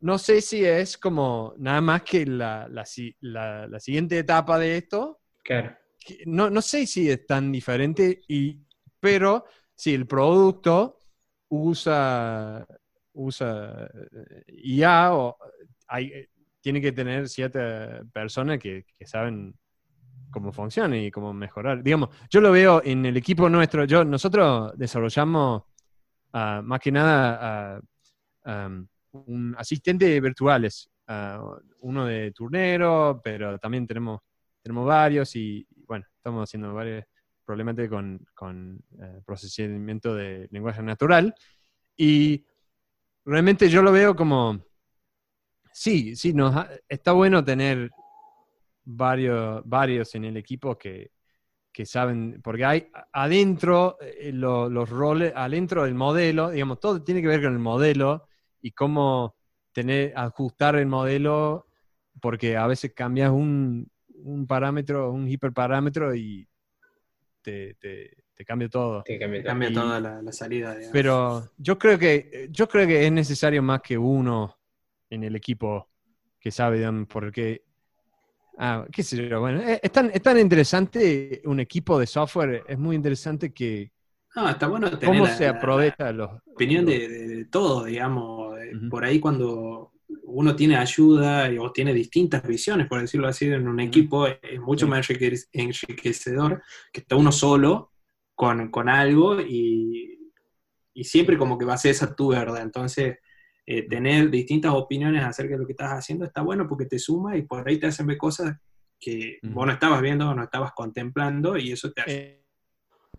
no 0.00 0.16
sé 0.16 0.40
si 0.40 0.64
es 0.64 0.96
como 0.96 1.52
nada 1.58 1.82
más 1.82 2.02
que 2.02 2.24
la, 2.24 2.66
la, 2.70 2.84
la, 3.20 3.66
la 3.66 3.80
siguiente 3.80 4.18
etapa 4.18 4.58
de 4.58 4.78
esto. 4.78 5.20
Claro 5.44 5.79
no, 6.26 6.50
no 6.50 6.62
sé 6.62 6.86
si 6.86 7.10
es 7.10 7.26
tan 7.26 7.52
diferente, 7.52 8.22
y, 8.28 8.58
pero 8.98 9.44
si 9.74 9.94
el 9.94 10.06
producto 10.06 10.98
usa, 11.48 12.66
usa 13.12 13.90
eh, 14.12 14.44
IA 14.48 15.14
o 15.14 15.36
hay, 15.88 16.28
tiene 16.60 16.80
que 16.80 16.92
tener 16.92 17.28
ciertas 17.28 18.06
personas 18.12 18.58
que, 18.58 18.84
saben 19.04 19.54
cómo 20.30 20.52
funciona 20.52 20.96
y 20.96 21.10
cómo 21.10 21.32
mejorar. 21.32 21.82
Digamos, 21.82 22.10
yo 22.30 22.40
lo 22.40 22.52
veo 22.52 22.82
en 22.84 23.06
el 23.06 23.16
equipo 23.16 23.48
nuestro, 23.48 23.84
yo, 23.84 24.04
nosotros 24.04 24.72
desarrollamos 24.76 25.64
ah, 26.32 26.60
más 26.62 26.80
que 26.80 26.92
nada 26.92 27.80
uh, 28.44 28.86
un 29.12 29.54
asistente 29.58 30.20
virtuales, 30.20 30.90
ah, 31.08 31.42
uno 31.80 32.06
de 32.06 32.30
turnero, 32.32 33.20
pero 33.24 33.58
también 33.58 33.86
tenemos, 33.86 34.20
tenemos 34.62 34.86
varios 34.86 35.34
y, 35.36 35.66
bueno, 35.86 36.06
estamos 36.16 36.48
haciendo 36.48 36.72
varios 36.74 37.04
problemas 37.44 37.76
con, 38.34 38.78
eh, 39.02 39.20
procesamiento 39.24 40.14
de 40.14 40.48
lenguaje 40.50 40.82
natural. 40.82 41.34
Y 41.96 42.44
realmente 43.24 43.68
yo 43.68 43.82
lo 43.82 43.92
veo 43.92 44.14
como, 44.14 44.60
sí, 45.72 46.16
sí, 46.16 46.32
nos 46.32 46.54
ha- 46.56 46.68
está 46.88 47.12
bueno 47.12 47.44
tener 47.44 47.90
varios, 48.84 49.62
varios 49.64 50.14
en 50.14 50.24
el 50.24 50.36
equipo 50.36 50.76
que, 50.78 51.10
que 51.72 51.86
saben, 51.86 52.40
porque 52.42 52.64
hay 52.64 52.88
adentro 53.12 53.96
eh, 54.00 54.32
lo- 54.32 54.68
los 54.68 54.88
roles, 54.90 55.32
adentro 55.36 55.84
del 55.84 55.94
modelo, 55.94 56.50
digamos, 56.50 56.80
todo 56.80 57.02
tiene 57.02 57.22
que 57.22 57.28
ver 57.28 57.42
con 57.42 57.52
el 57.52 57.58
modelo 57.58 58.26
y 58.60 58.72
cómo 58.72 59.36
tener, 59.72 60.12
ajustar 60.16 60.76
el 60.76 60.86
modelo, 60.86 61.66
porque 62.20 62.56
a 62.56 62.66
veces 62.66 62.92
cambias 62.94 63.30
un, 63.30 63.90
un 64.24 64.46
parámetro, 64.46 65.10
un 65.12 65.28
hiperparámetro 65.28 66.14
y 66.14 66.46
te, 67.42 67.74
te- 67.74 68.16
te 68.34 68.44
cambia 68.44 68.68
todo. 68.68 69.02
Te 69.02 69.18
cambia. 69.18 69.42
Cambia 69.42 69.70
Y- 69.70 69.74
toda 69.74 70.00
la, 70.00 70.22
la 70.22 70.32
salida. 70.32 70.70
digamos. 70.74 70.92
Pero 70.92 71.50
yo 71.58 71.78
creo 71.78 71.98
que 71.98 72.48
yo 72.50 72.68
creo 72.68 72.86
que 72.86 73.06
es 73.06 73.12
necesario 73.12 73.62
más 73.62 73.80
que 73.82 73.96
uno 73.98 74.56
en 75.08 75.24
el 75.24 75.36
equipo 75.36 75.88
que 76.38 76.50
sabe, 76.50 76.78
digamos, 76.78 77.06
porque 77.08 77.62
ah, 78.58 78.86
qué 78.92 79.02
sé 79.02 79.28
yo, 79.28 79.40
bueno, 79.40 79.60
es, 79.60 79.90
tan, 79.92 80.10
es 80.12 80.22
tan 80.22 80.38
interesante 80.38 81.42
un 81.44 81.60
equipo 81.60 81.98
de 81.98 82.06
software, 82.06 82.64
es 82.66 82.78
muy 82.78 82.96
interesante 82.96 83.52
que 83.52 83.90
No, 84.36 84.48
está 84.48 84.68
bueno 84.68 84.88
tener 84.90 85.04
cómo 85.06 85.24
la- 85.26 85.34
se 85.36 85.44
la- 85.44 85.50
aprovecha 85.50 86.12
los 86.12 86.30
la 86.32 86.42
opinión 86.52 86.84
los- 86.86 86.94
de, 86.94 87.08
de- 87.08 87.28
de 87.28 87.44
todo, 87.46 87.84
digamos. 87.84 88.58
Eh. 88.58 88.72
Por 88.90 89.04
ahí 89.04 89.18
cuando 89.20 89.89
uno 90.32 90.54
tiene 90.56 90.76
ayuda 90.76 91.50
o 91.60 91.72
tiene 91.72 91.92
distintas 91.94 92.42
visiones, 92.42 92.86
por 92.88 93.00
decirlo 93.00 93.28
así, 93.28 93.46
en 93.46 93.68
un 93.68 93.80
equipo 93.80 94.26
es 94.26 94.60
mucho 94.60 94.86
más 94.86 95.08
enrique- 95.08 95.46
enriquecedor 95.52 96.62
que 96.92 97.00
está 97.00 97.16
uno 97.16 97.32
solo 97.32 97.92
con, 98.34 98.70
con 98.70 98.88
algo 98.88 99.40
y, 99.40 100.32
y 100.94 101.04
siempre 101.04 101.36
como 101.36 101.58
que 101.58 101.64
va 101.64 101.74
a 101.74 101.78
ser 101.78 101.92
esa 101.92 102.14
tu 102.14 102.28
verdad. 102.28 102.62
Entonces, 102.62 103.18
eh, 103.66 103.82
tener 103.88 104.30
distintas 104.30 104.72
opiniones 104.72 105.22
acerca 105.24 105.54
de 105.54 105.60
lo 105.60 105.66
que 105.66 105.72
estás 105.72 105.92
haciendo 105.92 106.24
está 106.24 106.42
bueno 106.42 106.66
porque 106.68 106.86
te 106.86 106.98
suma 106.98 107.36
y 107.36 107.42
por 107.42 107.68
ahí 107.68 107.78
te 107.78 107.86
hacen 107.88 108.06
ver 108.06 108.16
cosas 108.18 108.56
que 108.98 109.38
vos 109.42 109.66
no 109.66 109.72
estabas 109.72 110.02
viendo 110.02 110.28
o 110.28 110.34
no 110.34 110.42
estabas 110.44 110.72
contemplando 110.72 111.56
y 111.56 111.72
eso 111.72 111.90
te 111.92 112.02
hace 112.02 112.12
Eh, 112.12 112.44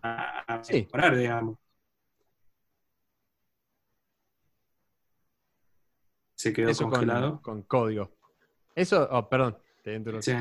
a, 0.02 0.54
a 0.54 0.64
sí. 0.64 0.72
mejorar, 0.74 1.16
digamos. 1.16 1.58
Se 6.42 6.52
quedó 6.52 6.70
eso 6.70 6.84
con, 6.84 6.92
congelado. 6.92 7.40
con 7.40 7.62
código. 7.62 8.10
Eso, 8.74 9.06
oh, 9.10 9.28
perdón, 9.28 9.56
te. 9.82 9.96
Sí. 10.22 10.32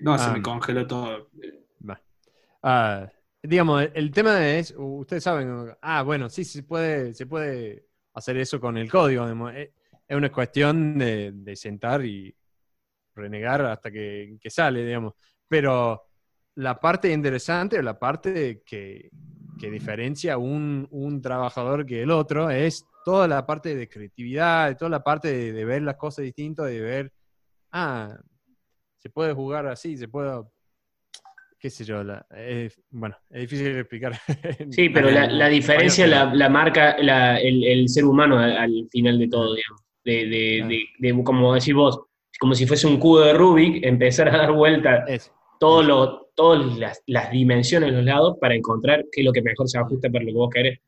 No, 0.00 0.16
se 0.18 0.24
Ah. 0.30 0.32
me 0.32 0.40
congeló 0.42 0.86
todo. 0.86 1.28
Ah, 2.62 3.08
digamos, 3.42 3.82
el, 3.82 3.92
el 3.94 4.10
tema 4.10 4.48
es, 4.48 4.74
ustedes 4.76 5.22
saben, 5.22 5.72
ah, 5.80 6.02
bueno, 6.02 6.28
sí, 6.28 6.44
se 6.44 6.62
puede, 6.62 7.14
se 7.14 7.26
puede 7.26 7.84
hacer 8.14 8.36
eso 8.38 8.58
con 8.60 8.76
el 8.78 8.90
código. 8.90 9.24
digamos, 9.24 9.54
Es, 9.54 9.70
es 10.08 10.16
una 10.16 10.32
cuestión 10.32 10.98
de, 10.98 11.32
de 11.32 11.56
sentar 11.56 12.04
y 12.04 12.34
renegar 13.14 13.62
hasta 13.66 13.90
que, 13.90 14.38
que 14.40 14.50
sale, 14.50 14.84
digamos. 14.84 15.12
Pero 15.46 16.06
la 16.56 16.80
parte 16.80 17.12
interesante 17.12 17.78
o 17.78 17.82
la 17.82 17.98
parte 17.98 18.62
que, 18.64 19.10
que 19.58 19.70
diferencia 19.70 20.38
un, 20.38 20.86
un 20.90 21.20
trabajador 21.20 21.84
que 21.84 22.02
el 22.02 22.10
otro 22.10 22.48
es 22.50 22.86
toda 23.04 23.26
la 23.26 23.44
parte 23.46 23.74
de 23.74 23.88
creatividad, 23.88 24.76
toda 24.76 24.90
la 24.90 25.02
parte 25.02 25.28
de, 25.32 25.52
de 25.52 25.64
ver 25.64 25.82
las 25.82 25.96
cosas 25.96 26.24
distintas, 26.24 26.66
de 26.66 26.80
ver, 26.80 27.12
ah, 27.72 28.16
se 28.98 29.10
puede 29.10 29.32
jugar 29.32 29.66
así, 29.66 29.96
se 29.96 30.08
puede 30.08 30.42
qué 31.60 31.70
sé 31.70 31.84
yo, 31.84 32.04
la- 32.04 32.24
bueno, 32.90 33.16
es 33.30 33.40
difícil 33.42 33.72
de 33.74 33.80
explicar. 33.80 34.12
Sí, 34.70 34.88
pero 34.90 35.10
la, 35.10 35.26
la 35.26 35.48
diferencia 35.48 36.06
la, 36.06 36.26
marca 36.48 36.92
el, 36.92 37.64
el 37.64 37.88
ser 37.88 38.04
humano 38.04 38.38
al, 38.38 38.56
al 38.56 38.88
final 38.90 39.18
de 39.18 39.28
todo, 39.28 39.54
digamos. 39.54 39.82
De, 40.04 40.26
de, 40.26 40.56
Claro. 40.58 40.68
de- 40.70 41.12
de- 41.18 41.24
como 41.24 41.54
decís 41.54 41.74
vos, 41.74 42.00
como 42.38 42.54
si 42.54 42.64
fuese 42.66 42.86
un 42.86 42.98
cubo 43.00 43.20
de 43.20 43.32
Rubik, 43.32 43.84
empezar 43.84 44.28
a 44.28 44.36
dar 44.38 44.52
vuelta 44.52 45.04
es- 45.08 45.32
todo 45.58 45.82
lo, 45.82 46.27
todas 46.38 46.78
las, 46.78 47.30
dimensiones 47.32 47.88
en 47.88 47.96
los 47.96 48.04
lados 48.04 48.36
para 48.40 48.54
encontrar 48.54 49.04
qué 49.10 49.22
es 49.22 49.26
lo 49.26 49.32
que 49.32 49.42
mejor 49.42 49.68
se 49.68 49.76
ajusta 49.76 50.08
para 50.08 50.24
lo 50.24 50.30
que 50.30 50.38
vos 50.38 50.50
querés. 50.54 50.78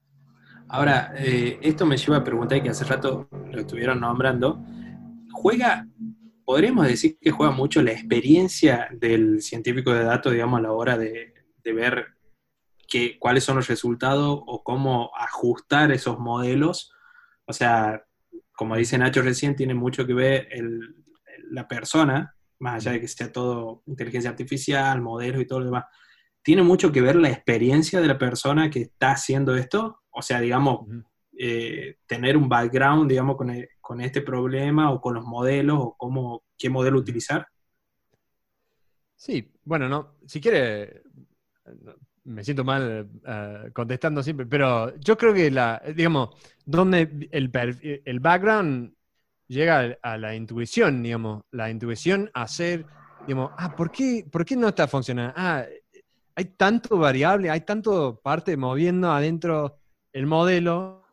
Ahora, 0.69 1.13
eh, 1.19 1.59
esto 1.61 1.85
me 1.85 1.97
lleva 1.97 2.19
a 2.19 2.25
preguntar 2.25 2.63
que 2.63 2.69
hace 2.69 2.85
rato 2.85 3.29
lo 3.51 3.61
estuvieron 3.61 3.99
nombrando. 3.99 4.65
¿Juega, 5.33 5.89
podríamos 6.45 6.87
decir 6.87 7.19
que 7.21 7.33
juega 7.33 7.53
mucho 7.53 7.83
la 7.83 7.91
experiencia 7.91 8.89
del 8.93 9.43
científico 9.43 9.93
de 9.93 10.05
datos, 10.05 10.33
digamos, 10.33 10.61
a 10.61 10.63
la 10.63 10.73
hora 10.73 10.97
de, 10.97 11.35
de 11.65 11.73
ver 11.73 12.07
qué, 12.89 13.19
cuáles 13.19 13.43
son 13.43 13.57
los 13.57 13.67
resultados 13.67 14.41
o 14.47 14.63
cómo 14.63 15.11
ajustar 15.19 15.91
esos 15.91 16.21
modelos? 16.21 16.93
O 17.45 17.53
sea, 17.53 18.05
como 18.53 18.77
dice 18.77 18.99
Nacho 18.99 19.21
recién, 19.23 19.57
tiene 19.57 19.75
mucho 19.75 20.07
que 20.07 20.15
ver 20.15 20.49
la 21.51 21.67
persona, 21.67 22.37
más 22.61 22.75
allá 22.77 22.93
de 22.93 23.01
que 23.01 23.09
sea 23.09 23.33
todo 23.33 23.83
inteligencia 23.87 24.31
artificial, 24.31 25.01
modelos 25.03 25.43
y 25.43 25.47
todo 25.47 25.61
lo 25.61 25.67
demás. 25.67 25.85
¿Tiene 26.43 26.63
mucho 26.63 26.93
que 26.93 27.01
ver 27.03 27.17
la 27.17 27.31
experiencia 27.31 28.01
de 28.01 28.07
la 28.07 28.19
persona 28.19 28.71
que 28.71 28.83
está 28.83 29.13
haciendo 29.13 29.55
esto? 29.57 30.03
O 30.11 30.23
sea, 30.23 30.41
digamos, 30.41 30.87
eh, 31.39 31.97
tener 32.07 32.37
un 32.37 32.49
background, 32.49 33.11
digamos, 33.11 33.37
con, 33.37 33.51
e- 33.51 33.69
con 33.81 34.01
este 34.01 34.23
problema 34.23 34.91
o 34.93 35.01
con 35.01 35.15
los 35.15 35.25
modelos 35.25 35.79
o 35.81 35.97
cómo, 35.99 36.45
qué 36.57 36.71
modelo 36.71 36.99
utilizar. 36.99 37.47
Sí, 39.17 39.53
bueno, 39.65 39.89
no, 39.89 40.17
si 40.27 40.41
quiere, 40.41 41.03
me 42.25 42.45
siento 42.45 42.65
mal 42.65 43.09
eh, 43.27 43.71
contestando 43.73 44.23
siempre, 44.23 44.47
pero 44.47 44.97
yo 44.99 45.17
creo 45.17 45.35
que 45.35 45.51
la, 45.51 45.83
digamos, 45.95 46.31
donde 46.65 47.29
el, 47.31 47.51
el 48.05 48.21
background 48.21 48.95
llega 49.51 49.99
a 50.01 50.17
la 50.17 50.35
intuición, 50.35 51.03
digamos, 51.03 51.43
la 51.51 51.69
intuición 51.71 52.31
a 52.35 52.43
hacer, 52.43 52.87
digamos, 53.27 53.51
ah, 53.57 53.75
¿por 53.75 53.91
qué, 53.91 54.25
¿por 54.31 54.45
qué 54.45 54.55
no 54.55 54.69
está 54.69 54.87
funcionando? 54.87 55.35
Ah, 55.37 55.67
hay 56.37 56.45
tanto 56.57 56.97
variable, 56.99 57.51
hay 57.51 57.63
tanto 57.63 58.21
parte 58.23 58.57
moviendo 58.57 59.11
adentro 59.11 59.81
el 60.13 60.27
modelo, 60.27 61.05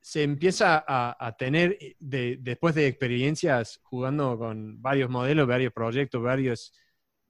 se 0.00 0.22
empieza 0.22 0.82
a, 0.86 1.14
a 1.26 1.36
tener, 1.36 1.78
de- 1.98 2.38
después 2.40 2.74
de 2.74 2.86
experiencias 2.86 3.80
jugando 3.82 4.38
con 4.38 4.80
varios 4.80 5.10
modelos, 5.10 5.46
varios 5.46 5.74
proyectos, 5.74 6.22
varios, 6.22 6.72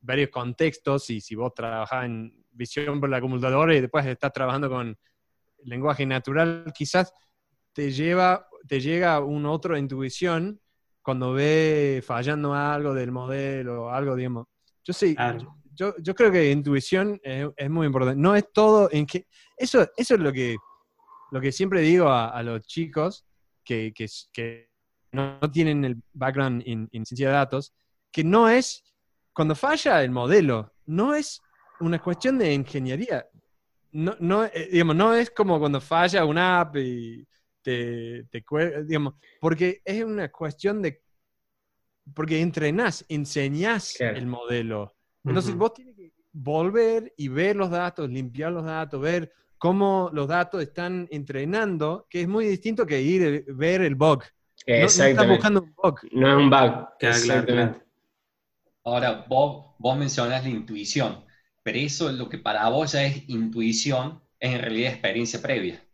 varios 0.01 0.31
contextos, 0.31 1.11
y 1.11 1.21
si 1.21 1.35
vos 1.35 1.53
trabajás 1.53 2.05
en 2.05 2.45
visión 2.53 3.01
por 3.01 3.09
la 3.11 3.21
computadora 3.21 3.75
y 3.75 3.81
después 3.81 4.07
estás 4.07 4.33
trabajando 4.33 4.71
con 4.71 4.97
lenguaje 5.65 6.07
natural, 6.07 6.73
quizás 6.73 7.13
te 7.73 7.91
lleva, 7.91 8.47
te 8.67 8.81
llega 8.81 9.21
una 9.21 9.51
otra 9.51 9.79
intuición 9.79 10.61
cuando 11.03 11.33
ve 11.33 12.03
fallando 12.05 12.53
algo 12.55 12.93
del 12.95 13.13
modelo, 13.13 13.91
algo, 13.91 14.17
digamos. 14.17 14.47
Yo 14.85 14.93
sí, 14.93 15.15
Claro. 15.15 15.57
yo, 15.75 15.95
yo 15.99 16.15
creo 16.15 16.33
que 16.33 16.51
intuición 16.51 17.21
es, 17.23 17.49
es 17.57 17.71
muy 17.71 17.87
importante. 17.87 18.21
No 18.21 18.35
es 18.35 18.53
todo 18.53 18.89
en 18.91 19.07
que. 19.07 19.27
Eso, 19.57 19.89
eso 19.97 20.15
es 20.15 20.21
lo 20.21 20.33
que, 20.33 20.57
lo 21.31 21.41
que 21.41 21.53
siempre 21.53 21.81
digo 21.81 22.09
a, 22.09 22.31
a 22.31 22.43
los 22.43 22.67
chicos 22.67 23.25
que, 23.65 23.93
que, 23.95 24.07
que 24.33 24.69
no, 25.13 25.39
no 25.41 25.51
tienen 25.51 25.85
el 25.85 25.97
background 26.13 26.63
en, 26.67 26.89
en 26.93 27.07
ciencia 27.07 27.29
de 27.29 27.35
datos, 27.35 27.73
que 28.13 28.25
no 28.25 28.49
es. 28.49 28.83
Cuando 29.33 29.55
falla 29.55 30.03
el 30.03 30.11
modelo, 30.11 30.73
no 30.87 31.15
es 31.15 31.43
una 31.81 31.99
cuestión 32.03 32.39
de 32.39 32.55
ingeniería. 32.55 33.27
No, 33.93 34.17
no, 34.19 34.45
eh, 34.47 34.69
digamos, 34.73 34.97
no 34.97 35.15
es 35.15 35.31
como 35.31 35.59
cuando 35.59 35.81
falla 35.81 36.25
una 36.25 36.61
app 36.61 36.77
y 36.77 37.27
te, 37.67 38.25
te 38.31 38.45
digamos, 38.85 39.15
porque 39.41 39.83
es 39.85 40.05
una 40.05 40.31
cuestión 40.31 40.81
de. 40.83 41.03
Porque 42.15 42.41
entrenás, 42.41 43.05
enseñás 43.09 43.97
Claro. 43.97 44.17
el 44.19 44.27
modelo. 44.27 44.95
Entonces 45.25 45.51
Ujú. 45.51 45.59
vos 45.59 45.75
tienes 45.75 45.97
que 45.97 46.13
volver 46.33 47.13
y 47.17 47.29
ver 47.29 47.57
los 47.57 47.71
datos, 47.71 48.09
limpiar 48.09 48.53
los 48.53 48.65
datos, 48.65 49.01
ver 49.01 49.33
cómo 49.59 50.11
los 50.13 50.29
datos 50.29 50.63
están 50.63 51.09
entrenando, 51.11 52.07
que 52.09 52.21
es 52.23 52.29
muy 52.29 52.47
distinto 52.47 52.87
que 52.87 53.03
ir 53.03 53.45
a 53.49 53.53
ver 53.55 53.81
el 53.83 53.97
bug. 53.97 54.23
No, 54.69 54.77
no 54.77 54.85
estás 54.87 55.07
Exactamente. 55.07 55.27
buscando 55.27 55.63
un 55.63 55.75
bug. 55.75 56.01
No 56.13 56.29
es 56.29 56.37
un 56.37 56.51
bug. 56.51 56.89
Exactamente. 57.01 57.81
Ahora, 58.85 59.27
vos, 59.29 59.75
vos 59.79 59.99
mencionas 59.99 60.43
la 60.45 60.49
intuición, 60.49 61.25
pero 61.63 61.79
eso 61.79 62.11
lo 62.11 62.29
que 62.31 62.39
para 62.39 62.67
vos 62.71 62.93
ya 62.93 63.05
es 63.05 63.29
intuición, 63.29 64.23
es 64.41 64.55
en 64.55 64.61
realidad 64.63 64.93
experiencia 64.93 65.43
previa. 65.43 65.86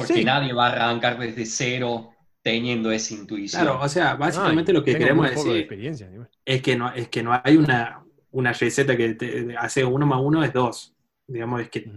Porque 0.00 0.14
Sí. 0.14 0.24
nadie 0.24 0.52
va 0.52 0.68
a 0.68 0.72
arrancar 0.72 1.18
desde 1.18 1.44
cero 1.46 2.10
teniendo 2.42 2.90
esa 2.90 3.14
intuición. 3.14 3.62
Claro, 3.62 3.80
o 3.82 3.88
sea, 3.88 4.14
básicamente 4.14 4.72
lo 4.72 4.82
que 4.82 4.96
queremos 4.96 5.28
de 5.28 5.36
decir 5.36 5.68
es 6.44 6.62
que 6.62 6.76
no, 6.76 6.92
es 6.92 7.08
que 7.08 7.22
no 7.22 7.38
hay 7.44 7.56
una, 7.56 8.02
una 8.30 8.52
receta 8.52 8.96
que 8.96 9.14
te 9.14 9.56
hace 9.56 9.84
uno 9.84 10.06
más 10.06 10.20
uno 10.22 10.42
es 10.42 10.52
dos. 10.52 10.94
Digamos, 11.26 11.60
es 11.60 11.68
que 11.70 11.90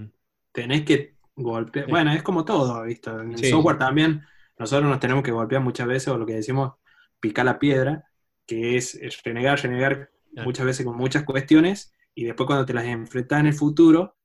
tenés 0.52 0.84
que 0.84 1.16
golpear. 1.36 1.86
Sí. 1.86 1.92
Bueno, 1.92 2.12
es 2.12 2.22
como 2.24 2.46
todo, 2.46 2.84
¿viste? 2.84 3.10
En 3.10 3.32
el 3.32 3.38
Sí. 3.38 3.50
software 3.50 3.78
también, 3.78 4.22
nosotros 4.60 4.90
nos 4.90 5.00
tenemos 5.00 5.24
que 5.24 5.32
golpear 5.32 5.62
muchas 5.62 5.88
veces, 5.88 6.10
o 6.10 6.18
lo 6.18 6.26
que 6.26 6.34
decimos, 6.36 6.74
picar 7.20 7.46
la 7.46 7.58
piedra, 7.58 8.04
que 8.46 8.76
es, 8.78 8.94
es 8.96 9.24
renegar, 9.24 9.60
renegar 9.62 10.12
muchas 10.44 10.66
veces 10.66 10.86
con 10.86 10.98
muchas 10.98 11.24
cuestiones, 11.24 11.94
y 12.14 12.26
después 12.26 12.46
cuando 12.48 12.66
te 12.66 12.74
las 12.74 12.86
enfrentas 12.86 13.40
en 13.40 13.48
el 13.48 13.54
futuro, 13.54 14.18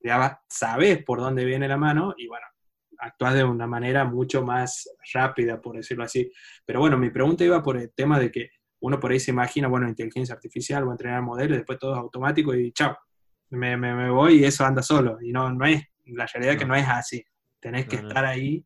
ya 0.00 0.18
vas- 0.18 0.38
sabes 0.48 1.02
por 1.02 1.18
dónde 1.18 1.44
viene 1.44 1.66
la 1.66 1.76
mano, 1.76 2.14
y 2.16 2.28
bueno, 2.28 2.46
actúas 2.98 3.34
de 3.34 3.44
una 3.44 3.66
manera 3.66 4.04
mucho 4.04 4.42
más 4.42 4.88
rápida, 5.12 5.60
por 5.60 5.76
decirlo 5.76 6.04
así. 6.04 6.30
Pero 6.64 6.80
bueno, 6.80 6.96
mi 6.98 7.10
pregunta 7.10 7.44
iba 7.44 7.62
por 7.62 7.76
el 7.76 7.92
tema 7.92 8.18
de 8.18 8.30
que 8.30 8.50
uno 8.80 9.00
por 9.00 9.10
ahí 9.10 9.20
se 9.20 9.30
imagina, 9.30 9.68
bueno, 9.68 9.88
inteligencia 9.88 10.34
artificial, 10.34 10.84
voy 10.84 10.92
a 10.92 10.94
entrenar 10.94 11.22
modelos, 11.22 11.56
después 11.56 11.78
todo 11.78 11.94
es 11.94 11.98
automático 11.98 12.54
y 12.54 12.72
chao, 12.72 12.96
me, 13.50 13.76
me, 13.76 14.10
voy 14.10 14.40
y 14.40 14.44
eso 14.44 14.64
anda 14.64 14.82
solo. 14.82 15.18
Y 15.20 15.32
no, 15.32 15.52
no 15.52 15.64
es, 15.66 15.82
la 16.06 16.26
realidad 16.26 16.54
es 16.54 16.58
que 16.58 16.66
no 16.66 16.74
es 16.74 16.86
así. 16.88 17.24
Tenés 17.60 17.86
que 17.86 17.96
estar 17.96 18.24
ahí 18.24 18.64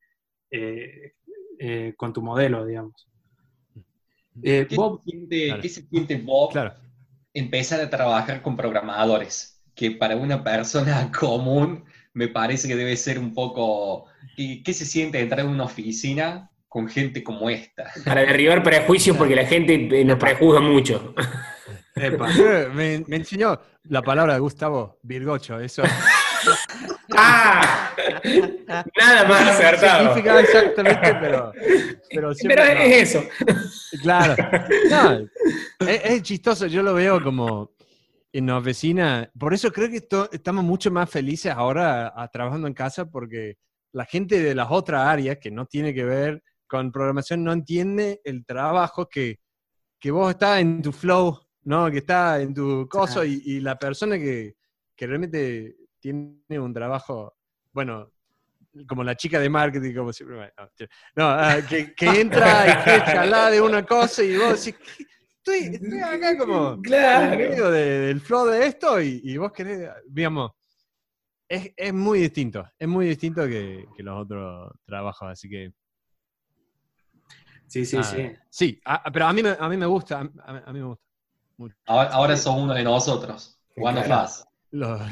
eh, 0.50 1.12
eh, 1.58 1.94
con 1.96 2.12
tu 2.12 2.22
modelo, 2.22 2.66
digamos. 2.66 3.08
Eh, 4.42 4.66
¿Qué, 4.68 5.68
se 5.68 5.82
siente, 5.82 6.16
Bob 6.16 6.52
empezar 7.32 7.80
a 7.80 7.90
trabajar 7.90 8.42
con 8.42 8.56
programadores? 8.56 9.62
Que 9.74 9.92
para 9.92 10.16
una 10.16 10.42
persona 10.42 11.10
común 11.18 11.84
me 12.12 12.28
parece 12.28 12.68
que 12.68 12.76
debe 12.76 12.96
ser 12.96 13.18
un 13.18 13.32
poco... 13.32 14.06
¿Qué, 14.36 14.72
se 14.72 14.84
siente 14.84 15.20
entrar 15.20 15.40
en 15.40 15.48
una 15.48 15.64
oficina 15.64 16.50
con 16.68 16.88
gente 16.88 17.22
como 17.22 17.50
esta? 17.50 17.90
Para 18.04 18.22
derribar 18.22 18.62
prejuicios 18.62 19.16
porque 19.16 19.34
la 19.34 19.46
gente 19.46 19.76
nos 20.04 20.18
prejuzga 20.18 20.60
mucho. 20.60 21.14
Me, 21.94 23.04
me, 23.06 23.16
enseñó 23.16 23.60
la 23.84 24.00
palabra 24.00 24.34
de 24.34 24.40
Gustavo, 24.40 24.98
Virgocho, 25.02 25.60
eso. 25.60 25.82
¡Ah! 27.16 27.90
Nada 28.98 29.28
más 29.28 29.48
acertado. 29.48 30.14
significa 30.14 30.40
exactamente, 30.40 31.14
pero. 31.20 31.52
Pero, 32.10 32.30
es 32.32 33.14
eso. 33.14 33.24
Claro. 34.02 34.34
es, 35.80 36.22
chistoso, 36.22 36.66
yo 36.66 36.82
lo 36.82 36.94
veo 36.94 37.22
como 37.22 37.72
en 38.32 38.46
la 38.46 38.58
oficina. 38.58 39.30
Por 39.38 39.54
eso 39.54 39.70
creo 39.72 39.88
que 39.88 40.06
estamos 40.32 40.64
mucho 40.64 40.90
más 40.90 41.10
felices 41.10 41.52
ahora 41.54 42.12
trabajando 42.32 42.66
en 42.66 42.74
casa, 42.74 43.06
porque 43.06 43.58
la 43.92 44.04
gente 44.04 44.40
de 44.42 44.54
las 44.54 44.68
otras 44.70 45.06
áreas 45.06 45.38
que 45.40 45.50
no 45.50 45.66
tiene 45.66 45.92
que 45.94 46.04
ver 46.04 46.42
con 46.66 46.92
programación 46.92 47.42
no 47.42 47.52
entiende 47.52 48.20
el 48.24 48.44
trabajo 48.44 49.08
que, 49.08 49.40
que 49.98 50.10
vos 50.10 50.30
estás 50.30 50.60
en 50.60 50.82
tu 50.82 50.92
flow 50.92 51.40
¿no? 51.64 51.90
Que 51.90 51.98
está 51.98 52.40
en 52.40 52.54
tu 52.54 52.88
coso 52.88 53.24
y, 53.24 53.60
la 53.60 53.78
persona 53.78 54.18
que, 54.18 54.56
realmente 54.98 55.76
tiene 55.98 56.58
un 56.58 56.72
trabajo, 56.72 57.36
bueno, 57.72 58.12
como 58.86 59.02
la 59.02 59.16
chica 59.16 59.40
de 59.40 59.48
marketing, 59.48 59.94
como 59.94 60.12
siempre. 60.12 60.52
No, 61.16 61.28
ah, 61.28 61.58
que, 61.66 61.94
entra 62.00 62.68
y 62.68 62.84
que 62.84 63.04
chalá 63.04 63.50
de 63.50 63.60
una 63.60 63.84
cosa 63.84 64.22
y 64.22 64.36
vos 64.36 64.64
decís, 64.64 64.78
estoy, 65.36 66.00
acá 66.02 66.36
como 66.36 66.80
claro. 66.82 67.32
en 67.32 67.38
medio 67.38 67.70
del 67.70 68.20
flow 68.20 68.46
de 68.46 68.66
esto 68.66 69.00
y, 69.00 69.36
vos 69.36 69.52
querés, 69.52 69.90
digamos, 70.06 70.52
es, 71.50 71.92
muy 71.92 72.20
distinto, 72.20 72.70
es 72.78 72.88
muy 72.88 73.06
distinto 73.06 73.46
que, 73.46 73.86
los 73.98 74.22
otros 74.22 74.72
trabajos, 74.84 75.30
así 75.30 75.48
que... 75.48 75.72
Sí, 77.66 77.84
sí, 77.84 78.02
sí. 78.02 78.32
Sí, 78.48 78.80
pero 79.12 79.26
a 79.26 79.32
mí, 79.32 79.42
a 79.58 79.68
mí 79.68 79.76
me 79.76 79.86
gusta, 79.86 80.20
a 80.20 80.72
mí 80.72 80.80
me 80.80 80.84
gusta. 80.84 81.04
Ahora, 81.86 82.36
son 82.36 82.62
uno 82.62 82.74
de 82.74 82.82
nosotros. 82.82 83.58
One 83.76 84.06
más. 84.08 84.44
claro. 84.70 85.04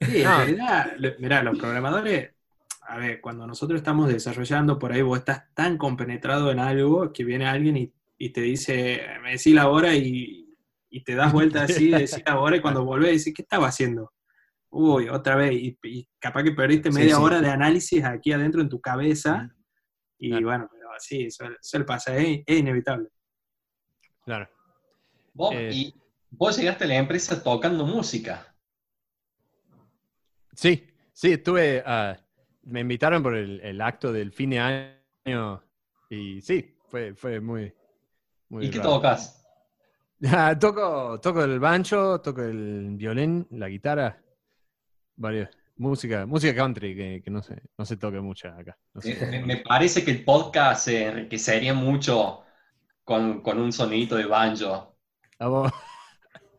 Sí, 0.00 0.22
en 0.22 0.24
realidad, 0.24 0.92
mirá, 1.18 1.42
los 1.42 1.58
programadores, 1.58 2.34
a 2.82 2.96
ver, 2.96 3.20
cuando 3.20 3.46
nosotros 3.46 3.78
estamos 3.78 4.08
desarrollando, 4.08 4.78
por 4.78 4.92
ahí 4.92 5.02
vos 5.02 5.18
estás 5.18 5.44
tan 5.54 5.78
compenetrado 5.78 6.50
en 6.50 6.58
algo 6.58 7.12
que 7.12 7.24
viene 7.24 7.46
alguien 7.46 7.92
y, 8.18 8.30
te 8.30 8.40
dice, 8.40 9.02
me 9.22 9.32
decís 9.32 9.54
la 9.54 9.68
hora 9.68 9.94
y, 9.94 10.41
te 11.00 11.14
das 11.14 11.32
vuelta 11.32 11.64
así, 11.64 11.90
decís 11.90 12.22
la 12.26 12.38
hora 12.38 12.56
y 12.56 12.60
cuando 12.60 12.84
volvés 12.84 13.18
decís, 13.18 13.34
¿qué 13.34 13.42
estaba 13.42 13.68
haciendo? 13.68 14.12
Uy, 14.70 15.08
otra 15.08 15.36
vez, 15.36 15.52
y, 15.54 16.08
capaz 16.18 16.42
que 16.44 16.52
perdiste 16.52 16.90
media 16.90 17.18
hora 17.18 17.40
de 17.40 17.48
análisis 17.48 18.04
aquí 18.04 18.32
adentro 18.32 18.60
en 18.60 18.68
tu 18.68 18.80
cabeza, 18.80 19.50
y 20.18 20.42
bueno, 20.42 20.68
pero 20.70 20.88
sí, 20.98 21.24
eso, 21.24 21.44
eso 21.60 21.86
pasa, 21.86 22.16
es 22.16 22.42
inevitable. 22.46 23.08
Claro. 24.24 24.48
Eh, 25.52 25.70
y 25.72 25.94
vos 26.30 26.56
llegaste 26.56 26.84
a 26.84 26.88
la 26.88 26.96
empresa 26.96 27.42
tocando 27.42 27.86
música. 27.86 28.54
Sí, 30.54 30.86
sí, 31.12 31.32
estuve. 31.32 31.82
Ah, 31.84 32.18
me 32.62 32.80
invitaron 32.80 33.22
por 33.22 33.34
el, 33.34 33.80
acto 33.80 34.12
del 34.12 34.32
fin 34.32 34.50
de 34.50 34.58
año 35.26 35.62
y 36.08 36.40
sí, 36.40 36.76
fue, 36.88 37.14
fue 37.14 37.40
muy, 37.40 37.74
¿Y 38.60 38.70
qué 38.70 38.80
tocas? 38.80 39.41
Ah, 40.24 40.56
toco, 40.56 41.18
toco 41.20 41.42
el 41.42 41.58
banjo, 41.58 42.20
toco 42.20 42.42
el 42.42 42.94
violín, 42.96 43.46
la 43.50 43.68
guitarra, 43.68 44.22
varios. 45.16 45.48
Música, 45.76 46.26
música 46.26 46.54
country 46.54 46.94
que, 47.24 47.30
no, 47.30 47.42
se, 47.42 47.60
no 47.76 47.84
se 47.84 47.96
toca 47.96 48.20
mucho 48.20 48.46
acá. 48.48 48.78
Eh, 49.02 49.42
me, 49.44 49.56
parece 49.56 50.04
que 50.04 50.12
el 50.12 50.24
podcast 50.24 50.84
se 50.84 51.06
enriquecería 51.06 51.74
mucho 51.74 52.42
con, 53.02 53.42
un 53.44 53.72
sonidito 53.72 54.14
de 54.14 54.26
banjo. 54.26 54.96
Vamos. 55.40 55.72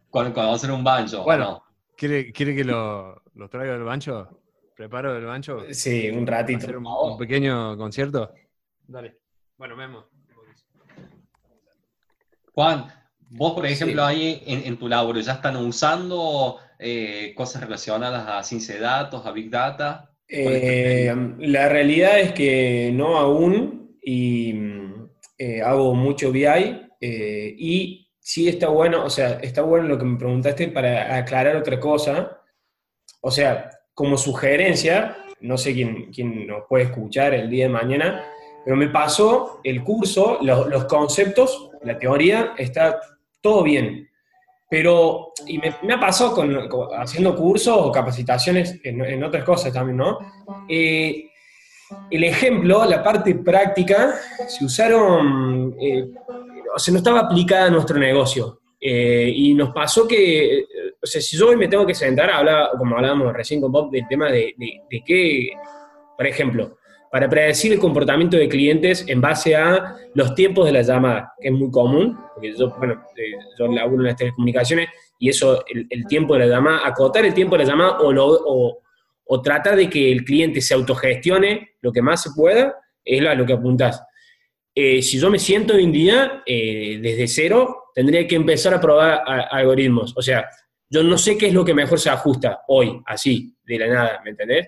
Cuando, 0.10 0.34
cuando 0.34 0.54
hacer 0.54 0.72
un 0.72 0.84
banjo. 0.84 1.24
Bueno, 1.24 1.64
¿quiere, 1.96 2.34
que 2.34 2.64
lo, 2.66 3.24
lo, 3.36 3.50
traiga 3.50 3.74
del 3.74 3.84
banjo? 3.84 4.42
¿Preparo 4.76 5.16
el 5.16 5.26
banjo? 5.26 5.62
Sí, 5.72 6.10
un 6.10 6.28
ratito. 6.28 6.66
Hacer 6.66 6.78
un, 6.78 7.18
pequeño 7.18 7.78
concierto? 7.78 8.34
Dale. 8.88 9.20
Bueno, 9.56 9.78
Memo. 9.78 10.10
Juan, 12.54 12.88
vos, 13.34 13.54
por 13.54 13.66
ejemplo, 13.66 14.04
ahí 14.06 14.42
en, 14.46 14.78
tu 14.78 14.88
laburo, 14.88 15.20
¿ya 15.20 15.34
están 15.34 15.56
usando 15.58 16.58
eh, 16.80 17.34
cosas 17.36 17.62
relacionadas 17.62 18.28
a 18.28 18.44
ciencia 18.44 18.76
de 18.76 18.82
datos, 18.82 19.26
a 19.26 19.32
Big 19.32 19.50
Data? 19.50 20.10
Eh, 20.28 21.14
la 21.40 21.68
realidad 21.70 22.20
es 22.20 22.32
que 22.34 22.92
no 22.94 23.18
aún, 23.18 23.98
y 24.02 24.54
eh, 25.38 25.62
hago 25.62 25.94
mucho 25.96 26.32
BI 26.32 26.82
y 27.02 28.10
sí 28.20 28.48
está 28.48 28.70
bueno, 28.70 29.04
o 29.04 29.10
sea, 29.10 29.40
está 29.42 29.62
bueno 29.62 29.88
lo 29.88 29.98
que 29.98 30.06
me 30.06 30.18
preguntaste 30.18 30.70
para 30.70 31.18
aclarar 31.18 31.58
otra 31.58 31.80
cosa. 31.80 32.40
O 33.22 33.32
sea, 33.32 33.70
como 33.94 34.18
sugerencia, 34.18 35.18
no 35.42 35.58
sé 35.58 35.74
quién, 35.74 36.12
quién 36.12 36.48
nos 36.48 36.64
puede 36.68 36.86
escuchar 36.86 37.34
el 37.34 37.50
día 37.50 37.66
de 37.66 37.74
mañana, 37.74 38.26
pero 38.64 38.78
me 38.78 38.88
pasó 38.88 39.60
el 39.64 39.84
curso, 39.84 40.40
los, 40.42 40.86
conceptos, 40.86 41.72
la 41.84 42.00
teoría, 42.00 42.54
está 42.58 43.00
todo 43.44 43.62
bien. 43.62 44.10
Pero, 44.70 45.34
y 45.46 45.60
me, 45.60 45.94
ha 45.94 46.00
pasado 46.00 46.34
con, 46.34 46.58
haciendo 46.98 47.36
cursos 47.36 47.78
o 47.78 47.92
capacitaciones 47.92 48.80
en, 48.84 49.24
otras 49.24 49.44
cosas 49.44 49.72
también, 49.72 49.98
¿no? 49.98 50.18
Eh, 50.68 51.30
el 52.10 52.24
ejemplo, 52.24 52.84
la 52.86 53.04
parte 53.04 53.36
práctica, 53.36 54.16
se 54.48 54.66
usaron, 54.66 55.76
eh, 55.80 56.10
o 56.76 56.80
sea, 56.80 56.92
no 56.92 56.98
estaba 56.98 57.20
aplicada 57.20 57.68
a 57.68 57.70
nuestro 57.70 58.00
negocio. 58.00 58.62
Eh, 58.82 59.32
y 59.36 59.54
nos 59.54 59.70
pasó 59.70 60.08
que, 60.08 60.66
o 61.02 61.06
sea, 61.06 61.22
si 61.22 61.38
yo 61.38 61.50
hoy 61.50 61.56
me 61.56 61.68
tengo 61.68 61.86
que 61.86 61.94
sentar, 61.94 62.32
habla, 62.32 62.72
como 62.76 62.96
hablábamos 62.96 63.32
recién 63.32 63.62
con 63.62 63.72
Bob, 63.72 63.92
del 63.92 64.08
tema 64.08 64.32
de, 64.32 64.56
de, 64.58 65.04
qué, 65.06 65.52
por 66.18 66.26
ejemplo, 66.26 66.78
para 67.14 67.30
predecir 67.30 67.72
el 67.72 67.78
comportamiento 67.78 68.38
de 68.38 68.50
clientes 68.50 69.06
en 69.08 69.22
base 69.22 69.56
a 69.56 69.98
los 70.16 70.34
tiempos 70.34 70.66
de 70.66 70.72
la 70.72 70.82
llamada, 70.82 71.32
que 71.40 71.50
es 71.50 71.54
muy 71.54 71.70
común, 71.70 72.18
porque 72.34 72.56
yo, 72.58 72.72
bueno, 72.76 73.06
eh, 73.16 73.34
yo 73.60 73.68
laburo 73.68 74.02
en 74.02 74.08
las 74.08 74.16
telecomunicaciones 74.16 74.90
y 75.20 75.30
eso, 75.30 75.64
el, 75.68 76.08
tiempo 76.08 76.34
de 76.34 76.40
la 76.40 76.48
llamada, 76.48 76.88
acotar 76.88 77.24
el 77.24 77.36
tiempo 77.36 77.56
de 77.56 77.66
la 77.66 77.70
llamada 77.70 78.00
o, 78.00 78.12
lo, 78.12 78.82
o, 79.28 79.42
tratar 79.44 79.76
de 79.76 79.88
que 79.92 80.12
el 80.12 80.26
cliente 80.26 80.60
se 80.60 80.74
autogestione 80.74 81.76
lo 81.82 81.92
que 81.92 82.02
más 82.02 82.24
se 82.24 82.32
pueda, 82.36 82.76
es 83.06 83.24
a 83.24 83.36
lo 83.36 83.46
que 83.46 83.54
apuntás. 83.54 84.02
Eh, 84.74 85.04
si 85.04 85.20
yo 85.20 85.30
me 85.30 85.38
siento 85.38 85.76
hoy 85.76 85.84
en 85.84 85.92
día, 85.92 86.42
eh, 86.48 86.98
desde 87.00 87.28
cero, 87.28 87.92
tendría 87.94 88.28
que 88.28 88.38
empezar 88.38 88.74
a 88.74 88.82
probar 88.82 89.22
algoritmos. 89.52 90.18
O 90.18 90.22
sea, 90.24 90.50
yo 90.90 91.04
no 91.04 91.20
sé 91.20 91.38
qué 91.38 91.46
es 91.46 91.54
lo 91.54 91.64
que 91.64 91.76
mejor 91.76 92.00
se 92.00 92.10
ajusta 92.10 92.62
hoy, 92.70 93.00
así, 93.06 93.56
de 93.64 93.78
la 93.78 93.88
nada, 93.88 94.22
¿me 94.24 94.32
entendés? 94.32 94.68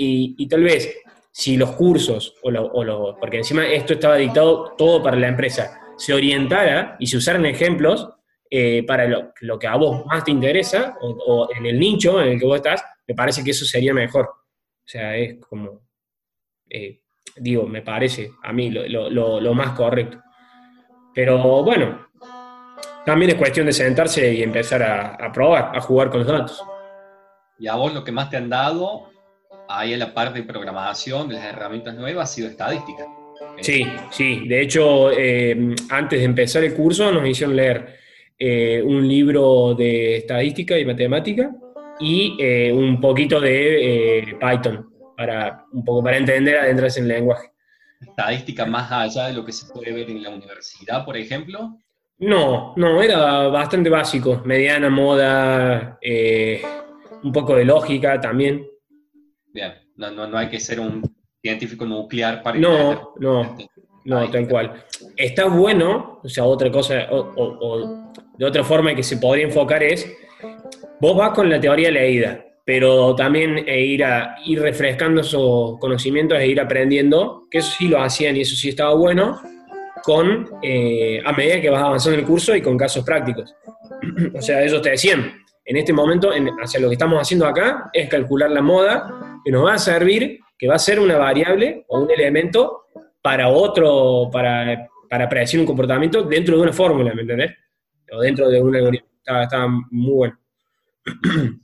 Y, 0.00 0.46
tal 0.46 0.62
vez, 0.62 0.96
si 1.38 1.56
los 1.56 1.70
cursos, 1.76 2.34
o 2.42 2.50
lo, 2.50 3.16
porque 3.20 3.36
encima 3.36 3.64
esto 3.64 3.92
estaba 3.92 4.16
dictado 4.16 4.74
todo 4.76 5.00
para 5.00 5.16
la 5.16 5.28
empresa, 5.28 5.80
se 5.96 6.12
orientara 6.12 6.96
y 6.98 7.06
se 7.06 7.16
usaran 7.16 7.46
ejemplos 7.46 8.08
eh, 8.50 8.82
para 8.84 9.06
lo, 9.06 9.56
que 9.56 9.68
a 9.68 9.76
vos 9.76 10.04
más 10.04 10.24
te 10.24 10.32
interesa, 10.32 10.96
o, 11.00 11.48
en 11.56 11.64
el 11.66 11.78
nicho 11.78 12.20
en 12.20 12.30
el 12.30 12.40
que 12.40 12.44
vos 12.44 12.56
estás, 12.56 12.82
me 13.06 13.14
parece 13.14 13.44
que 13.44 13.52
eso 13.52 13.64
sería 13.64 13.94
mejor. 13.94 14.26
O 14.26 14.84
sea, 14.84 15.16
es 15.16 15.36
como, 15.38 15.82
eh, 16.68 17.02
digo, 17.36 17.68
me 17.68 17.82
parece 17.82 18.32
a 18.42 18.52
mí 18.52 18.70
lo, 18.70 19.54
más 19.54 19.76
correcto. 19.76 20.20
Pero 21.14 21.62
bueno, 21.62 22.08
también 23.06 23.30
es 23.30 23.36
cuestión 23.36 23.66
de 23.66 23.72
sentarse 23.72 24.34
y 24.34 24.42
empezar 24.42 24.82
a, 24.82 25.32
probar, 25.32 25.70
a 25.72 25.80
jugar 25.80 26.10
con 26.10 26.18
los 26.18 26.28
datos. 26.28 26.64
Y 27.60 27.68
a 27.68 27.76
vos 27.76 27.94
lo 27.94 28.02
que 28.02 28.10
más 28.10 28.28
te 28.28 28.38
han 28.38 28.48
dado 28.48 29.08
ahí 29.68 29.92
en 29.92 29.98
la 29.98 30.12
parte 30.12 30.40
de 30.40 30.44
programación, 30.44 31.28
de 31.28 31.34
las 31.34 31.44
herramientas 31.44 31.94
nuevas, 31.94 32.30
ha 32.30 32.34
sido 32.34 32.48
estadística. 32.48 33.04
Sí, 33.60 33.86
sí. 34.10 34.48
De 34.48 34.62
hecho, 34.62 35.10
eh, 35.12 35.74
antes 35.90 36.18
de 36.18 36.24
empezar 36.24 36.64
el 36.64 36.74
curso 36.74 37.10
nos 37.12 37.26
hicieron 37.26 37.56
leer 37.56 37.98
eh, 38.38 38.82
un 38.84 39.06
libro 39.06 39.74
de 39.74 40.18
estadística 40.18 40.78
y 40.78 40.84
matemática 40.84 41.50
y 42.00 42.36
eh, 42.38 42.72
un 42.72 43.00
poquito 43.00 43.40
de 43.40 44.18
eh, 44.18 44.36
Python, 44.40 44.88
para, 45.16 45.64
un 45.72 45.84
poco 45.84 46.02
para 46.02 46.16
entender, 46.16 46.58
adentrarse 46.58 47.00
en 47.00 47.06
el 47.06 47.12
lenguaje. 47.12 47.50
¿Estadística 48.00 48.64
más 48.64 48.90
allá 48.92 49.26
de 49.26 49.34
lo 49.34 49.44
que 49.44 49.52
se 49.52 49.72
puede 49.72 49.92
ver 49.92 50.08
en 50.08 50.22
la 50.22 50.30
universidad, 50.30 51.04
por 51.04 51.16
ejemplo? 51.16 51.78
No, 52.18 52.74
no, 52.76 53.02
era 53.02 53.48
bastante 53.48 53.90
básico. 53.90 54.42
Mediana, 54.44 54.88
moda, 54.88 55.98
eh, 56.00 56.62
un 57.22 57.32
poco 57.32 57.56
de 57.56 57.64
lógica 57.64 58.20
también. 58.20 58.66
Bien, 59.58 59.74
no, 59.96 60.12
no, 60.12 60.28
no 60.28 60.38
hay 60.38 60.48
que 60.48 60.60
ser 60.60 60.78
un 60.78 61.02
científico 61.42 61.84
nuclear 61.84 62.44
para 62.44 62.56
No, 62.56 63.14
no, 63.18 63.56
no, 64.04 64.30
tal 64.30 64.46
cual. 64.46 64.84
Está 65.16 65.46
bueno, 65.46 66.20
o 66.22 66.28
sea, 66.28 66.44
otra 66.44 66.70
cosa, 66.70 67.08
o, 67.10 67.32
o 67.36 68.12
de 68.36 68.46
otra 68.46 68.62
forma 68.62 68.94
que 68.94 69.02
se 69.02 69.16
podría 69.16 69.46
enfocar 69.46 69.82
es, 69.82 70.08
vos 71.00 71.16
vas 71.16 71.30
con 71.30 71.50
la 71.50 71.60
teoría 71.60 71.90
leída, 71.90 72.40
pero 72.64 73.16
también 73.16 73.64
e 73.66 73.80
ir, 73.80 74.04
a, 74.04 74.36
ir 74.46 74.62
refrescando 74.62 75.22
esos 75.22 75.76
conocimientos 75.80 76.38
e 76.38 76.46
ir 76.46 76.60
aprendiendo, 76.60 77.48
que 77.50 77.58
eso 77.58 77.72
sí 77.76 77.88
lo 77.88 78.00
hacían 78.00 78.36
y 78.36 78.42
eso 78.42 78.54
sí 78.54 78.68
estaba 78.68 78.94
bueno, 78.94 79.40
con, 80.04 80.48
eh, 80.62 81.20
a 81.24 81.32
medida 81.32 81.60
que 81.60 81.70
vas 81.70 81.82
avanzando 81.82 82.14
en 82.14 82.20
el 82.20 82.30
curso 82.30 82.54
y 82.54 82.62
con 82.62 82.78
casos 82.78 83.04
prácticos. 83.04 83.52
o 84.36 84.40
sea, 84.40 84.62
ellos 84.62 84.80
te 84.82 84.90
decían, 84.90 85.32
en 85.64 85.76
este 85.76 85.92
momento, 85.92 86.32
en, 86.32 86.48
hacia 86.62 86.78
lo 86.78 86.88
que 86.88 86.94
estamos 86.94 87.20
haciendo 87.20 87.44
acá, 87.44 87.90
es 87.92 88.08
calcular 88.08 88.52
la 88.52 88.62
moda, 88.62 89.27
que 89.44 89.50
nos 89.50 89.64
va 89.64 89.74
a 89.74 89.78
servir, 89.78 90.40
que 90.56 90.68
va 90.68 90.74
a 90.74 90.78
ser 90.78 90.98
una 91.00 91.16
variable 91.16 91.84
o 91.88 92.00
un 92.00 92.10
elemento 92.10 92.84
para 93.22 93.48
otro, 93.48 94.28
para, 94.32 94.88
para 95.08 95.28
predecir 95.28 95.60
un 95.60 95.66
comportamiento 95.66 96.22
dentro 96.22 96.56
de 96.56 96.62
una 96.62 96.72
fórmula, 96.72 97.14
¿me 97.14 97.22
entendés? 97.22 97.52
O 98.12 98.20
dentro 98.20 98.48
de 98.48 98.60
un 98.62 98.74
algoritmo. 98.74 99.08
Estaba, 99.18 99.42
estaba 99.44 99.68
muy 99.90 100.12
bueno. 100.14 100.38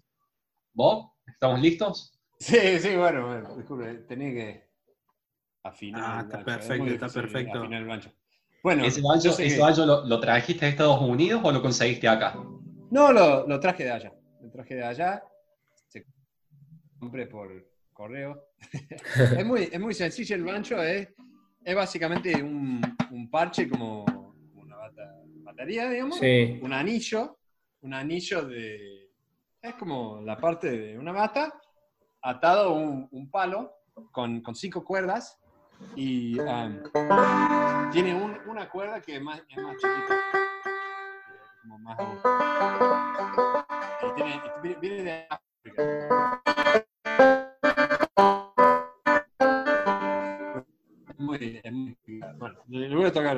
¿Vos? 0.75 1.07
¿Estamos 1.27 1.61
listos? 1.61 2.19
Sí, 2.39 2.79
sí, 2.79 2.97
bueno, 2.97 3.27
bueno, 3.27 3.57
disculpe, 3.57 3.95
tenía 4.09 4.33
que 4.33 4.65
afinar. 5.63 6.03
Ah, 6.05 6.19
el 6.21 6.25
está 6.27 6.37
bancho, 6.39 6.51
es 6.51 6.57
perfecto, 6.59 6.85
muy 6.85 6.93
está 6.93 7.09
perfecto. 7.09 7.59
afinar 7.61 7.81
el 7.83 7.89
bancho. 7.89 8.13
Bueno, 8.63 8.85
¿Ese 8.85 9.01
sé 9.01 9.47
ese 9.47 9.57
que- 9.75 9.87
lo, 9.87 10.07
lo 10.07 10.21
trajiste 10.21 10.65
de 10.65 10.71
Estados 10.73 11.01
Unidos 11.01 11.41
o 11.45 11.53
lo 11.53 11.63
conseguiste 11.63 12.09
acá? 12.09 12.35
No, 12.91 13.13
lo, 13.13 13.47
lo 13.47 13.61
traje 13.61 13.85
de 13.85 13.93
allá. 13.93 14.13
Lo 14.41 14.51
traje 14.51 14.75
de 14.75 14.85
allá. 14.85 15.23
Compré 17.05 17.27
por 17.27 17.51
correo. 17.93 18.47
es, 19.39 19.45
muy, 19.45 19.69
es 19.71 19.79
muy 19.79 19.93
sencillo 19.93 20.37
el 20.37 20.43
bancho. 20.45 20.83
Es, 20.83 21.07
es 21.63 21.75
básicamente 21.77 22.43
un, 22.43 22.81
un 23.11 23.31
parche 23.31 23.69
como 23.69 24.05
una 24.55 24.77
bata- 24.77 25.21
batería, 25.43 25.91
digamos. 25.91 26.19
Sí. 26.19 26.59
Un 26.63 26.73
anillo. 26.73 27.37
Un 27.83 27.93
anillo 27.93 28.47
de. 28.47 29.11
Es 29.61 29.75
como 29.75 30.23
la 30.23 30.39
parte 30.39 30.71
de 30.71 30.99
una 30.99 31.13
bata 31.13 31.53
atado 32.23 32.71
a 32.71 32.73
un, 32.73 33.07
un 33.11 33.31
palo 33.31 33.71
con, 34.11 34.41
con 34.41 34.55
cinco 34.55 34.83
cuerdas. 34.83 35.39
Y 35.95 36.41
um, 36.41 36.81
tiene 37.93 38.15
un- 38.15 38.39
una 38.49 38.71
cuerda 38.71 39.03
que 39.03 39.17
es 39.17 39.23
más, 39.23 39.43
es 39.47 39.63
más 39.63 39.75
chiquita. 39.77 40.19
Como 41.61 41.79
más 41.81 41.99
y 44.03 44.15
tiene- 44.15 44.79
viene 44.81 45.03
de 45.03 45.27
África. 45.29 46.34
Muy, 51.39 51.61
es 51.65 51.73
muy, 51.73 51.97
bueno, 52.39 52.57
le 52.69 52.89
le 52.89 52.95
voy 52.95 53.07
a 53.07 53.13
tocar. 53.13 53.37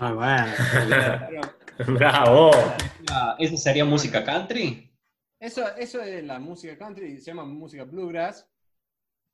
Muy 0.00 0.12
bueno. 0.12 0.46
Bravo. 1.86 2.50
¿Eso 3.46 3.56
sería 3.58 3.84
música 3.84 4.24
country? 4.24 4.90
Eso, 5.38 5.76
eso 5.76 6.02
es 6.02 6.24
la 6.24 6.40
música 6.40 6.76
country, 6.76 7.18
se 7.18 7.26
llama 7.26 7.44
música 7.44 7.84
bluegrass. 7.84 8.48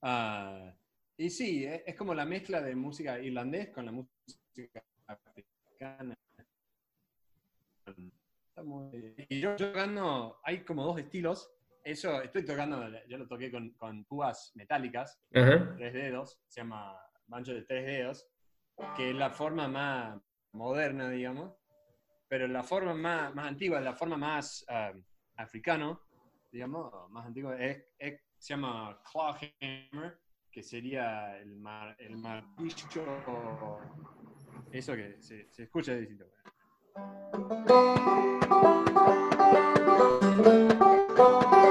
Ah, 0.02 0.74
y 1.16 1.30
sí, 1.30 1.64
es, 1.64 1.82
es 1.86 1.96
como 1.96 2.12
la 2.12 2.26
mezcla 2.26 2.60
de 2.60 2.74
música 2.74 3.18
irlandés 3.18 3.70
con 3.70 3.86
la 3.86 3.92
música 3.92 4.84
africana. 5.06 6.14
Y 9.30 9.40
yo 9.40 9.56
tocando, 9.56 10.40
hay 10.44 10.62
como 10.62 10.84
dos 10.84 10.98
estilos. 10.98 11.50
Eso, 11.82 12.20
estoy 12.20 12.44
tocando, 12.44 12.86
yo 13.08 13.16
lo 13.16 13.26
toqué 13.26 13.50
con, 13.50 13.70
con 13.70 14.04
púas 14.04 14.52
metálicas, 14.54 15.18
tres 15.30 15.94
dedos, 15.94 16.38
se 16.46 16.60
llama 16.60 16.96
banjo 17.26 17.52
de 17.52 17.62
tres 17.62 17.86
dedos, 17.86 18.28
que 18.94 19.10
es 19.10 19.16
la 19.16 19.30
forma 19.30 19.68
más 19.68 20.20
moderna, 20.52 21.08
digamos, 21.08 21.54
pero 22.32 22.48
la 22.48 22.62
forma 22.62 22.94
más, 22.94 23.34
más 23.34 23.46
antigua, 23.46 23.78
la 23.78 23.92
forma 23.92 24.16
más 24.16 24.64
africano, 25.36 26.00
digamos, 26.50 26.90
más 27.10 27.26
antigua, 27.26 27.58
es, 27.62 27.84
es- 27.98 28.22
se 28.38 28.54
llama 28.54 28.98
clawhammer, 29.12 30.18
que 30.50 30.62
sería 30.62 31.36
el, 31.36 31.56
mar, 31.56 31.94
el 31.98 32.16
martillo, 32.16 33.04
eso 34.70 34.94
que 34.96 35.20
se, 35.20 35.52
se 35.52 35.64
escucha 35.64 35.94
distinto. 35.94 36.24
Ah, 41.18 41.61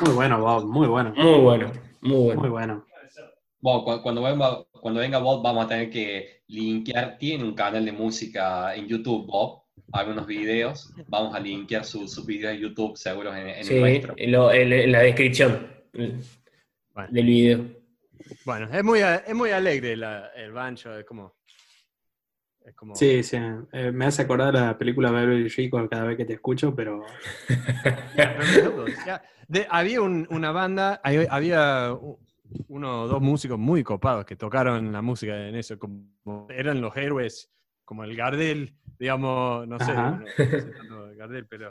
Muy 0.00 0.14
bueno, 0.14 0.40
Bob, 0.40 0.64
muy 0.66 0.86
bueno. 0.86 1.12
Muy 1.16 1.40
bueno. 1.40 1.72
Muy 2.00 2.16
bueno. 2.24 2.40
Muy 2.40 2.48
bueno. 2.50 2.84
Cu- 3.60 4.02
cuando, 4.02 4.22
venga, 4.22 4.64
cuando 4.80 5.00
venga 5.00 5.18
Bob 5.18 5.42
vamos 5.42 5.64
a 5.64 5.68
tener 5.68 5.90
que 5.90 6.42
linkear, 6.46 7.18
tiene 7.18 7.44
un 7.44 7.54
canal 7.54 7.84
de 7.84 7.92
música 7.92 8.74
en 8.74 8.86
YouTube, 8.86 9.26
Bob, 9.26 9.62
algunos 9.92 10.26
videos, 10.26 10.92
vamos 11.08 11.34
a 11.34 11.40
linkear 11.40 11.84
sus 11.84 12.24
videos 12.24 12.54
de 12.54 12.60
YouTube 12.60 12.96
seguros 12.96 13.34
en, 13.36 13.48
en 13.48 13.64
Sí, 13.64 13.74
el 13.74 13.80
nuestro. 13.80 14.14
en, 14.16 14.32
lo- 14.32 14.52
en- 14.52 14.72
en 14.72 14.92
la 14.92 15.00
descripción 15.00 15.66
Bueno. 15.92 17.08
del 17.10 17.26
video. 17.26 17.64
Bueno, 18.44 18.68
es 18.72 18.84
muy, 18.84 19.00
es 19.00 19.34
muy 19.34 19.50
alegre 19.50 19.96
la- 19.96 20.30
el 20.36 20.52
bancho, 20.52 20.96
es 20.96 21.04
como... 21.04 21.34
Es 22.68 22.74
como 22.74 22.94
Sí, 22.94 23.22
sí. 23.22 23.38
eh, 23.72 23.90
me 23.92 24.04
hace 24.06 24.22
acordar 24.22 24.52
la 24.52 24.76
película 24.76 25.10
Beverly 25.10 25.50
Hills 25.56 25.88
cada 25.90 26.04
vez 26.04 26.16
que 26.18 26.24
te 26.26 26.34
escucho, 26.34 26.74
pero 26.74 27.02
Ya, 29.06 29.22
de- 29.48 29.66
había 29.70 30.00
un- 30.02 30.26
una 30.30 30.52
banda, 30.52 31.00
hay- 31.02 31.26
había 31.30 31.96
uno 32.68 33.02
o 33.02 33.08
dos 33.08 33.20
músicos 33.22 33.58
muy 33.58 33.82
copados 33.82 34.24
que 34.24 34.36
tocaron 34.36 34.92
la 34.92 35.00
música 35.02 35.48
en 35.48 35.54
eso, 35.56 35.78
como 35.78 36.46
eran 36.50 36.80
los 36.80 36.96
héroes, 36.96 37.50
como 37.84 38.04
el 38.04 38.14
Gardel, 38.16 38.74
digamos, 38.98 39.66
no 39.66 39.78
sé, 39.78 39.92
Ajá. 39.92 40.10
no 40.20 40.26
sé 40.26 40.62
tanto 40.62 41.08
Gardel, 41.16 41.46
pero 41.46 41.68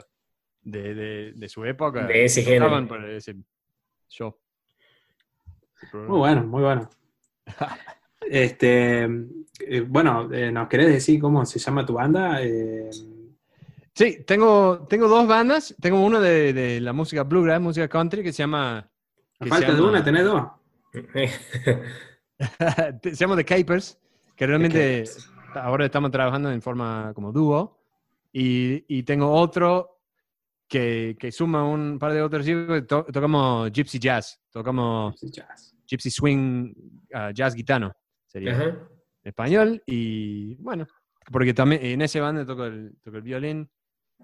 de, 0.62 0.94
de- 0.94 1.32
de 1.34 1.48
su 1.48 1.64
época. 1.64 2.06
De 2.06 2.24
ese 2.24 2.42
género. 2.42 2.86
por 2.88 3.04
ese 3.08 3.36
show. 4.08 4.36
Ese 5.80 5.96
muy 5.96 6.18
bueno, 6.18 6.44
muy 6.44 6.62
bueno. 6.62 6.90
Este, 8.30 9.08
eh, 9.60 9.80
bueno, 9.80 10.28
eh, 10.32 10.50
¿nos 10.52 10.68
querés 10.68 10.88
decir 10.88 11.20
cómo 11.20 11.44
se 11.46 11.58
llama 11.58 11.84
tu 11.86 11.94
banda? 11.94 12.42
Eh, 12.42 12.90
Sí, 13.94 14.22
tengo, 14.24 14.86
tengo 14.88 15.08
dos 15.08 15.26
bandas. 15.26 15.74
Tengo 15.80 16.00
una 16.04 16.20
de, 16.20 16.52
de 16.52 16.80
la 16.80 16.92
música 16.92 17.24
bluegrass, 17.24 17.60
música 17.60 17.88
country, 17.88 18.22
que 18.22 18.32
se 18.32 18.44
llama 18.44 18.78
A 18.78 19.44
que 19.44 19.48
falta 19.50 19.66
se 19.66 19.72
de 19.72 19.78
llama- 19.78 19.90
una, 19.90 20.04
tenés 20.04 20.24
dos. 20.24 20.42
se 23.02 23.14
llama 23.14 23.36
The 23.36 23.44
Capers, 23.44 23.98
que 24.36 24.46
realmente 24.46 25.04
Capers. 25.04 25.30
ahora 25.54 25.84
estamos 25.86 26.10
trabajando 26.10 26.50
en 26.52 26.62
forma 26.62 27.12
como 27.14 27.32
dúo. 27.32 27.78
Y, 28.32 28.84
y 28.86 29.02
tengo 29.02 29.32
otro 29.32 30.00
que, 30.68 31.16
que 31.18 31.32
suma 31.32 31.64
un 31.64 31.98
par 31.98 32.12
de 32.12 32.22
otros 32.22 32.44
chicos. 32.46 32.86
to- 32.86 33.06
tocamos 33.12 33.70
Gypsy 33.72 33.98
Jazz, 33.98 34.40
tocamos 34.50 35.18
Sí, 35.18 35.30
jazz. 35.30 35.74
Gypsy 35.86 36.10
Swing 36.10 36.72
ah, 37.14 37.30
Jazz 37.34 37.54
Gitano, 37.54 37.92
sería 38.26 38.78
español. 39.22 39.82
Y 39.86 40.54
bueno, 40.56 40.86
porque 41.32 41.54
también 41.54 41.84
en 41.84 42.02
ese 42.02 42.20
banda 42.20 42.46
toco 42.46 42.64
el, 42.66 42.96
toco 43.02 43.16
el 43.18 43.22
violín 43.22 43.70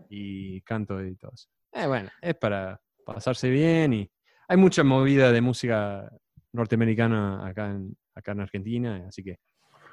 y 0.08 0.60
canto 0.62 1.02
y 1.04 1.14
todo 1.16 1.32
eso. 1.34 1.48
Eh, 1.72 1.86
bueno, 1.86 2.10
es 2.20 2.34
para 2.36 2.80
pasarse 3.04 3.50
bien 3.50 3.92
y 3.92 4.10
hay 4.48 4.56
mucha 4.56 4.82
movida 4.84 5.32
de 5.32 5.40
música 5.40 6.08
norteamericana 6.52 7.46
acá 7.46 7.70
en, 7.70 7.96
acá 8.14 8.32
en 8.32 8.40
Argentina, 8.40 9.04
así 9.08 9.22
que 9.22 9.38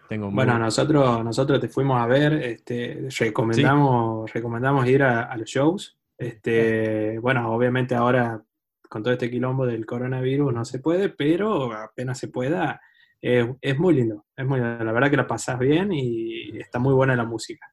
tengo 0.08 0.28
muy- 0.28 0.36
Bueno, 0.36 0.60
nosotros, 0.60 1.24
nosotros 1.24 1.60
te 1.60 1.68
fuimos 1.70 1.99
a 2.02 2.06
ver, 2.06 2.34
este, 2.34 3.08
recomendamos, 3.20 4.32
recomendamos 4.32 4.88
ir 4.88 5.04
a, 5.04 5.24
a 5.24 5.38
los 5.38 5.49
shows. 5.49 5.97
Este, 6.18 7.18
bueno, 7.20 7.52
obviamente 7.52 7.95
ahora 7.95 8.41
con 8.88 9.02
todo 9.02 9.14
este 9.14 9.32
quilombo 9.32 9.66
del 9.66 9.86
coronavirus 9.86 10.54
no 10.54 10.66
se 10.66 10.80
puede, 10.80 11.10
pero 11.10 11.72
apenas 11.74 12.20
se 12.20 12.28
pueda, 12.28 12.80
eh, 13.22 13.53
es 13.61 13.78
muy 13.78 13.93
lindo, 13.95 14.26
es 14.36 14.45
muy 14.45 14.59
lindo. 14.59 14.84
La 14.84 14.91
verdad 14.91 15.09
que 15.09 15.17
la 15.17 15.28
pasás 15.28 15.59
bien 15.59 15.91
y 15.91 16.57
está 16.59 16.80
muy 16.80 16.93
buena 16.93 17.15
la 17.15 17.26
música. 17.26 17.65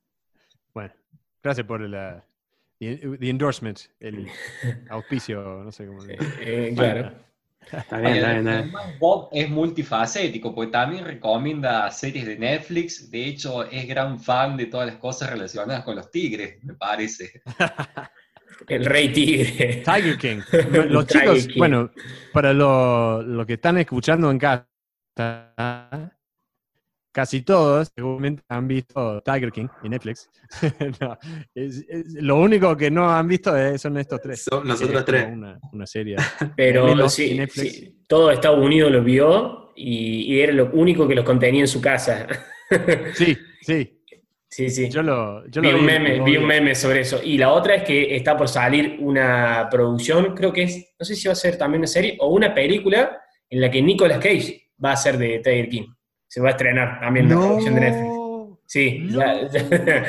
Bueno, 0.74 0.92
gracias 1.42 1.66
por 1.66 1.80
la 1.80 2.24
the, 2.78 3.30
endorsement, 3.30 3.80
el 4.00 4.28
auspicio, 4.90 5.62
no 5.64 5.72
sé 5.72 5.86
cómo 5.86 6.04
le 6.04 6.16
Eh, 6.40 6.72
claro. 6.74 7.12
Está 7.70 7.98
bien, 7.98 8.14
está 8.14 8.28
bien, 8.28 8.38
está 8.38 8.40
bien. 8.40 8.48
Además, 8.48 8.98
Bob 8.98 9.28
es 9.32 9.50
multifacético, 9.50 10.54
porque 10.54 10.70
también 10.70 11.04
recomienda 11.04 11.90
series 11.90 12.26
de 12.26 12.38
Netflix. 12.38 13.10
De 13.10 13.26
hecho, 13.26 13.64
es 13.64 13.86
gran 13.86 14.18
fan 14.18 14.56
de 14.56 14.66
todas 14.66 14.86
las 14.86 14.96
cosas 14.96 15.30
relacionadas 15.30 15.84
con 15.84 15.96
los 15.96 16.10
tigres, 16.10 16.62
me 16.64 16.74
parece. 16.74 17.42
El 18.66 18.84
rey 18.86 19.12
tigre. 19.12 19.82
Tiger 19.84 20.18
King. 20.18 20.40
Los 20.90 21.06
Tiger 21.06 21.22
chicos, 21.22 21.46
King. 21.46 21.58
bueno, 21.58 21.90
para 22.32 22.52
lo, 22.52 23.22
lo 23.22 23.46
que 23.46 23.54
están 23.54 23.78
escuchando 23.78 24.30
en 24.30 24.38
casa, 24.38 24.67
casi 27.12 27.42
todos 27.42 27.90
seguramente 27.94 28.42
han 28.48 28.68
visto 28.68 29.20
Tiger 29.22 29.50
King 29.52 29.66
en 29.82 29.90
Netflix. 29.90 30.30
No, 31.00 31.18
es- 31.54 31.84
es- 31.88 32.14
lo 32.22 32.36
único 32.36 32.76
que 32.76 32.90
no 32.90 33.10
han 33.10 33.26
visto 33.26 33.56
es- 33.56 33.80
son 33.82 33.96
estos 33.98 34.20
tres. 34.20 34.44
Son 34.44 34.66
nosotros 34.66 35.04
tres. 35.04 35.26
Una, 35.32 35.58
una 35.72 35.86
serie. 35.86 36.16
Pero 36.56 37.08
sí, 37.08 37.32
y 37.32 37.38
Netflix. 37.38 37.72
sí, 37.74 38.04
todo 38.06 38.30
Estados 38.30 38.64
Unidos 38.64 38.90
lo 38.92 39.02
vio 39.02 39.72
y, 39.76 40.34
y 40.34 40.40
era 40.40 40.52
lo 40.52 40.70
único 40.72 41.06
que 41.08 41.14
los 41.14 41.24
contenía 41.24 41.62
en 41.62 41.68
su 41.68 41.80
casa. 41.80 42.26
Sí, 43.14 43.34
sí. 43.62 43.94
Sí, 44.50 44.68
sí. 44.68 44.90
Yo 44.90 45.02
lo, 45.02 45.46
yo 45.48 45.62
vi 45.62 45.70
lo 45.72 45.78
un 45.78 45.86
meme, 45.86 46.20
vi 46.22 46.36
un 46.36 46.46
meme 46.46 46.74
sobre 46.74 47.00
eso. 47.00 47.18
Y 47.22 47.38
la 47.38 47.50
otra 47.52 47.76
es 47.76 47.82
que 47.84 48.14
está 48.14 48.36
por 48.36 48.46
salir 48.48 48.96
una 49.00 49.68
producción, 49.70 50.34
creo 50.34 50.52
que 50.52 50.64
es, 50.64 50.92
no 50.98 51.04
sé 51.06 51.14
si 51.14 51.28
va 51.28 51.32
a 51.32 51.36
ser 51.36 51.56
también 51.56 51.80
una 51.80 51.86
serie 51.86 52.16
o 52.20 52.28
una 52.28 52.54
película 52.54 53.22
en 53.48 53.60
la 53.62 53.70
que 53.70 53.80
Nicolas 53.80 54.18
Cage 54.18 54.67
va 54.84 54.92
a 54.92 54.96
ser 54.96 55.18
de 55.18 55.38
Tiger 55.40 55.68
King. 55.68 55.86
Se 56.26 56.40
va 56.40 56.48
a 56.48 56.50
estrenar 56.50 57.00
también 57.00 57.28
la 57.28 57.34
producción 57.36 57.74
de 57.74 57.80
Netflix. 57.80 58.04
No. 58.06 58.60
Sí, 58.66 58.98
No. 59.10 59.18
ya, 59.20 59.48
ya- 59.50 60.06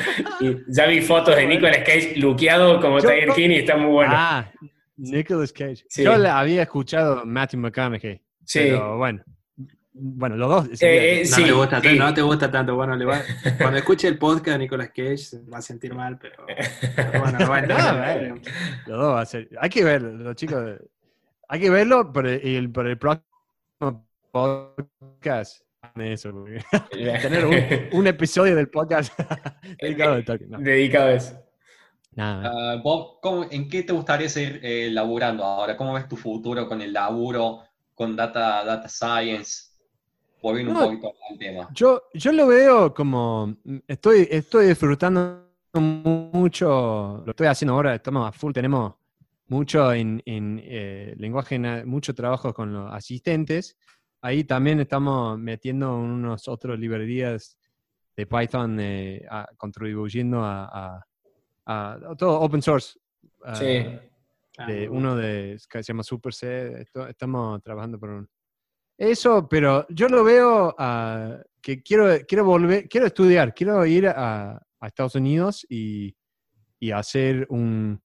ya 0.68 0.86
vi 0.86 1.00
fotos 1.00 1.34
de 1.34 1.46
Nicolas 1.46 1.78
Cage 1.78 2.14
luqueado 2.16 2.80
como 2.80 2.98
Yo- 2.98 3.08
Tiger 3.08 3.30
King 3.30 3.50
y 3.50 3.56
está 3.56 3.76
muy 3.76 3.90
bueno. 3.90 4.12
Ah, 4.14 4.50
Nicolas 4.96 5.52
Cage. 5.52 5.84
Sí. 5.88 6.02
Yo 6.04 6.16
le 6.18 6.28
había 6.28 6.62
escuchado 6.62 7.24
Matthew 7.24 7.60
McConaughey. 7.60 8.20
sí. 8.44 8.58
Pero 8.60 8.98
bueno. 8.98 9.22
Bueno, 9.92 10.36
los 10.36 10.48
dos. 10.48 10.82
Eh, 10.82 11.20
eh, 11.20 11.22
No, 11.28 11.36
sí, 11.36 11.44
te 11.44 11.52
gusta, 11.52 11.80
sí. 11.82 11.98
no 11.98 12.14
te 12.14 12.22
gusta 12.22 12.50
tanto. 12.50 12.74
Bueno, 12.76 12.96
le 12.96 13.04
va, 13.04 13.20
cuando 13.58 13.78
escuche 13.78 14.08
el 14.08 14.18
podcast 14.18 14.48
de 14.48 14.58
Nicolas 14.58 14.88
Cage 14.90 15.16
se 15.18 15.40
va 15.52 15.58
a 15.58 15.62
sentir 15.62 15.94
mal, 15.94 16.16
pero, 16.18 16.44
pero 16.96 17.20
bueno, 17.20 17.38
lo 17.40 17.48
va 17.50 17.56
a 17.56 17.58
entender. 17.60 18.30
bueno. 18.30 18.34
Los 18.86 18.98
dos 18.98 19.14
va 19.16 19.20
a 19.20 19.26
ser. 19.26 19.48
Hay 19.60 19.68
que 19.68 19.84
verlo, 19.84 20.10
los 20.12 20.36
chicos. 20.36 20.64
Hay 21.48 21.60
que 21.60 21.70
verlo 21.70 22.12
por 22.12 22.26
el, 22.26 22.70
por 22.70 22.86
el 22.86 22.96
próximo 22.98 24.06
podcast. 24.30 25.62
de 25.94 26.12
Eso, 26.12 26.32
tener 26.90 27.44
un, 27.46 27.98
un 27.98 28.06
episodio 28.06 28.54
del 28.56 28.68
podcast 28.68 29.12
dedicado 29.80 30.14
al 30.14 30.24
toque. 30.24 30.46
No, 30.46 30.58
Dedicado 30.58 31.06
a 31.08 31.12
eso. 31.12 31.38
nada. 32.14 32.52
Ah, 32.74 32.80
Bob, 32.82 33.20
¿cómo- 33.20 33.46
¿en 33.50 33.68
qué 33.68 33.82
te 33.82 33.92
gustaría 33.92 34.28
seguir 34.28 34.60
eh, 34.62 34.88
laburando 34.90 35.44
ahora? 35.44 35.76
¿Cómo 35.76 35.94
ves 35.94 36.08
tu 36.08 36.16
futuro 36.16 36.68
con 36.68 36.80
el 36.82 36.92
laburo, 36.92 37.60
con 37.94 38.14
data, 38.16 38.64
data 38.64 38.88
science? 38.88 39.70
Volviendo 40.42 40.72
No. 40.72 40.80
un 40.88 41.00
poquito 41.00 41.14
al 41.30 41.38
tema. 41.38 41.68
Yo, 41.72 42.02
yo 42.14 42.32
lo 42.32 42.46
veo 42.46 42.94
como. 42.94 43.56
Estoy, 43.86 44.26
estoy 44.30 44.66
disfrutando 44.68 45.46
mucho. 45.74 47.22
Lo 47.24 47.30
estoy 47.30 47.46
haciendo 47.46 47.74
ahora, 47.74 47.94
estamos 47.94 48.26
a 48.28 48.32
full. 48.32 48.52
Tenemos 48.52 48.94
mucho 49.48 49.92
en, 49.92 50.22
en, 50.24 50.60
eh, 50.64 51.14
lenguaje, 51.18 51.58
mucho 51.84 52.14
trabajo 52.14 52.54
con 52.54 52.72
los 52.72 52.90
asistentes. 52.92 53.76
Ahí 54.22 54.44
también 54.44 54.80
estamos 54.80 55.38
metiendo 55.38 55.96
unos 55.96 56.46
otros 56.48 56.78
librerías 56.78 57.58
de 58.16 58.26
Python 58.26 58.78
eh, 58.80 59.24
a- 59.30 59.48
contribuyendo 59.56 60.42
a, 60.44 60.66
a- 60.66 61.04
a 61.66 62.14
todo 62.16 62.40
open 62.40 62.60
source. 62.62 62.98
ah, 63.44 63.54
Sí. 63.54 63.84
de 64.66 64.88
uno 64.90 65.16
de 65.16 65.56
que 65.70 65.82
se 65.82 65.92
llama 65.92 66.02
Super 66.02 66.34
C. 66.34 66.82
esto- 66.82 67.06
estamos 67.08 67.62
trabajando 67.62 67.98
por 67.98 68.10
un. 68.10 68.28
Eso, 68.98 69.48
pero 69.48 69.86
yo 69.88 70.06
lo 70.08 70.22
veo 70.22 70.74
ah, 70.78 71.38
que 71.62 71.82
quiero, 71.82 72.04
quiero 72.28 72.44
volver, 72.44 72.86
quiero 72.88 73.06
estudiar, 73.06 73.54
quiero 73.54 73.86
ir 73.86 74.08
a, 74.08 74.56
a 74.80 74.86
Estados 74.86 75.14
Unidos 75.14 75.64
y, 75.70 76.14
y 76.78 76.90
hacer 76.90 77.46
un. 77.48 78.02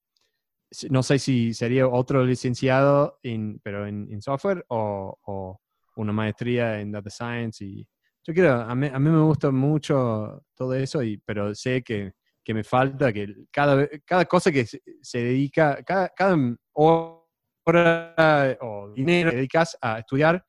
No 0.90 1.04
sé 1.04 1.20
si 1.20 1.54
sería 1.54 1.88
otro 1.90 2.24
licenciado, 2.24 3.20
en, 3.24 3.60
pero 3.62 3.86
en, 3.88 4.08
en 4.12 4.22
software 4.22 4.64
o, 4.70 5.18
o 5.24 5.60
una 5.96 6.12
maestría 6.14 6.80
en 6.80 6.92
data 6.92 7.10
science. 7.10 7.64
Y 7.66 7.88
yo 8.24 8.34
quiero, 8.34 8.54
a 8.54 8.74
mí, 8.76 8.88
a 8.92 9.00
mí 9.00 9.10
me 9.10 9.22
gusta 9.22 9.52
mucho 9.52 10.44
todo 10.56 10.74
eso, 10.74 11.02
y, 11.04 11.18
pero 11.18 11.54
sé 11.56 11.82
que, 11.84 12.14
que 12.44 12.54
me 12.54 12.64
falta 12.64 13.12
que 13.12 13.34
cada, 13.52 13.88
cada 14.06 14.26
cosa 14.26 14.52
que 14.52 14.66
se, 14.66 14.82
se 15.02 15.20
dedica, 15.20 15.82
cada, 15.84 16.10
cada 16.10 16.38
hora 16.74 18.58
o 18.62 18.92
dinero 18.94 19.32
que 19.32 19.38
dedicas 19.38 19.78
a 19.82 20.00
estudiar, 20.00 20.44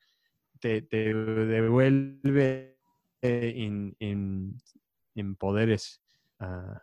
te, 0.59 0.83
te 0.83 1.13
devuelve 1.13 2.77
eh, 3.21 3.53
en, 3.57 3.95
en- 3.99 4.55
en 5.15 5.35
poderes 5.35 5.99
ah, 6.39 6.79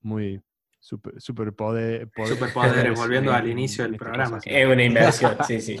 muy 0.00 0.40
super, 0.80 1.14
superpoder- 1.16 2.10
poder- 2.12 2.34
Superpoderes, 2.36 2.98
volviendo 2.98 3.30
en- 3.30 3.36
al 3.36 3.48
inicio 3.48 3.84
del 3.84 3.94
este 3.94 4.04
programa. 4.04 4.36
caso, 4.38 4.48
Es 4.50 4.66
una 4.66 4.82
inversión, 4.84 5.36
sí, 5.46 5.60
sí. 5.60 5.80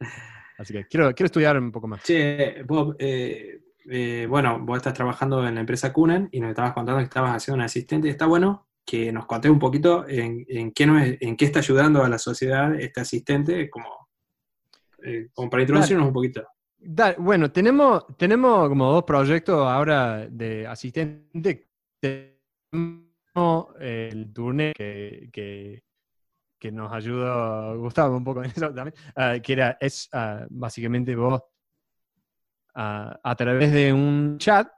Así 0.60 0.74
que 0.74 0.84
quiero, 0.86 1.06
quiero 1.14 1.26
estudiar 1.26 1.58
un 1.58 1.72
poco 1.72 1.88
más. 1.88 2.02
Che, 2.04 2.62
Bob, 2.64 2.94
eh, 2.98 3.62
eh, 3.88 4.26
bueno, 4.28 4.58
vos 4.60 4.76
estás 4.76 4.92
trabajando 4.92 5.46
en 5.48 5.54
la 5.54 5.60
empresa 5.60 5.90
Kunan 5.90 6.28
y 6.30 6.38
nos 6.38 6.50
estabas 6.50 6.74
contando 6.74 6.98
que 6.98 7.04
estabas 7.04 7.34
haciendo 7.34 7.56
un 7.56 7.62
asistente. 7.64 8.10
Está 8.10 8.26
bueno 8.26 8.68
que 8.84 9.10
nos 9.10 9.24
contés 9.24 9.50
un 9.50 9.58
poquito 9.58 10.06
en, 10.06 10.44
en 10.48 10.72
qué, 10.72 10.86
nos- 10.86 11.02
en 11.18 11.36
qué 11.36 11.46
está 11.46 11.60
ayudando 11.60 12.04
a 12.04 12.08
la 12.10 12.18
sociedad 12.18 12.74
este 12.78 13.00
asistente, 13.00 13.70
como, 13.70 14.08
eh, 15.02 15.28
como 15.32 15.48
para 15.48 15.62
introducirnos 15.62 16.06
un 16.08 16.12
poquito. 16.12 16.46
Bueno, 17.18 17.50
tenemos, 17.50 18.06
tenemos 18.18 18.68
como 18.68 18.92
dos 18.92 19.04
proyectos 19.04 19.66
ahora 19.66 20.26
de 20.30 20.66
asistente. 20.66 21.68
Tenemos 22.00 23.66
el 23.80 24.30
turné 24.32 24.72
que, 24.76 25.30
que, 25.32 25.82
que 26.60 26.70
nos 26.70 26.92
ayudó 26.92 27.78
Gustavo 27.78 28.16
un 28.16 28.22
poco 28.22 28.44
en 28.44 28.50
eso 28.50 28.72
también, 28.72 28.94
ah, 29.16 29.38
que 29.42 29.52
era, 29.54 29.78
es 29.80 30.08
ah, 30.12 30.46
básicamente 30.50 31.16
vos 31.16 31.42
ah, 32.74 33.18
a 33.22 33.34
través 33.34 33.72
de 33.72 33.92
un 33.92 34.36
chat 34.38 34.68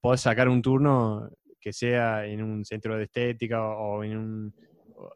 podés 0.00 0.20
sacar 0.22 0.48
un 0.48 0.60
turno 0.60 1.30
que 1.60 1.72
sea 1.72 2.26
en 2.26 2.42
un 2.42 2.64
centro 2.64 2.96
de 2.96 3.04
estética 3.04 3.62
o, 3.62 3.98
o 3.98 4.04
en 4.04 4.16
un... 4.18 4.54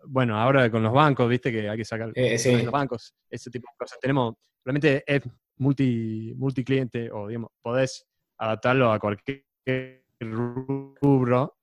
Bueno, 0.07 0.39
ahora 0.39 0.71
con 0.71 0.83
los 0.83 0.93
bancos, 0.93 1.29
viste 1.29 1.51
que 1.51 1.69
hay 1.69 1.77
que 1.77 1.85
sacar 1.85 2.11
Eh, 2.15 2.39
sí. 2.39 2.63
los 2.63 2.73
bancos, 2.73 3.15
ese 3.29 3.51
tipo 3.51 3.69
de 3.73 3.77
cosas. 3.79 3.99
Tenemos, 4.01 4.35
realmente 4.65 5.03
es 5.07 5.23
multi, 5.57 6.35
multicliente 6.37 7.11
o 7.11 7.29
digamos, 7.29 7.51
podés 7.61 8.07
adaptarlo 8.39 8.93
a 8.93 8.99
cualquier 8.99 9.45
rubro. 10.21 11.58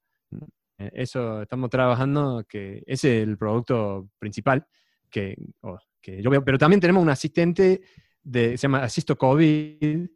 Eh, 0.77 0.91
Eso 0.93 1.41
estamos 1.41 1.69
trabajando, 1.69 2.43
que 2.47 2.83
ese 2.85 3.21
es 3.21 3.27
el 3.27 3.37
producto 3.37 4.09
principal 4.19 4.65
que, 5.09 5.35
o- 5.61 5.79
que 6.01 6.21
yo 6.21 6.29
veo. 6.29 6.43
Pero 6.43 6.57
también 6.57 6.79
tenemos 6.79 7.01
un 7.03 7.09
asistente 7.09 7.81
de, 8.23 8.57
se 8.57 8.63
llama 8.63 8.83
Asisto 8.83 9.17
COVID, 9.17 10.07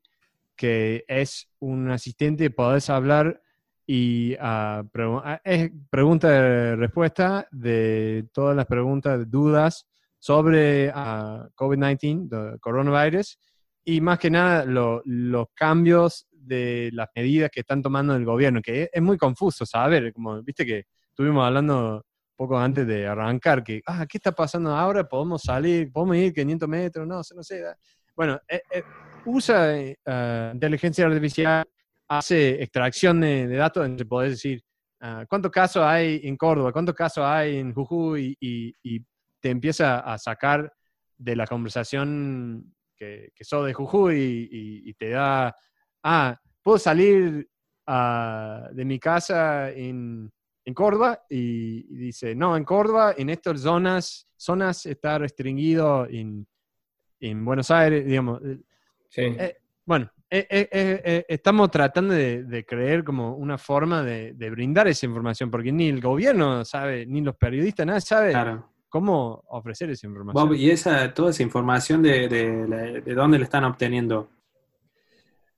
que 0.56 1.06
es 1.08 1.50
un 1.60 1.90
asistente, 1.92 2.50
podés 2.50 2.90
hablar 2.90 3.42
y 3.88 4.36
ah, 4.40 4.84
pregu- 4.92 5.22
ah, 5.24 5.42
es 5.44 5.72
pregunta-respuesta 5.90 7.48
de 7.52 8.28
todas 8.34 8.56
las 8.56 8.66
preguntas, 8.66 9.30
dudas 9.32 9.88
sobre 10.20 10.92
ah, 10.94 11.48
COVID-19, 11.56 12.60
coronavirus, 12.60 13.40
y 13.86 14.02
más 14.02 14.20
que 14.20 14.30
nada 14.30 14.66
los 14.66 15.48
cambios 15.56 16.28
de 16.40 16.90
las 16.94 17.08
medidas 17.16 17.50
que 17.52 17.62
están 17.62 17.82
tomando 17.82 18.16
el 18.16 18.26
gobierno, 18.26 18.62
que 18.62 18.90
es, 18.92 19.02
muy 19.02 19.18
confuso 19.18 19.66
saber, 19.66 20.14
como 20.14 20.42
viste 20.44 20.66
que 20.66 20.86
estuvimos 21.10 21.46
hablando 21.46 22.06
poco 22.36 22.58
antes 22.58 22.88
de 22.88 23.06
arrancar, 23.06 23.64
que, 23.64 23.82
ah, 23.86 24.06
¿qué 24.08 24.18
está 24.18 24.32
pasando 24.32 24.74
ahora? 24.76 25.04
¿Podemos 25.04 25.42
salir? 25.42 25.92
¿Podemos 25.92 26.16
ir 26.16 26.34
500 26.34 26.70
metros? 26.70 27.06
No, 27.06 27.18
no 27.18 27.44
sé. 27.44 27.64
Bueno, 28.16 28.40
eh, 28.48 28.62
eh, 28.72 28.84
usa 29.26 29.78
eh, 29.78 29.98
inteligencia 30.54 31.06
artificial, 31.06 31.66
hace 32.08 32.62
extracción 32.64 33.22
de, 33.22 33.48
datos, 33.48 33.86
entre 33.86 34.06
poder 34.06 34.32
decir, 34.32 34.64
ah, 35.02 35.26
¿cuántos 35.28 35.52
casos 35.52 35.84
hay 35.84 36.22
en 36.24 36.38
Córdoba? 36.38 36.72
¿Cuántos 36.72 36.96
casos 36.96 37.24
hay 37.26 37.58
en 37.58 37.74
Jujuy? 37.74 38.38
Y, 38.40 39.06
te 39.42 39.50
empieza 39.50 40.00
a 40.00 40.18
sacar 40.18 40.70
de 41.18 41.34
la 41.34 41.48
conversación 41.48 42.76
que, 42.94 43.32
que 43.34 43.46
sos 43.46 43.66
de 43.66 43.74
Jujuy 43.74 44.50
y, 44.52 44.94
te 44.96 45.12
da, 45.12 45.56
ah, 46.04 46.40
puedo 46.62 46.78
salir 46.78 47.50
ah, 47.88 48.70
de 48.72 48.86
mi 48.86 49.00
casa 49.00 49.70
en, 49.72 50.32
en 50.66 50.74
Córdoba 50.74 51.24
y, 51.30 51.84
dice, 51.96 52.36
no, 52.36 52.56
en 52.56 52.64
Córdoba, 52.64 53.14
en 53.18 53.30
estas 53.30 53.62
zonas, 53.62 54.28
zonas 54.36 54.86
está 54.86 55.18
restringido 55.18 56.06
en, 56.08 56.48
en 57.20 57.46
Buenos 57.46 57.72
Aires, 57.72 58.06
digamos. 58.06 58.42
Sí. 59.10 59.22
Eh, 59.22 59.58
bueno, 59.86 60.12
eh, 60.30 60.46
eh, 60.72 61.26
estamos 61.28 61.72
tratando 61.72 62.14
de, 62.14 62.66
creer 62.68 63.04
como 63.04 63.34
una 63.36 63.58
forma 63.58 64.04
de, 64.04 64.34
brindar 64.52 64.88
esa 64.88 65.06
información, 65.08 65.50
porque 65.50 65.72
ni 65.72 65.90
el 65.90 66.00
gobierno 66.00 66.64
sabe, 66.64 67.06
ni 67.06 67.22
los 67.22 67.36
periodistas, 67.36 67.88
nada 67.88 68.02
sabe 68.02 68.34
cómo 68.90 69.44
ofrecer 69.48 69.90
esa 69.92 70.08
información. 70.08 70.56
y 70.56 70.70
esa, 70.70 71.14
toda 71.14 71.30
esa 71.30 71.44
información 71.44 72.02
de, 72.02 72.28
de, 72.28 73.14
dónde 73.14 73.38
la 73.38 73.46
están 73.46 73.64
obteniendo. 73.64 74.30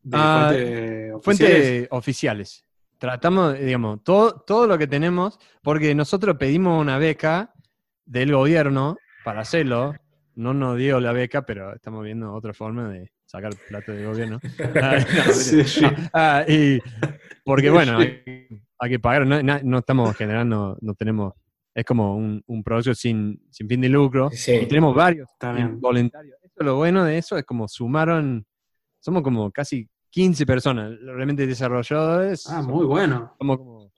De 0.03 0.17
ah, 0.17 1.19
fuentes 1.21 1.87
oficiales 1.91 2.65
tratamos, 3.01 3.57
digamos, 3.59 4.03
todo, 4.03 4.43
todo 4.45 4.67
lo 4.67 4.77
que 4.77 4.85
tenemos, 4.85 5.39
porque 5.63 5.95
nosotros 5.95 6.37
pedimos 6.37 6.79
una 6.79 6.99
beca 6.99 7.51
del 8.05 8.31
gobierno 8.31 8.95
para 9.25 9.41
hacerlo. 9.41 9.95
No 10.35 10.53
nos 10.53 10.77
dio 10.77 10.99
la 10.99 11.11
beca, 11.11 11.41
pero 11.41 11.73
estamos 11.73 12.03
viendo 12.03 12.31
otra 12.31 12.53
forma 12.53 12.89
de 12.89 13.11
sacar 13.25 13.53
plata 13.67 13.91
del 13.91 14.05
gobierno. 14.05 14.39
Ah, 16.13 16.45
y 16.47 16.79
porque 17.43 17.71
bueno, 17.71 17.97
hay, 17.97 18.89
que 18.89 18.99
pagar, 18.99 19.25
no, 19.25 19.77
estamos 19.79 20.15
generando, 20.15 20.77
no 20.79 20.93
tenemos, 20.93 21.33
es 21.73 21.83
como 21.83 22.15
un, 22.15 22.43
un 22.45 22.63
proyecto 22.63 22.93
sin, 22.93 23.41
sin 23.49 23.67
fin 23.67 23.81
de 23.81 23.89
lucro. 23.89 24.29
Y 24.31 24.67
tenemos 24.67 24.93
varios 24.93 25.27
voluntarios. 25.79 26.37
Eso, 26.43 26.63
lo 26.63 26.75
bueno 26.75 27.03
de 27.03 27.17
eso 27.17 27.35
es 27.35 27.45
como 27.45 27.67
sumaron, 27.67 28.45
somos 29.01 29.21
como 29.21 29.51
casi 29.51 29.89
15 30.11 30.45
personas, 30.45 30.97
realmente 31.01 31.45
desarrolladores. 31.45 32.49
Ah, 32.49 32.61
muy 32.61 32.85
bueno. 32.85 33.35
Somos 33.37 33.57
como 33.57 33.91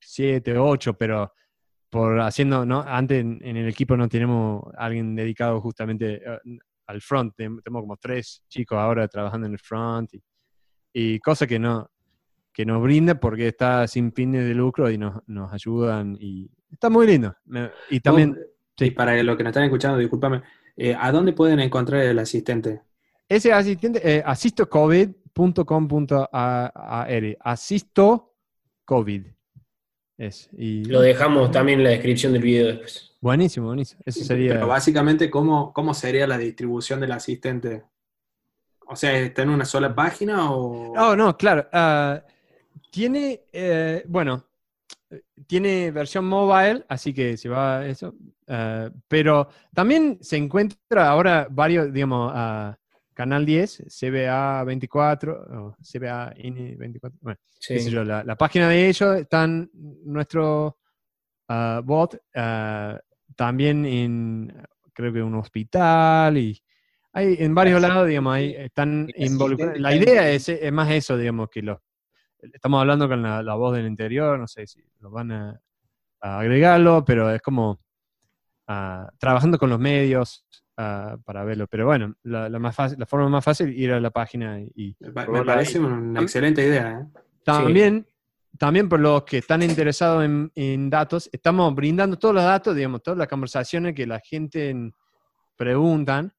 7, 0.00 0.58
8, 0.58 0.94
pero 0.94 1.32
por 1.88 2.20
haciendo, 2.20 2.66
¿no? 2.66 2.82
Antes 2.86 3.20
en, 3.20 3.40
el 3.42 3.68
equipo 3.68 3.96
no 3.96 4.08
tenemos 4.08 4.62
alguien 4.76 5.14
dedicado 5.14 5.60
justamente 5.60 6.22
eh, 6.24 6.58
al 6.86 7.00
front, 7.00 7.34
tenemos 7.36 7.62
como 7.64 7.96
tres 7.96 8.42
chicos 8.48 8.78
ahora 8.78 9.06
trabajando 9.08 9.46
en 9.46 9.54
el 9.54 9.58
front 9.58 10.14
y, 10.14 10.22
y 10.92 11.18
cosas 11.20 11.48
que 11.48 11.58
no 11.58 11.88
que 12.52 12.66
nos 12.66 12.82
brinda 12.82 13.18
porque 13.18 13.48
está 13.48 13.86
sin 13.88 14.12
fines 14.12 14.46
de 14.46 14.54
lucro 14.54 14.90
y 14.90 14.98
nos, 14.98 15.22
nos 15.26 15.52
ayudan 15.52 16.16
y 16.20 16.50
está 16.70 16.90
muy 16.90 17.06
lindo. 17.06 17.34
Y 17.90 18.00
también... 18.00 18.38
sí. 18.76 18.90
para 18.90 19.20
los 19.22 19.36
que 19.36 19.42
nos 19.42 19.50
están 19.50 19.64
escuchando, 19.64 19.98
discúlpame, 19.98 20.42
eh, 20.76 20.94
¿a 20.98 21.10
dónde 21.12 21.32
pueden 21.32 21.60
encontrar 21.60 22.02
el 22.02 22.18
asistente? 22.18 22.82
Ese 23.32 23.50
asistente, 23.50 23.98
eh, 24.04 24.22
asisto 24.26 24.68
COVID, 24.68 25.08
.com.ar. 25.64 27.36
Asisto 27.40 28.34
COVID. 28.84 29.26
Es, 30.18 30.50
y... 30.52 30.84
Lo 30.84 31.00
dejamos 31.00 31.50
también 31.50 31.78
en 31.78 31.84
la 31.84 31.90
descripción 31.90 32.34
del 32.34 32.42
video 32.42 32.66
después. 32.66 33.16
Buenísimo, 33.22 33.68
buenísimo. 33.68 34.02
Eso 34.04 34.22
sería... 34.22 34.52
Pero 34.52 34.66
básicamente, 34.66 35.30
¿cómo, 35.30 35.72
¿cómo 35.72 35.94
sería 35.94 36.26
la 36.26 36.36
distribución 36.36 37.00
del 37.00 37.12
asistente? 37.12 37.84
O 38.86 38.94
sea, 38.94 39.18
¿está 39.18 39.40
en 39.40 39.48
una 39.48 39.64
sola 39.64 39.94
página 39.94 40.52
o...? 40.52 40.92
Oh, 40.92 41.16
no, 41.16 41.34
claro. 41.34 41.66
Ah, 41.72 42.22
tiene, 42.90 43.44
eh, 43.50 44.04
bueno, 44.08 44.44
tiene 45.46 45.90
versión 45.90 46.26
mobile, 46.26 46.84
así 46.86 47.14
que 47.14 47.38
se 47.38 47.48
va 47.48 47.86
eso. 47.86 48.14
Ah, 48.46 48.90
pero 49.08 49.48
también 49.72 50.18
se 50.20 50.36
encuentra 50.36 51.08
ahora 51.08 51.48
varios, 51.50 51.90
digamos, 51.90 52.30
uh, 52.30 52.81
Canal 53.22 53.46
10, 53.46 53.84
CBA 53.86 54.64
24, 54.64 55.76
CBA 55.80 56.34
INI 56.38 56.74
24, 56.74 57.18
bueno, 57.20 57.38
yo, 57.60 58.02
la, 58.02 58.36
página 58.36 58.68
de 58.68 58.88
ellos 58.88 59.16
está 59.16 59.44
en 59.44 59.70
nuestro 59.72 60.76
ah, 61.46 61.80
bot, 61.84 62.20
ah, 62.34 62.98
también 63.36 63.86
en, 63.86 64.52
creo 64.92 65.12
que 65.12 65.22
un 65.22 65.36
hospital 65.36 66.36
y 66.36 66.60
hay 67.12 67.36
en 67.38 67.54
varios 67.54 67.80
lados, 67.80 68.08
digamos, 68.08 68.34
ahí 68.34 68.56
están 68.58 69.06
involucrados. 69.14 69.78
La 69.78 69.94
idea 69.94 70.28
es, 70.28 70.50
más 70.72 70.90
eso, 70.90 71.16
digamos, 71.16 71.48
que 71.48 71.62
los, 71.62 71.78
estamos 72.40 72.80
hablando 72.80 73.08
con 73.08 73.22
la, 73.22 73.54
voz 73.54 73.76
del 73.76 73.86
interior, 73.86 74.36
no 74.36 74.48
sé 74.48 74.66
si 74.66 74.82
lo 74.98 75.12
van 75.12 75.30
a, 75.30 75.60
agregarlo, 76.18 77.04
pero 77.04 77.30
es 77.30 77.40
como 77.40 77.78
ah, 78.66 79.08
trabajando 79.20 79.58
con 79.58 79.70
los 79.70 79.78
medios, 79.78 80.44
para 80.74 81.44
verlo. 81.44 81.66
Pero 81.68 81.86
bueno, 81.86 82.14
la, 82.22 82.48
más 82.58 82.74
fácil, 82.74 82.98
la 82.98 83.06
forma 83.06 83.28
más 83.28 83.44
fácil 83.44 83.68
es 83.68 83.76
ir 83.76 83.92
a 83.92 84.00
la 84.00 84.10
página 84.10 84.60
y... 84.60 84.96
Me, 85.00 85.44
parece 85.44 85.78
una 85.78 86.20
excelente 86.20 86.64
idea. 86.64 87.00
¿eh? 87.00 87.20
También, 87.44 88.06
también 88.58 88.88
por 88.88 89.00
los 89.00 89.24
que 89.24 89.38
están 89.38 89.62
interesados 89.62 90.24
en, 90.24 90.90
datos, 90.90 91.28
estamos 91.32 91.74
brindando 91.74 92.18
todos 92.18 92.34
los 92.34 92.44
datos, 92.44 92.74
digamos, 92.74 93.02
todas 93.02 93.18
las 93.18 93.28
conversaciones 93.28 93.94
que 93.94 94.06
la 94.06 94.20
gente 94.20 94.92
preguntan. 95.56 96.32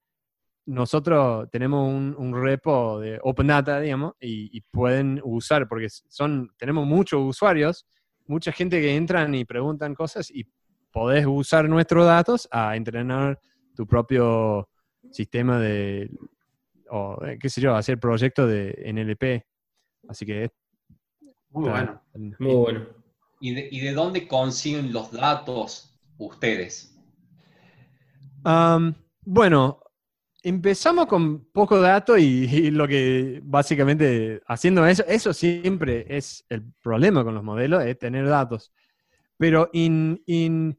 Nosotros 0.65 1.49
tenemos 1.51 1.89
un, 1.89 2.41
repo 2.41 2.99
de 2.99 3.19
Open 3.21 3.47
Data, 3.47 3.79
digamos, 3.79 4.13
y, 4.19 4.61
pueden 4.71 5.19
usar, 5.23 5.67
porque 5.67 5.89
son, 5.89 6.51
tenemos 6.57 6.87
muchos 6.87 7.21
usuarios, 7.21 7.85
mucha 8.27 8.51
gente 8.51 8.79
que 8.79 8.95
entran 8.95 9.35
y 9.35 9.43
preguntan 9.43 9.93
cosas 9.93 10.31
y 10.31 10.47
podés 10.91 11.25
usar 11.25 11.67
nuestros 11.67 12.05
datos 12.05 12.47
a 12.51 12.77
entrenar 12.77 13.39
tu 13.75 13.87
propio 13.87 14.69
sistema 15.11 15.59
de, 15.59 16.09
o 16.89 17.23
eh, 17.25 17.37
qué 17.39 17.49
sé 17.49 17.61
yo, 17.61 17.75
hacer 17.75 17.99
proyectos 17.99 18.49
de 18.49 18.91
NLP. 18.93 19.43
Así 20.07 20.25
que... 20.25 20.49
Muy 21.49 21.69
bueno. 21.69 22.01
Muy 22.39 22.55
bueno. 22.55 22.87
¿Y 23.39 23.53
de, 23.53 23.67
¿Y 23.71 23.79
de, 23.81 23.93
dónde 23.93 24.27
consiguen 24.27 24.93
los 24.93 25.11
datos 25.11 25.99
ustedes? 26.17 26.89
bueno, 29.25 29.79
empezamos 30.41 31.05
con 31.05 31.45
poco 31.45 31.79
dato 31.79 32.17
y, 32.17 32.71
lo 32.71 32.87
que 32.87 33.39
básicamente 33.43 34.41
haciendo 34.47 34.85
eso, 34.85 35.03
eso 35.07 35.33
siempre 35.33 36.05
es 36.09 36.45
el 36.49 36.63
problema 36.81 37.23
con 37.23 37.33
los 37.33 37.43
modelos, 37.43 37.83
es 37.85 37.97
tener 37.97 38.27
datos. 38.27 38.71
Pero 39.37 39.69
en, 39.73 40.21
en, 40.27 40.77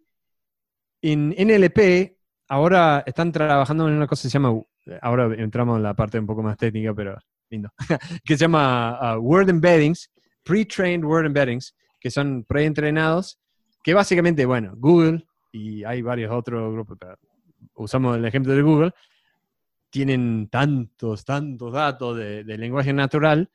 en 1.03 1.31
NLP 1.31 2.17
ahora 2.49 3.03
están 3.07 3.33
trabajando 3.33 3.89
en 3.89 3.95
una 3.95 4.07
cosa 4.07 4.23
que 4.23 4.31
se 4.31 4.33
llama, 4.33 4.61
ahora 5.03 5.35
entramos 5.37 5.77
en 5.77 5.83
la 5.83 5.95
parte 5.95 6.19
un 6.19 6.27
poco 6.27 6.43
más 6.43 6.57
técnica, 6.57 6.95
pero 6.95 7.17
lindo, 7.51 7.71
que 8.25 8.37
se 8.37 8.45
llama 8.45 9.17
uh, 9.17 9.21
Word 9.21 9.49
Embeddings, 9.49 10.11
Pre-Trained 10.43 11.05
Word 11.05 11.27
Embeddings, 11.27 11.75
que 11.99 12.11
son 12.11 12.45
preentrenados, 12.45 13.39
que 13.83 13.95
básicamente, 13.95 14.45
bueno, 14.47 14.75
Google 14.77 15.27
y 15.53 15.85
hay 15.85 16.03
varios 16.03 16.33
otros 16.33 16.73
grupos, 16.73 16.99
pero 16.99 17.17
usamos 17.77 18.17
el 18.17 18.25
ejemplo 18.25 18.55
de 18.55 18.63
Google, 18.63 18.93
tienen 19.91 20.49
tantos, 20.49 21.25
tantos 21.25 21.73
datos 21.73 22.17
de, 22.17 22.43
lenguaje 22.45 22.93
natural 22.93 23.49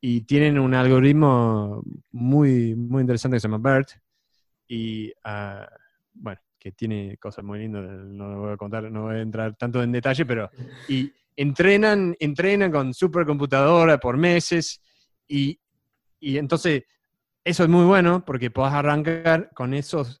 y 0.00 0.22
tienen 0.22 0.58
un 0.58 0.74
algoritmo 0.74 1.82
muy, 2.10 2.74
muy 2.74 3.02
interesante 3.02 3.36
que 3.36 3.40
se 3.40 3.48
llama 3.48 3.70
BERT. 3.70 3.90
Y, 4.66 5.10
uh, 5.24 5.64
bueno, 6.14 6.40
que 6.58 6.72
tiene 6.72 7.16
cosas 7.18 7.44
muy 7.44 7.60
lindas, 7.60 7.84
no 7.84 8.40
voy 8.40 8.52
a 8.52 8.56
contar, 8.56 8.90
no 8.90 9.02
voy 9.04 9.16
a 9.16 9.20
entrar 9.20 9.54
tanto 9.56 9.82
en 9.82 9.92
detalle, 9.92 10.26
pero 10.26 10.50
y 10.88 11.12
entrenan, 11.36 12.16
entrenan 12.18 12.72
con 12.72 12.92
supercomputadora 12.92 13.98
por 13.98 14.16
meses 14.16 14.82
y, 15.28 15.58
entonces 16.20 16.82
eso 17.44 17.62
es 17.62 17.68
muy 17.68 17.84
bueno 17.84 18.24
porque 18.24 18.50
podés 18.50 18.74
arrancar 18.74 19.50
con 19.54 19.72
esos, 19.72 20.20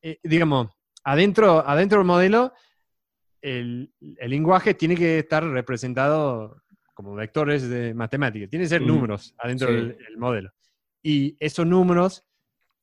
eh, 0.00 0.18
digamos, 0.22 0.68
adentro, 1.02 1.66
adentro 1.66 1.98
del 1.98 2.06
modelo, 2.06 2.52
el, 3.42 3.92
lenguaje 4.00 4.74
tiene 4.74 4.94
que 4.94 5.18
estar 5.18 5.44
representado 5.44 6.62
como 6.94 7.14
vectores 7.14 7.68
de 7.68 7.92
matemática, 7.92 8.46
tiene 8.46 8.64
que 8.64 8.68
ser 8.68 8.82
números 8.82 9.34
adentro 9.38 9.72
del 9.72 9.96
modelo. 10.16 10.50
Y 11.02 11.36
esos 11.40 11.66
números 11.66 12.24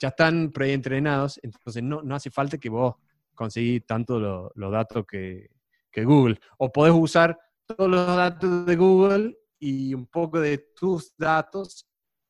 ya 0.01 0.07
están 0.09 0.51
preentrenados, 0.51 1.39
entonces 1.43 1.83
no, 1.83 2.01
no 2.01 2.15
hace 2.15 2.31
falta 2.31 2.57
que 2.57 2.69
vos 2.69 2.95
conseguir 3.35 3.85
tanto 3.85 4.19
lo- 4.19 4.51
los 4.55 4.71
datos 4.71 5.05
que, 5.05 5.47
que 5.91 6.03
Google. 6.03 6.39
O 6.57 6.71
podés 6.71 6.93
usar 6.95 7.37
todos 7.67 7.89
los 7.89 8.07
datos 8.07 8.65
de 8.65 8.75
Google 8.75 9.37
y 9.59 9.93
un 9.93 10.07
poco 10.07 10.39
de 10.39 10.57
tus 10.75 11.15
datos 11.17 11.87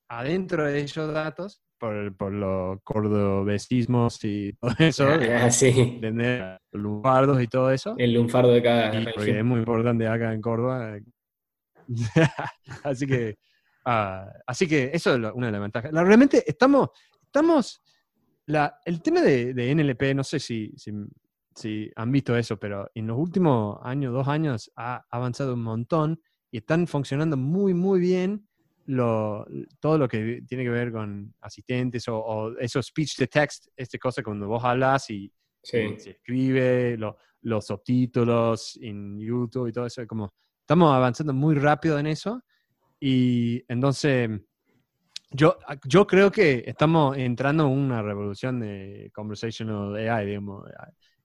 adentro 0.09 0.65
de 0.65 0.82
esos 0.82 1.13
datos 1.13 1.63
por, 1.80 2.15
por 2.17 2.34
los 2.34 2.80
cordobesismos 2.84 4.24
y 4.26 4.51
todo 4.59 4.72
eso, 4.80 5.07
Ah, 5.07 5.49
sí, 5.49 5.69
entender 5.80 6.59
los 6.74 6.84
lunfardos 6.84 7.41
y 7.41 7.47
todo 7.47 7.72
eso. 7.72 7.95
el 7.97 8.13
lunfardo 8.13 8.51
de 8.51 8.61
cada 8.61 8.99
Y 8.99 9.05
porque 9.13 9.39
es 9.39 9.45
muy 9.45 9.59
importante 9.59 10.05
acá 10.07 10.34
en 10.34 10.41
Córdoba. 10.41 10.97
así 12.84 13.07
que, 13.07 13.38
ah, 13.86 14.28
así 14.45 14.67
que 14.67 14.91
eso 14.93 15.15
es 15.15 15.32
una 15.34 15.47
de 15.47 15.51
las 15.51 15.61
ventajas. 15.61 15.91
La- 15.91 16.03
realmente 16.03 16.43
estamos, 16.45 16.89
estamos, 17.32 17.82
la, 18.47 18.77
el 18.86 19.01
tema 19.01 19.21
de, 19.21 19.53
de 19.53 19.71
NLP, 19.71 20.13
no 20.13 20.23
sé 20.23 20.38
si, 20.39 20.73
si, 20.75 20.91
si 21.55 21.89
han 21.95 22.11
visto 22.11 22.36
eso, 22.36 22.57
pero 22.57 22.89
en 22.93 23.07
los 23.07 23.17
últimos 23.17 23.79
años, 23.84 24.13
dos 24.13 24.27
años, 24.27 24.69
ha 24.75 25.05
avanzado 25.09 25.53
un 25.53 25.63
montón 25.63 26.21
y 26.51 26.57
están 26.57 26.88
funcionando 26.88 27.38
muy, 27.38 27.73
muy 27.73 28.01
bien 28.01 28.47
lo, 28.88 29.45
todo 29.79 29.97
lo 29.97 30.07
que 30.09 30.41
tiene 30.45 30.63
que 30.65 30.69
ver 30.69 30.91
con 30.91 31.34
asistentes 31.39 32.07
o, 32.09 32.17
o 32.17 32.57
eso 32.57 32.82
speech 32.84 33.15
to 33.15 33.27
text, 33.27 33.67
esta 33.77 33.97
cosa 33.97 34.21
cuando 34.21 34.47
vos 34.47 34.63
hablas 34.63 35.09
y, 35.09 35.32
Sí. 35.63 35.77
y 35.77 35.99
se 35.99 36.09
escribe, 36.11 36.97
lo- 36.97 37.17
los 37.43 37.65
subtítulos 37.67 38.77
en 38.82 39.17
YouTube 39.19 39.67
y 39.67 39.71
todo 39.71 39.86
eso, 39.86 40.05
como 40.07 40.34
estamos 40.59 40.93
avanzando 40.93 41.34
muy 41.34 41.55
rápido 41.55 41.97
en 41.99 42.07
eso 42.07 42.41
y 42.99 43.63
entonces 43.67 44.29
yo, 45.32 45.57
yo 45.86 46.05
creo 46.07 46.32
que 46.32 46.63
estamos 46.65 47.17
entrando 47.17 47.65
en 47.65 47.71
una 47.71 48.01
revolución 48.01 48.59
de 48.59 49.11
conversational 49.13 49.95
AI, 49.95 50.25
digamos, 50.25 50.65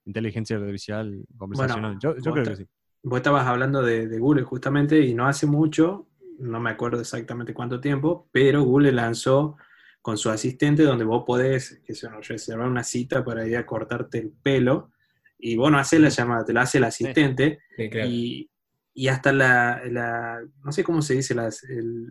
inteligencia 0.04 0.57
artificial 0.57 1.24
conversacional. 1.36 1.98
yo 2.00 2.16
yo 2.16 2.32
creo 2.32 2.44
te- 2.44 2.50
que 2.50 2.57
sí. 2.57 2.66
Vos 3.02 3.18
estabas 3.18 3.46
hablando 3.46 3.82
de, 3.82 4.09
de 4.09 4.18
Google 4.18 4.42
justamente 4.42 5.00
y 5.00 5.14
no 5.14 5.28
hace 5.28 5.46
mucho, 5.46 6.09
no 6.40 6.59
me 6.59 6.70
acuerdo 6.70 7.00
exactamente 7.00 7.54
cuánto 7.54 7.80
tiempo, 7.80 8.28
pero 8.32 8.64
Google 8.64 8.90
lanzó 8.92 9.57
con 10.02 10.18
su 10.18 10.28
asistente 10.30 10.82
donde 10.82 11.04
vos 11.04 11.22
podés 11.24 11.80
que 11.84 11.94
yo, 11.94 12.09
reservar 12.20 12.68
una 12.68 12.82
cita 12.82 13.24
para 13.24 13.46
ir 13.46 13.57
a 13.57 13.66
cortarte 13.66 14.18
el 14.18 14.30
pelo 14.30 14.90
y 15.38 15.57
vos 15.57 15.70
no 15.70 15.78
haces 15.78 16.00
la 16.00 16.09
llamada, 16.09 16.44
te 16.44 16.52
la 16.52 16.62
hace 16.62 16.78
el 16.78 16.84
asistente 16.84 17.61
Sí, 17.76 17.90
claro. 17.90 18.09
y, 18.09 18.50
y 18.94 19.09
hasta 19.09 19.32
la, 19.32 19.82
la- 19.86 20.40
no 20.64 20.72
sé 20.72 20.82
cómo 20.82 21.00
se 21.02 21.14
dice, 21.14 21.34
las- 21.34 21.62
el- 21.64 22.09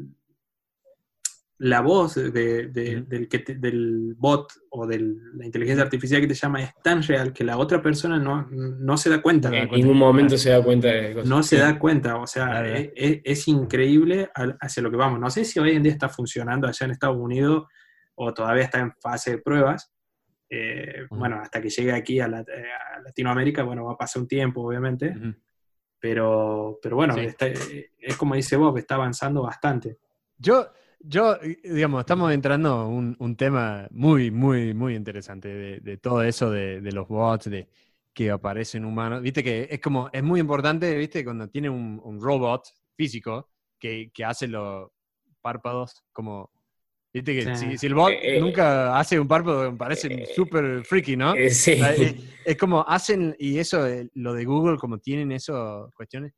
la 1.60 1.80
voz 1.82 2.16
de- 2.16 2.68
del, 2.68 3.30
que 3.30 3.40
te- 3.40 3.56
del 3.56 4.14
bot 4.18 4.52
o 4.72 4.86
de 4.86 5.00
la 5.36 5.46
inteligencia 5.46 5.84
artificial 5.84 6.20
que 6.20 6.28
te 6.28 6.34
llama 6.34 6.62
es 6.62 6.74
tan 6.84 7.02
real 7.02 7.32
que 7.32 7.46
la 7.46 7.58
otra 7.58 7.82
persona 7.82 8.20
no, 8.20 8.46
no 8.52 8.98
se 8.98 9.10
da 9.10 9.22
cuenta. 9.22 9.48
en 9.56 9.70
ningún 9.72 9.98
momento 9.98 10.38
se 10.38 10.50
da 10.50 10.62
cuenta 10.62 10.90
de 10.90 11.14
cosas. 11.14 11.30
No 11.30 11.42
se 11.44 11.56
Sí. 11.56 11.62
da 11.62 11.80
cuenta, 11.80 12.18
o 12.18 12.28
sea, 12.28 12.46
Claro. 12.48 12.68
es, 12.76 12.90
es- 12.96 13.22
es 13.24 13.48
increíble 13.48 14.30
al- 14.36 14.58
hacia 14.60 14.84
lo 14.84 14.92
que 14.92 14.98
vamos. 14.98 15.20
No 15.20 15.30
sé 15.30 15.46
si 15.46 15.58
hoy 15.60 15.72
en 15.76 15.84
día 15.84 15.94
está 15.94 16.10
funcionando 16.10 16.68
allá 16.68 16.86
en 16.86 16.92
Estados 16.92 17.18
Unidos 17.18 17.64
o 18.16 18.34
todavía 18.34 18.64
está 18.64 18.80
en 18.80 18.92
fase 19.00 19.32
de 19.32 19.38
pruebas. 19.38 19.92
Eh. 20.50 21.06
Bueno, 21.10 21.40
hasta 21.42 21.62
que 21.62 21.70
llegue 21.70 21.94
aquí 21.94 22.20
a, 22.20 22.28
la- 22.28 22.40
a 22.40 23.00
Latinoamérica, 23.02 23.64
bueno, 23.64 23.86
va 23.86 23.94
a 23.94 23.98
pasar 23.98 24.22
un 24.22 24.28
tiempo, 24.28 24.62
obviamente, 24.62 25.16
pero, 26.00 26.80
pero 26.82 26.96
bueno, 26.98 27.14
Sí. 27.16 27.22
está- 27.22 27.48
es 27.48 28.18
como 28.18 28.36
dice 28.36 28.56
Bob, 28.58 28.78
está 28.78 28.96
avanzando 28.96 29.42
bastante. 29.44 29.98
Yo, 30.38 30.68
yo, 31.00 31.38
digamos, 31.64 32.00
estamos 32.02 32.32
entrando 32.34 32.70
a 32.70 32.88
un, 32.88 33.16
un 33.20 33.36
tema 33.36 33.88
muy, 33.92 34.32
muy, 34.32 34.74
muy 34.74 34.96
interesante 34.96 35.48
de, 35.48 35.80
de 35.80 35.98
todo 35.98 36.24
eso 36.24 36.50
de, 36.50 36.82
de 36.82 36.92
los 36.92 37.08
bots, 37.08 37.50
de 37.50 37.68
que 38.14 38.32
aparecen 38.32 38.86
humanos. 38.86 39.22
Viste 39.22 39.44
que 39.44 39.68
es 39.70 39.80
como, 39.80 40.10
es 40.12 40.24
muy 40.24 40.40
importante, 40.40 40.96
viste, 40.98 41.24
cuando 41.24 41.50
tiene 41.50 41.70
un, 41.70 42.00
un 42.04 42.22
robot 42.22 42.64
físico 42.96 43.50
que, 43.80 44.10
que 44.14 44.24
hace 44.24 44.48
los 44.48 44.90
párpados, 45.42 46.04
como, 46.12 46.50
viste 47.14 47.36
que 47.36 47.56
Sí. 47.56 47.72
si, 47.72 47.78
si 47.78 47.88
el 47.88 47.94
bot 47.94 48.12
Eh, 48.12 48.38
eh, 48.38 48.40
nunca 48.40 48.98
hace 48.98 49.20
un 49.20 49.28
párpado, 49.28 49.72
me 49.72 49.78
parece 49.78 50.08
eh, 50.08 50.26
súper 50.34 50.84
freaky, 50.86 51.16
¿no? 51.18 51.36
Eh, 51.36 51.50
sí. 51.50 51.74
Es, 51.74 52.16
es 52.46 52.58
como 52.58 52.86
hacen, 52.88 53.36
y 53.38 53.60
eso, 53.60 53.86
lo 54.14 54.34
de 54.34 54.46
Google, 54.46 54.78
como 54.78 54.98
tienen 54.98 55.32
esas 55.32 55.94
cuestiones. 55.94 56.34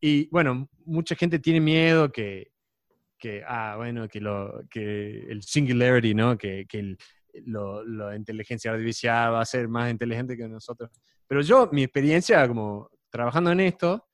Y 0.00 0.28
bueno, 0.30 0.68
mucha 0.84 1.14
gente 1.14 1.38
tiene 1.38 1.60
miedo 1.60 2.10
que, 2.12 2.52
que 3.24 3.42
ah, 3.46 3.76
bueno, 3.78 4.06
que, 4.06 4.20
lo, 4.20 4.62
que 4.68 5.20
el 5.30 5.42
singularity, 5.42 6.12
¿no? 6.14 6.36
Que, 6.36 6.66
que 6.68 6.78
el- 6.80 6.98
lo- 7.46 7.82
la 7.82 8.14
inteligencia 8.14 8.70
artificial 8.70 9.32
va 9.32 9.40
a 9.40 9.46
ser 9.46 9.66
más 9.66 9.90
inteligente 9.90 10.36
que 10.36 10.46
nosotros. 10.46 10.90
Pero 11.26 11.40
yo, 11.40 11.70
mi 11.72 11.84
experiencia 11.84 12.46
como 12.46 12.90
trabajando 13.08 13.50
en 13.52 13.60
esto, 13.60 14.06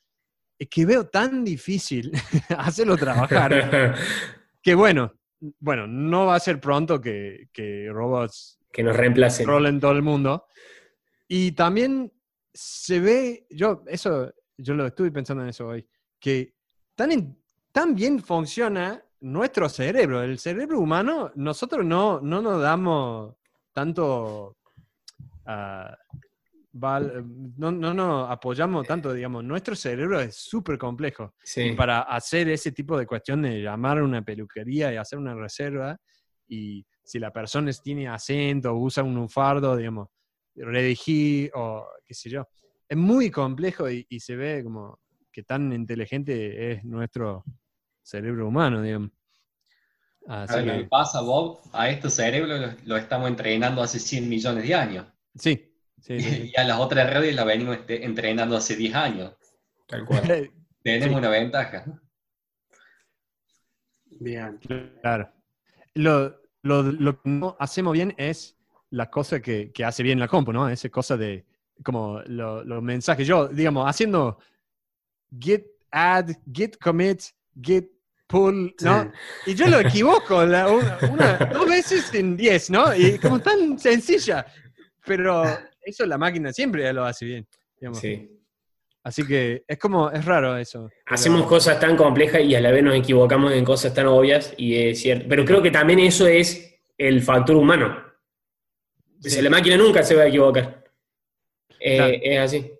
es 0.56 0.68
que 0.68 0.86
veo 0.86 1.08
tan 1.08 1.42
difícil 1.42 2.12
hacerlo 2.56 2.96
trabajar, 2.96 3.50
que 4.62 4.74
bueno, 4.76 5.12
bueno, 5.58 5.88
no 5.88 6.26
va 6.26 6.36
a 6.36 6.40
ser 6.40 6.60
pronto 6.60 7.00
que, 7.00 7.48
que 7.52 7.88
robots 7.90 8.60
que 8.72 8.84
nos 8.84 8.96
reemplacen. 8.96 9.44
controlen 9.44 9.80
todo 9.80 9.90
el 9.92 10.02
mundo. 10.02 10.46
Y 11.26 11.50
también 11.52 12.12
se 12.54 13.00
ve, 13.00 13.46
yo, 13.50 13.82
eso, 13.88 14.32
yo 14.56 14.74
lo 14.74 14.86
estuve 14.86 15.10
pensando 15.10 15.42
en 15.42 15.48
eso 15.48 15.66
hoy, 15.66 15.84
que 16.20 16.54
tan, 16.94 17.36
bien 17.94 18.20
funciona 18.20 19.02
nuestro 19.20 19.68
cerebro. 19.68 20.22
El 20.22 20.38
cerebro 20.38 20.80
humano, 20.80 21.30
nosotros 21.36 21.84
no, 21.84 22.20
no 22.20 22.40
nos 22.40 22.60
damos 22.62 23.34
tanto, 23.72 24.56
ah, 25.46 25.96
val- 26.72 27.24
no, 27.56 27.70
no 27.70 27.94
nos 27.94 28.30
apoyamos 28.30 28.86
tanto, 28.86 29.12
digamos, 29.12 29.44
nuestro 29.44 29.74
cerebro 29.76 30.20
es 30.20 30.36
súper 30.36 30.78
complejo. 30.78 31.34
Sí. 31.42 31.72
Para 31.72 32.02
hacer 32.02 32.48
ese 32.48 32.72
tipo 32.72 32.98
de 32.98 33.06
cuestión 33.06 33.42
de 33.42 33.60
llamar 33.62 33.98
a 33.98 34.04
una 34.04 34.22
peluquería 34.22 34.92
y 34.92 34.96
hacer 34.96 35.18
una 35.18 35.34
reserva, 35.34 35.96
y 36.48 36.84
si 37.04 37.18
la 37.18 37.32
persona 37.32 37.70
tiene 37.72 38.08
acento 38.08 38.72
o 38.72 38.78
usa 38.78 39.02
un 39.02 39.14
lunfardo, 39.14 39.76
digamos, 39.76 40.08
redigir 40.56 41.50
o 41.54 41.86
qué 42.04 42.14
sé 42.14 42.28
yo, 42.28 42.46
es 42.88 42.96
muy 42.96 43.30
complejo 43.30 43.88
y, 43.88 44.04
y 44.08 44.18
se 44.18 44.34
ve 44.34 44.62
como 44.64 44.98
que 45.32 45.44
tan 45.44 45.72
inteligente 45.72 46.72
es 46.72 46.84
nuestro 46.84 47.44
cerebro 48.02 48.48
humano, 48.48 48.82
digamos. 48.82 49.10
A 50.28 50.42
Así 50.42 50.54
ver, 50.56 50.66
lo 50.66 50.72
que 50.74 50.78
que, 50.82 50.88
pasa, 50.88 51.20
Bob, 51.22 51.60
a 51.72 51.88
este 51.88 52.10
cerebro 52.10 52.56
lo, 52.58 52.68
lo 52.84 52.96
estamos 52.96 53.28
entrenando 53.28 53.82
hace 53.82 53.98
100 53.98 54.28
millones 54.28 54.64
de 54.68 54.74
años. 54.74 55.06
sí, 55.34 55.72
sí, 56.00 56.20
sí, 56.20 56.52
Y 56.54 56.60
a 56.60 56.64
las 56.64 56.78
otras 56.78 57.10
redes 57.12 57.34
la 57.34 57.44
venimos 57.44 57.76
este- 57.78 58.04
entrenando 58.04 58.56
hace 58.56 58.76
10 58.76 58.94
años. 58.94 59.34
Tal 59.86 60.04
cual. 60.04 60.22
Tenemos 60.82 61.08
Sí. 61.10 61.14
una 61.18 61.28
ventaja. 61.30 61.84
Bien. 64.04 64.58
Claro. 65.00 65.30
Lo, 65.94 66.36
lo, 66.62 66.82
lo 66.82 67.20
que 67.20 67.28
no 67.30 67.56
hacemos 67.58 67.92
bien 67.92 68.14
es 68.16 68.56
la 68.90 69.10
cosa 69.10 69.40
que, 69.40 69.72
que 69.72 69.84
hace 69.84 70.02
bien 70.02 70.18
la 70.18 70.28
compu, 70.28 70.52
¿no? 70.52 70.68
Esa 70.68 70.88
cosa 70.90 71.16
de 71.16 71.46
como 71.82 72.20
lo- 72.26 72.62
los 72.64 72.82
mensajes. 72.82 73.26
Yo, 73.26 73.48
digamos, 73.48 73.88
haciendo 73.88 74.38
git 75.38 75.64
add, 75.90 76.30
git 76.52 76.76
commit, 76.78 77.22
git 77.60 77.86
pull, 78.26 78.74
¿no? 78.82 79.10
Y 79.46 79.54
yo 79.54 79.66
lo 79.68 79.80
equivoco 79.80 80.44
la- 80.44 80.68
una, 80.68 80.98
una- 81.10 81.36
dos 81.52 81.68
veces 81.68 82.12
en 82.14 82.36
diez, 82.36 82.70
¿no? 82.70 82.94
Y 82.94 83.18
como 83.18 83.40
tan 83.40 83.78
sencilla. 83.78 84.46
Pero 85.04 85.44
eso 85.82 86.06
la 86.06 86.18
máquina 86.18 86.52
siempre 86.52 86.92
lo 86.92 87.04
hace 87.04 87.24
bien. 87.24 87.46
digamos. 87.80 87.98
Sí. 87.98 88.36
Así 89.02 89.26
que 89.26 89.64
es 89.66 89.78
como, 89.78 90.10
es 90.10 90.24
raro 90.26 90.56
eso. 90.58 90.90
Hacemos 91.06 91.46
cosas 91.46 91.80
tan 91.80 91.96
complejas 91.96 92.42
y 92.42 92.54
a 92.54 92.60
la 92.60 92.70
vez 92.70 92.82
nos 92.84 92.94
equivocamos 92.94 93.52
en 93.54 93.64
cosas 93.64 93.94
tan 93.94 94.06
obvias 94.06 94.52
y 94.58 94.76
es 94.76 95.00
cierto. 95.00 95.24
Pero 95.28 95.44
creo 95.44 95.62
que 95.62 95.70
también 95.70 96.00
eso 96.00 96.26
es 96.26 96.78
el 96.98 97.22
factor 97.22 97.56
humano. 97.56 98.04
Sí. 99.22 99.40
la 99.42 99.50
máquina 99.50 99.76
nunca 99.78 100.02
se 100.02 100.14
va 100.14 100.22
a 100.22 100.26
equivocar. 100.28 100.84
Eh, 101.78 101.96
Claro. 101.96 102.14
Es 102.22 102.38
así. 102.40 102.72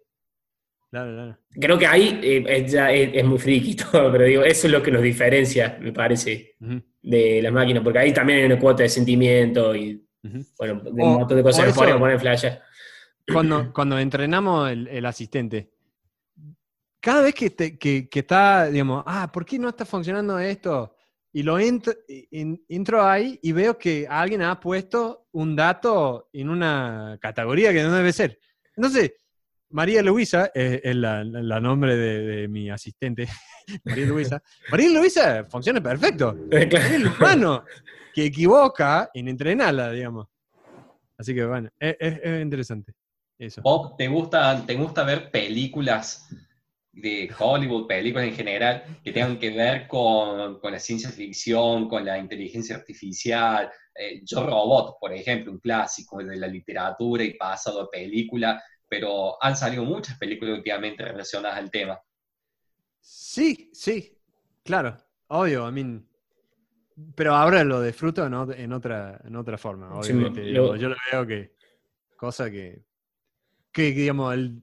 Claro, 0.91 1.12
claro. 1.12 1.38
Creo 1.53 1.78
que 1.78 1.86
ahí 1.86 2.20
eh, 2.22 2.45
es, 2.49 2.72
ya 2.72 2.91
es, 2.93 3.11
es 3.14 3.24
muy 3.24 3.38
friki 3.38 3.76
todo, 3.93 4.11
pero 4.11 4.24
digo, 4.24 4.43
eso 4.43 4.66
es 4.66 4.72
lo 4.72 4.82
que 4.82 4.91
nos 4.91 5.03
diferencia, 5.03 5.78
me 5.80 5.93
parece, 5.93 6.57
de 7.03 7.41
las 7.43 7.53
máquinas, 7.53 7.82
porque 7.84 7.99
ahí 8.01 8.12
también 8.12 8.41
hay 8.41 8.45
una 8.47 8.59
cuota 8.59 8.82
de 8.82 8.88
sentimiento 8.88 9.74
y, 9.74 10.05
bueno, 10.59 10.80
de 10.82 10.91
un 10.91 11.12
montón 11.14 11.36
de 11.36 11.43
cosas 11.43 11.64
que 11.64 11.70
eso- 11.70 11.80
ponen, 11.80 11.99
ponen 11.99 12.18
flash. 12.20 12.45
cuando, 13.32 13.72
cuando 13.74 13.99
entrenamos 13.99 14.70
el, 14.70 14.88
el 14.88 15.07
asistente, 15.07 15.70
cada 17.01 17.22
vez 17.22 17.34
que, 17.34 17.51
te- 17.51 17.78
que, 17.78 18.09
que 18.09 18.18
está, 18.20 18.66
digamos, 18.66 19.03
ah, 19.07 19.30
¿por 19.32 19.45
qué 19.47 19.59
no 19.59 19.68
está 19.68 19.84
funcionando 19.84 20.38
esto? 20.38 20.97
Y 21.32 21.43
lo 21.45 21.59
entro, 21.59 21.93
en- 22.09 22.62
entro 22.68 23.07
ahí 23.07 23.38
y 23.43 23.53
veo 23.53 23.78
que 23.78 24.07
alguien 24.11 24.43
ha 24.43 24.59
puesto 24.59 25.28
un 25.32 25.55
dato 25.55 26.28
en 26.32 26.49
una 26.51 27.16
categoría 27.20 27.72
que 27.72 27.82
no 27.84 27.93
debe 27.93 28.12
ser. 28.12 28.38
Entonces, 28.76 29.12
María 29.71 30.03
Luisa 30.03 30.51
es, 30.55 30.81
es 30.83 30.97
la, 30.97 31.23
la- 31.25 31.61
nombre 31.61 31.97
de, 31.97 32.21
de 32.21 32.49
mi 32.49 32.71
asistente, 32.71 33.29
María 33.85 34.07
Luisa. 34.07 34.43
María 34.71 34.91
Luisa 34.91 35.45
funciona 35.49 35.81
perfecto. 35.83 36.37
Es 36.51 36.73
el 36.93 37.07
humano 37.07 37.64
que 38.12 38.25
equivoca 38.27 39.11
en 39.14 39.29
entrenarla, 39.29 39.93
digamos. 39.93 40.27
Así 41.16 41.35
que 41.35 41.45
bueno, 41.45 41.68
es, 41.79 41.97
es- 42.01 42.21
es 42.23 42.43
interesante. 42.43 42.93
Eso. 43.39 43.62
Bob, 43.62 43.97
¿te 43.97 44.07
gusta, 44.09 44.64
¿te 44.66 44.75
gusta 44.75 45.03
ver 45.05 45.31
películas 45.31 46.29
de 46.93 47.31
Hollywood, 47.39 47.87
películas 47.87 48.27
en 48.29 48.35
general, 48.35 48.83
que 49.03 49.12
tengan 49.12 49.39
que 49.39 49.51
ver 49.51 49.87
con, 49.89 50.59
con 50.61 50.73
la 50.73 50.79
ciencia 50.79 51.09
ficción, 51.09 51.89
con 51.89 52.05
la 52.05 52.18
inteligencia 52.18 52.77
artificial? 52.77 53.71
Eh, 53.95 54.21
Yo 54.25 54.45
Robot, 54.45 54.97
por 55.01 55.14
ejemplo, 55.14 55.53
un 55.53 55.59
clásico 55.59 56.18
de 56.18 56.37
la 56.37 56.49
literatura 56.49 57.23
y 57.25 57.35
pasado 57.35 57.83
a 57.83 57.91
película, 57.91 58.62
pero 58.91 59.43
han 59.43 59.57
salido 59.57 59.84
muchas 59.84 60.18
películas 60.18 60.59
últimamente 60.59 61.05
relacionadas 61.05 61.57
al 61.57 61.70
tema. 61.70 61.99
Sí, 63.01 63.70
sí, 63.72 64.18
claro, 64.64 64.97
obvio, 65.28 65.68
I 65.68 65.72
mean, 65.72 66.07
pero 67.14 67.34
ahora 67.34 67.62
lo 67.64 67.80
disfruto 67.80 68.26
en, 68.26 68.34
en 68.61 68.72
otra, 68.72 69.20
en 69.24 69.36
otra 69.36 69.57
forma, 69.57 69.95
obviamente. 69.95 70.41
digo, 70.43 70.74
yo 70.76 70.88
lo 70.88 70.97
veo 71.11 71.26
que, 71.26 71.55
cosa 72.16 72.51
que, 72.51 72.82
que 73.72 73.93
digamos, 73.93 74.34
el, 74.34 74.62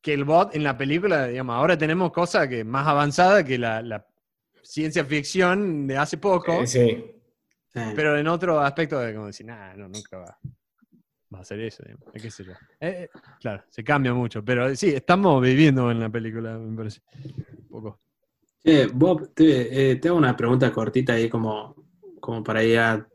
que 0.00 0.14
el 0.14 0.24
bot 0.24 0.54
en 0.56 0.64
la 0.64 0.76
película, 0.76 1.26
digamos, 1.26 1.54
ahora 1.54 1.76
tenemos 1.76 2.10
cosas 2.12 2.48
que 2.48 2.64
más 2.64 2.88
avanzadas 2.88 3.44
que 3.44 3.58
la, 3.58 3.82
la 3.82 4.06
ciencia 4.62 5.04
ficción 5.04 5.86
de 5.86 5.98
hace 5.98 6.16
poco, 6.16 6.66
sí. 6.66 7.14
Sí. 7.72 7.80
pero 7.94 8.18
en 8.18 8.26
otro 8.26 8.58
aspecto 8.58 8.98
de 8.98 9.14
como 9.14 9.26
decir, 9.26 9.46
nah, 9.46 9.74
no, 9.74 9.86
nunca 9.86 10.16
va, 10.16 10.38
va 11.34 11.40
a 11.40 11.44
ser 11.44 11.60
eso, 11.60 11.82
digamos, 11.84 12.08
qué 12.12 12.30
sé 12.30 12.44
yo. 12.44 12.52
Eh, 12.80 13.04
eh, 13.04 13.10
claro, 13.40 13.62
se 13.68 13.84
cambia 13.84 14.12
mucho, 14.12 14.44
pero 14.44 14.74
sí, 14.74 14.88
estamos 14.90 15.40
viviendo 15.42 15.90
en 15.90 16.00
la 16.00 16.08
película, 16.10 16.58
me 16.58 16.76
parece, 16.76 17.00
un 17.14 17.68
poco. 17.68 18.00
Bob, 18.92 19.32
te, 19.34 19.92
eh, 19.92 19.96
te 19.96 20.08
hago 20.08 20.18
una 20.18 20.36
pregunta 20.36 20.72
cortita 20.72 21.14
ahí 21.14 21.28
como, 21.28 21.74
como 22.20 22.42
para 22.42 22.62
ir 22.62 22.78
a- 22.78 23.06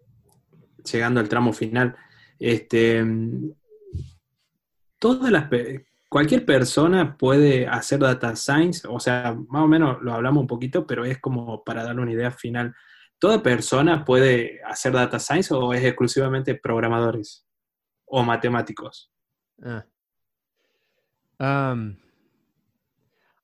llegando 0.92 1.20
al 1.20 1.30
tramo 1.30 1.52
final. 1.54 1.96
Este, 2.40 3.04
todas 5.00 5.32
las, 5.32 5.50
cualquier 6.10 6.46
persona 6.46 7.18
puede 7.18 7.68
hacer 7.68 8.00
data 8.00 8.36
science, 8.36 8.88
o 8.88 9.00
sea, 9.00 9.36
más 9.50 9.64
o 9.64 9.68
menos 9.68 10.02
lo 10.02 10.14
hablamos 10.14 10.42
un 10.42 10.48
poquito, 10.48 10.86
pero 10.88 11.06
es 11.06 11.20
como 11.20 11.64
para 11.64 11.84
darle 11.84 12.02
una 12.02 12.14
idea 12.14 12.32
final. 12.32 12.74
¿Toda 13.20 13.42
persona 13.42 14.04
puede 14.04 14.62
hacer 14.64 14.94
data 14.94 15.20
science 15.20 15.54
o 15.54 15.74
es 15.74 15.84
exclusivamente 15.84 16.56
programadores 16.56 17.46
o 18.06 18.24
matemáticos? 18.24 19.12
Ah. 19.64 19.86
Am, 21.38 21.98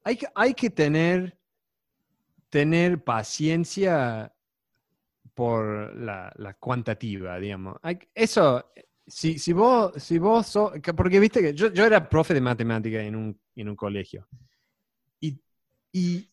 hay, 0.04 0.16
que, 0.16 0.28
hay 0.34 0.54
que 0.54 0.70
tener, 0.70 1.38
tener 2.50 3.04
paciencia 3.04 4.34
por 5.34 5.96
la, 5.96 6.32
la 6.38 6.54
cuantitativa, 6.54 7.40
digamos. 7.40 7.78
Hay 7.82 8.00
eso, 8.14 8.72
si, 9.08 9.40
si 9.40 9.54
vos, 9.54 9.92
si 10.02 10.20
vos 10.20 10.58
porque 10.96 11.20
viste 11.20 11.42
que 11.42 11.54
yo, 11.54 11.72
yo 11.74 11.86
era 11.86 12.08
profe 12.08 12.34
de 12.34 12.42
matemática 12.42 13.02
en 13.02 13.16
un, 13.16 13.40
en 13.56 13.70
un 13.70 13.76
colegio. 13.76 14.28
Y, 15.20 15.40
y 15.92 16.30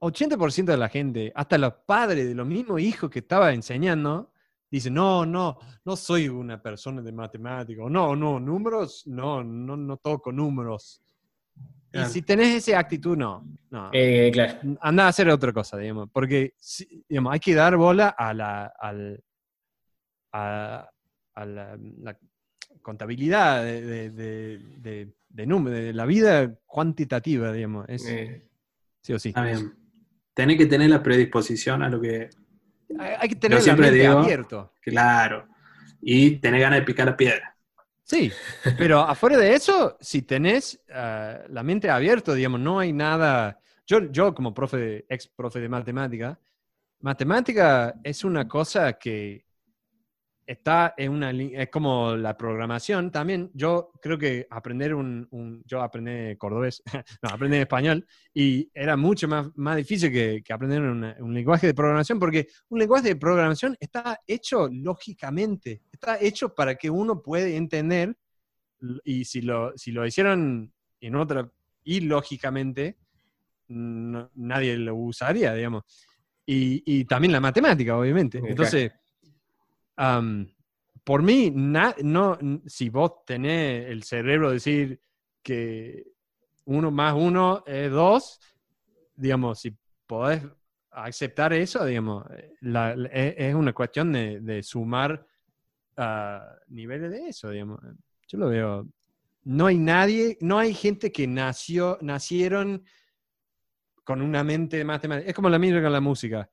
80% 0.00 0.64
de 0.64 0.76
la 0.76 0.88
gente, 0.88 1.32
hasta 1.34 1.58
los 1.58 1.74
padres 1.86 2.28
de 2.28 2.34
los 2.34 2.46
mismos 2.46 2.80
hijos 2.80 3.10
que 3.10 3.18
estaba 3.20 3.52
enseñando, 3.52 4.30
dicen, 4.70 4.94
no, 4.94 5.24
no, 5.26 5.58
no 5.84 5.96
soy 5.96 6.28
una 6.28 6.60
persona 6.60 7.00
de 7.02 7.12
matemática, 7.12 7.82
o 7.82 7.88
no, 7.90 8.14
no, 8.14 8.38
números, 8.40 9.06
no, 9.06 9.42
no, 9.42 9.76
no 9.76 9.96
toco 9.96 10.30
números. 10.32 11.00
Y 11.92 12.04
si 12.04 12.20
tenés 12.22 12.68
esa 12.68 12.78
actitud, 12.78 13.16
no, 13.16 13.46
no. 13.70 13.90
Eh, 13.94 14.30
claro. 14.32 14.76
Anda 14.80 15.06
a 15.06 15.08
hacer 15.08 15.28
otra 15.30 15.52
cosa, 15.52 15.78
digamos, 15.78 16.10
porque 16.12 16.54
digamos, 17.08 17.32
hay 17.32 17.40
que 17.40 17.54
dar 17.54 17.76
bola 17.76 18.08
a 18.10 18.34
la, 18.34 18.66
al- 18.78 19.22
a, 20.32 20.88
a 21.34 21.44
la, 21.46 21.78
la 22.02 22.18
contabilidad 22.82 23.64
de, 23.64 23.82
de, 23.82 24.10
de, 24.10 24.58
de- 24.78 25.14
de 25.30 25.46
número, 25.46 25.76
de 25.76 25.92
la 25.92 26.04
vida 26.06 26.54
cuantitativa, 26.66 27.52
digamos, 27.52 27.86
es 27.88 28.04
Eh, 28.06 28.46
sí 29.02 29.12
o 29.12 29.18
sí. 29.18 29.28
Está 29.28 29.44
bien. 29.44 29.74
Tenés 30.34 30.56
que 30.56 30.66
tener 30.66 30.88
la 30.90 31.02
predisposición 31.02 31.82
a 31.82 31.88
lo 31.88 32.00
que, 32.00 32.30
Hay, 32.98 33.28
que 33.28 33.36
tener 33.36 33.64
la 33.64 33.76
mente 33.76 33.92
digo- 33.92 34.18
abierto. 34.18 34.72
claro, 34.80 35.46
y 36.00 36.36
tener 36.36 36.60
ganas 36.60 36.80
de 36.80 36.86
picar 36.86 37.06
la 37.06 37.16
piedra. 37.16 37.54
Sí, 38.02 38.32
pero 38.78 39.00
afuera 39.00 39.36
de 39.36 39.54
eso, 39.54 39.96
si 40.00 40.22
tenés 40.22 40.80
ah, 40.92 41.40
la 41.50 41.62
mente 41.62 41.90
abierta, 41.90 42.32
digamos, 42.32 42.60
no 42.60 42.78
hay 42.78 42.92
nada. 42.92 43.60
Yo, 43.86 44.10
yo 44.10 44.34
como 44.34 44.54
profe, 44.54 45.04
ex 45.08 45.28
profe 45.28 45.60
de 45.60 45.68
matemática, 45.68 46.38
matemática 47.00 47.94
es 48.02 48.24
una 48.24 48.48
cosa 48.48 48.94
que 48.94 49.44
está 50.48 50.94
en 50.96 51.12
una 51.12 51.30
es 51.30 51.68
como 51.68 52.16
la 52.16 52.34
programación 52.36 53.10
también. 53.12 53.50
Yo 53.52 53.90
creo 54.00 54.16
que 54.16 54.46
aprender 54.48 54.94
un, 54.94 55.28
un- 55.30 55.62
yo 55.66 55.82
aprendí 55.82 56.34
cordobés, 56.36 56.82
no, 57.22 57.28
aprendí 57.28 57.58
español 57.58 58.06
y 58.32 58.70
era 58.72 58.96
mucho 58.96 59.28
más, 59.28 59.48
más 59.56 59.76
difícil 59.76 60.10
que, 60.10 60.42
que 60.42 60.52
aprender 60.54 60.80
una- 60.80 61.14
un 61.20 61.34
lenguaje 61.34 61.66
de 61.66 61.74
programación 61.74 62.18
porque 62.18 62.48
un 62.70 62.78
lenguaje 62.78 63.08
de 63.08 63.16
programación 63.16 63.76
está 63.78 64.18
hecho 64.26 64.68
lógicamente, 64.72 65.82
está 65.92 66.18
hecho 66.18 66.54
para 66.54 66.74
que 66.76 66.88
uno 66.88 67.20
pueda 67.20 67.46
entender 67.46 68.16
y 69.04 69.26
si 69.26 69.42
lo, 69.42 69.76
si 69.76 69.92
lo 69.92 70.06
hicieron 70.06 70.72
en 71.00 71.14
otra 71.14 71.50
y 71.84 72.00
lógicamente 72.00 72.96
no- 73.68 74.30
nadie 74.34 74.78
lo 74.78 74.94
usaría, 74.96 75.52
digamos. 75.54 75.84
Y, 76.46 76.82
y 76.86 77.04
también 77.04 77.32
la 77.32 77.40
matemática, 77.40 77.98
obviamente. 77.98 78.40
Entonces, 78.50 78.92
por 81.04 81.22
mí, 81.22 81.50
no, 81.54 82.38
si 82.66 82.90
vos 82.90 83.24
tenés 83.26 83.88
el 83.88 84.02
cerebro 84.02 84.48
de 84.48 84.54
decir 84.54 85.00
que 85.42 86.04
uno 86.66 86.90
más 86.90 87.14
uno 87.14 87.64
es 87.66 87.90
dos, 87.90 88.40
digamos, 89.16 89.60
si 89.60 89.76
podés 90.06 90.42
aceptar 90.90 91.52
eso, 91.52 91.84
digamos, 91.84 92.24
la- 92.60 92.92
es, 93.12 93.54
una 93.54 93.72
cuestión 93.72 94.12
de, 94.12 94.62
sumar 94.62 95.26
ah, 95.96 96.56
niveles 96.68 97.10
de 97.10 97.28
eso, 97.28 97.50
digamos. 97.50 97.80
Yo 98.28 98.38
lo 98.38 98.48
veo. 98.50 98.88
No 99.44 99.66
hay 99.66 99.78
nadie, 99.78 100.38
no 100.40 100.58
hay 100.58 100.74
gente 100.74 101.12
que 101.12 101.26
nació, 101.26 101.98
nacieron 102.02 102.84
con 104.04 104.22
una 104.22 104.42
mente 104.44 104.82
matemática. 104.84 105.28
Es 105.28 105.34
como 105.34 105.48
la 105.50 105.58
misma 105.58 105.82
con 105.82 105.92
la 105.92 106.00
música. 106.00 106.48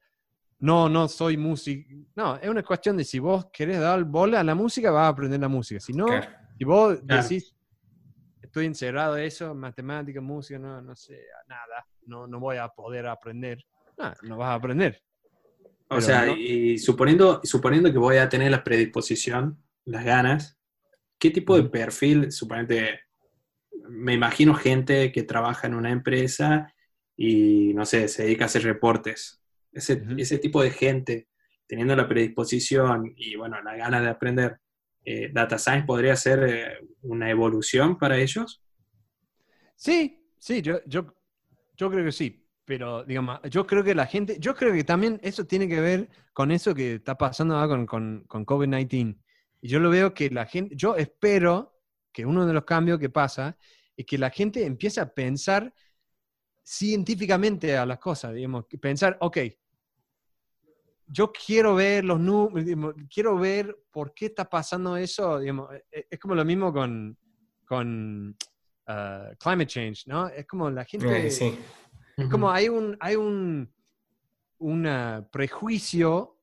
No, 0.59 0.89
no 0.89 1.07
soy 1.07 1.37
músico. 1.37 1.89
No, 2.15 2.37
es 2.37 2.47
una 2.49 2.63
cuestión 2.63 2.97
de 2.97 3.03
si 3.03 3.19
vos 3.19 3.47
querés 3.51 3.79
dar 3.79 4.03
bola 4.03 4.39
a 4.39 4.43
la 4.43 4.55
música, 4.55 4.89
vas 4.91 5.03
a 5.05 5.07
aprender 5.09 5.39
la 5.39 5.47
música. 5.49 5.79
Si 5.79 5.93
no, 5.93 6.05
claro. 6.07 6.27
si 6.57 6.63
vos 6.63 6.99
Claro. 7.05 7.23
decís, 7.23 7.53
estoy 8.41 8.65
encerrado 8.65 9.17
en 9.17 9.25
eso, 9.25 9.53
matemática, 9.53 10.21
música, 10.21 10.57
no, 10.59 10.81
no 10.81 10.95
sé, 10.95 11.19
nada, 11.47 11.85
no, 12.05 12.25
no 12.27 12.39
voy 12.39 12.57
a 12.57 12.69
poder 12.69 13.07
aprender. 13.07 13.63
No, 13.97 14.13
no 14.23 14.37
vas 14.37 14.49
a 14.49 14.53
aprender. 14.55 15.01
O 15.89 15.95
Pero 15.95 16.01
sea, 16.01 16.25
no- 16.25 16.35
y 16.35 16.77
suponiendo, 16.79 17.41
suponiendo 17.43 17.91
que 17.91 17.97
voy 17.97 18.17
a 18.17 18.29
tener 18.29 18.51
la 18.51 18.63
predisposición, 18.63 19.61
las 19.85 20.03
ganas, 20.03 20.57
¿qué 21.19 21.31
tipo 21.31 21.55
de 21.57 21.69
perfil, 21.69 22.31
suponete, 22.31 23.01
me 23.89 24.13
imagino 24.13 24.55
gente 24.55 25.11
que 25.11 25.23
trabaja 25.23 25.67
en 25.67 25.75
una 25.75 25.91
empresa 25.91 26.73
y, 27.15 27.73
no 27.73 27.85
sé, 27.85 28.07
se 28.07 28.23
dedica 28.23 28.45
a 28.45 28.47
hacer 28.47 28.63
reportes. 28.63 29.41
Ese, 29.75 30.03
ese 30.17 30.39
tipo 30.39 30.63
de 30.63 30.71
gente, 30.71 31.27
teniendo 31.67 31.95
la 31.95 32.07
predisposición 32.07 33.13
y, 33.15 33.35
bueno, 33.35 33.61
las 33.61 33.77
ganas 33.77 34.01
de 34.01 34.09
aprender, 34.09 34.57
eh, 35.03 35.29
¿Data 35.31 35.59
Science 35.59 35.85
podría 35.85 36.15
ser 36.15 36.43
eh, 36.47 36.79
una 37.01 37.29
evolución 37.29 37.97
para 37.97 38.17
ellos? 38.17 38.63
Sí, 39.75 40.31
sí, 40.39 40.61
yo, 40.61 40.79
yo, 40.85 41.13
yo 41.75 41.91
creo 41.91 42.05
que 42.05 42.11
sí. 42.11 42.41
Pero, 42.63 43.03
digamos, 43.03 43.39
yo 43.51 43.67
creo 43.67 43.83
que 43.83 43.93
la 43.93 44.07
gente, 44.07 44.37
yo 44.39 44.55
creo 44.55 44.73
que 44.73 44.83
también 44.83 45.19
eso 45.21 45.45
tiene 45.45 45.67
que 45.67 45.79
ver 45.79 46.09
con 46.33 46.51
eso 46.51 46.73
que 46.73 46.95
está 46.95 47.15
pasando 47.15 47.55
ahora 47.55 47.67
con, 47.67 47.85
con, 47.85 48.23
con 48.27 48.45
COVID-19. 48.45 49.19
Y 49.61 49.67
yo 49.67 49.79
lo 49.79 49.91
veo 49.91 50.13
que 50.13 50.29
la 50.31 50.47
gente, 50.47 50.75
yo 50.75 50.95
espero 50.95 51.79
que 52.11 52.25
uno 52.25 52.47
de 52.47 52.53
los 52.53 52.63
cambios 52.63 52.97
que 52.97 53.09
pasa 53.09 53.57
es 53.95 54.05
que 54.05 54.17
la 54.17 54.29
gente 54.29 54.65
empiece 54.65 54.99
a 54.99 55.13
pensar 55.13 55.73
científicamente 56.63 57.77
a 57.77 57.85
las 57.85 57.99
cosas, 57.99 58.33
digamos, 58.33 58.65
pensar, 58.81 59.17
ok, 59.21 59.37
yo 61.07 61.31
quiero 61.31 61.75
ver 61.75 62.03
los 62.03 62.19
números, 62.19 62.95
quiero 63.13 63.37
ver 63.37 63.77
por 63.91 64.13
qué 64.13 64.27
está 64.27 64.49
pasando 64.49 64.97
eso, 64.97 65.39
digamos, 65.39 65.73
e- 65.73 65.85
e- 65.91 66.07
es 66.11 66.19
como 66.19 66.35
lo 66.35 66.43
mismo 66.43 66.73
con, 66.73 67.17
con 67.65 68.35
ah, 68.87 69.29
climate 69.39 69.67
change, 69.67 70.07
¿no? 70.07 70.27
Es 70.27 70.45
como 70.47 70.69
la 70.69 70.83
gente, 70.85 71.29
sí. 71.29 71.57
es 72.17 72.29
como 72.29 72.49
hay 72.49 72.69
un, 72.69 72.97
hay 72.99 73.15
un 73.15 73.71
una 74.57 75.27
prejuicio 75.31 76.39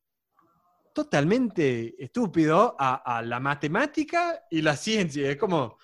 totalmente 0.95 2.03
estúpido 2.03 2.77
a, 2.79 3.17
a 3.17 3.23
la 3.23 3.41
matemática 3.41 4.45
y 4.51 4.61
la 4.61 4.77
ciencia. 4.77 5.31
Es 5.31 5.37
como, 5.37 5.79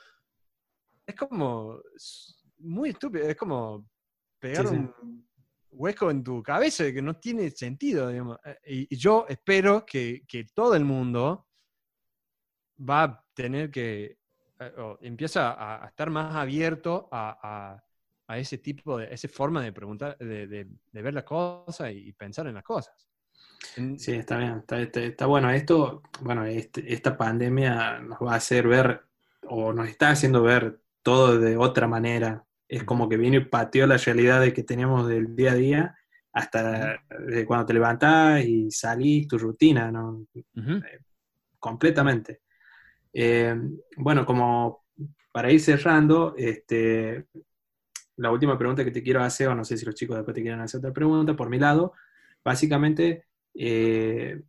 es 1.06 1.14
como 1.14 1.80
muy 2.58 2.90
estúpido, 2.90 3.26
es 3.26 3.36
como 3.36 3.88
pegar 4.38 4.66
sí. 4.68 4.74
un 4.74 5.27
hueco 5.78 6.10
en 6.10 6.22
tu 6.24 6.42
cabeza 6.42 6.92
que 6.92 7.02
no 7.02 7.14
tiene 7.16 7.50
sentido. 7.50 8.08
digamos. 8.08 8.38
Eh, 8.44 8.86
Y, 8.90 8.96
yo 8.96 9.26
espero 9.28 9.84
que, 9.86 10.24
que 10.26 10.44
todo 10.54 10.74
el 10.74 10.84
mundo 10.84 11.46
va 12.88 13.02
a 13.04 13.24
tener 13.34 13.70
que 13.70 14.18
eh, 14.60 14.96
empieza 15.02 15.52
a, 15.52 15.84
a 15.84 15.88
estar 15.88 16.10
más 16.10 16.34
abierto 16.34 17.08
a, 17.10 17.38
a- 17.74 17.84
a 18.30 18.38
ese 18.38 18.58
tipo 18.58 18.98
de, 18.98 19.12
esa 19.12 19.26
forma 19.28 19.62
de 19.62 19.72
preguntar, 19.72 20.18
de, 20.18 20.46
de- 20.46 20.68
ver 20.92 21.14
las 21.14 21.24
cosas 21.24 21.90
y, 21.94 22.12
pensar 22.12 22.46
en 22.46 22.54
las 22.56 22.62
cosas. 22.64 23.08
Sí, 23.96 24.12
está 24.12 24.36
bien, 24.38 24.58
está, 24.58 24.80
está- 24.80 25.00
está 25.00 25.26
bueno. 25.26 25.50
Esto, 25.50 26.02
bueno, 26.20 26.44
este- 26.44 26.92
esta 26.92 27.16
pandemia 27.16 28.00
nos 28.00 28.18
va 28.20 28.34
a 28.34 28.36
hacer 28.36 28.68
ver, 28.68 29.02
o 29.48 29.72
nos 29.72 29.88
está 29.88 30.10
haciendo 30.10 30.42
ver 30.42 30.80
todo 31.02 31.38
de 31.38 31.56
otra 31.56 31.88
manera. 31.88 32.44
Es 32.68 32.84
como 32.84 33.08
que 33.08 33.16
vino 33.16 33.36
y 33.36 33.44
pateó 33.44 33.86
la 33.86 33.96
realidad 33.96 34.40
de 34.40 34.52
que 34.52 34.62
teníamos 34.62 35.08
del 35.08 35.34
día 35.34 35.52
a 35.52 35.54
día 35.54 35.98
hasta 36.32 37.02
de 37.26 37.44
cuando 37.46 37.66
te 37.66 37.74
levantás 37.74 38.44
y 38.44 38.70
salís, 38.70 39.26
tu 39.26 39.38
rutina, 39.38 39.90
¿no? 39.90 40.26
Ujú. 40.54 40.80
completamente. 41.58 42.42
Eh, 43.12 43.56
bueno, 43.96 44.24
como 44.24 44.84
para 45.32 45.50
ir 45.50 45.60
cerrando, 45.60 46.34
este, 46.36 47.26
la 48.16 48.30
última 48.30 48.58
pregunta 48.58 48.84
que 48.84 48.90
te 48.90 49.02
quiero 49.02 49.22
hacer, 49.22 49.48
o 49.48 49.54
no 49.54 49.64
sé 49.64 49.76
si 49.76 49.86
los 49.86 49.94
chicos 49.94 50.16
después 50.16 50.34
te 50.34 50.42
quieren 50.42 50.60
hacer 50.60 50.78
otra 50.78 50.92
pregunta, 50.92 51.34
por 51.34 51.48
mi 51.48 51.58
lado, 51.58 51.94
básicamente 52.44 53.26
eh, 53.54 54.40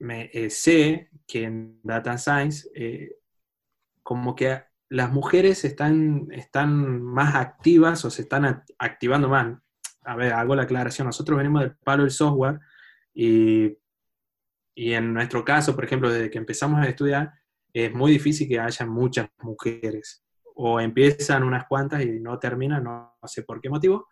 me, 0.00 0.30
eh, 0.32 0.50
sé 0.50 1.10
que 1.26 1.44
en 1.44 1.80
Data 1.82 2.18
Science, 2.18 2.68
eh, 2.74 3.16
como 4.02 4.34
que 4.34 4.62
las 4.90 5.12
mujeres 5.12 5.64
están, 5.64 6.28
están 6.32 7.02
más 7.02 7.34
activas 7.34 8.04
o 8.04 8.10
se 8.10 8.22
están 8.22 8.44
act- 8.44 8.74
activando 8.78 9.28
más. 9.28 9.58
A 10.02 10.16
ver, 10.16 10.32
hago 10.32 10.54
la 10.54 10.62
aclaración, 10.62 11.06
nosotros 11.06 11.38
venimos 11.38 11.62
del 11.62 11.76
palo 11.76 12.02
del 12.04 12.12
software 12.12 12.60
y 13.14 13.76
y 14.74 14.92
en 14.92 15.12
nuestro 15.12 15.44
caso, 15.44 15.74
por 15.74 15.84
ejemplo, 15.84 16.08
desde 16.10 16.30
que 16.30 16.38
empezamos 16.38 16.80
a 16.80 16.88
estudiar, 16.88 17.32
es 17.72 17.92
muy 17.92 18.12
difícil 18.12 18.46
que 18.48 18.60
haya 18.60 18.86
muchas 18.86 19.28
mujeres. 19.42 20.24
O 20.54 20.80
empiezan 20.80 21.42
unas 21.42 21.66
cuantas 21.66 22.02
y 22.02 22.20
no 22.20 22.38
terminan, 22.38 22.84
no, 22.84 23.16
sé 23.26 23.42
por 23.42 23.60
qué 23.60 23.68
motivo. 23.68 24.08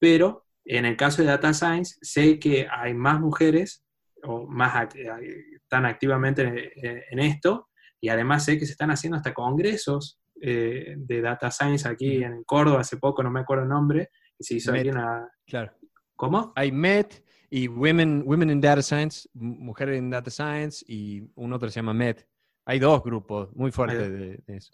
Pero 0.00 0.46
en 0.64 0.84
el 0.84 0.96
caso 0.96 1.22
de 1.22 1.28
Data 1.28 1.54
Science, 1.54 1.96
sé 2.02 2.40
que 2.40 2.66
hay 2.68 2.92
más 2.92 3.20
mujeres 3.20 3.84
o 4.24 4.48
más 4.48 4.94
eh, 4.96 5.44
están 5.54 5.86
activamente 5.86 6.72
en, 6.74 7.02
en 7.10 7.18
esto. 7.20 7.69
Y 8.00 8.08
además 8.08 8.44
sé 8.44 8.58
que 8.58 8.66
se 8.66 8.72
están 8.72 8.90
haciendo 8.90 9.16
hasta 9.16 9.34
congresos 9.34 10.18
eh, 10.40 10.94
de 10.96 11.20
Data 11.20 11.50
Science 11.50 11.86
aquí 11.88 12.22
en 12.24 12.44
Córdoba 12.44 12.80
hace 12.80 12.96
poco, 12.96 13.22
no 13.22 13.30
me 13.30 13.40
acuerdo 13.40 13.64
el 13.64 13.68
nombre, 13.68 14.10
que 14.36 14.44
se 14.44 14.54
hizo 14.54 14.72
una... 14.72 15.28
Claro. 15.46 15.72
¿Cómo? 16.16 16.52
Hay 16.56 16.72
MET 16.72 17.24
y 17.50 17.66
Women, 17.68 18.22
Women 18.26 18.50
in 18.50 18.60
Data 18.60 18.82
Science, 18.82 19.28
Mujeres 19.34 19.98
en 19.98 20.10
Data 20.10 20.30
Science, 20.30 20.84
y 20.88 21.22
un 21.34 21.52
otro 21.52 21.68
se 21.68 21.76
llama 21.76 21.92
MET. 21.94 22.26
Hay 22.66 22.78
dos 22.78 23.02
grupos 23.02 23.54
muy 23.56 23.70
fuertes 23.72 23.98
de, 24.10 24.38
de 24.46 24.56
eso. 24.56 24.72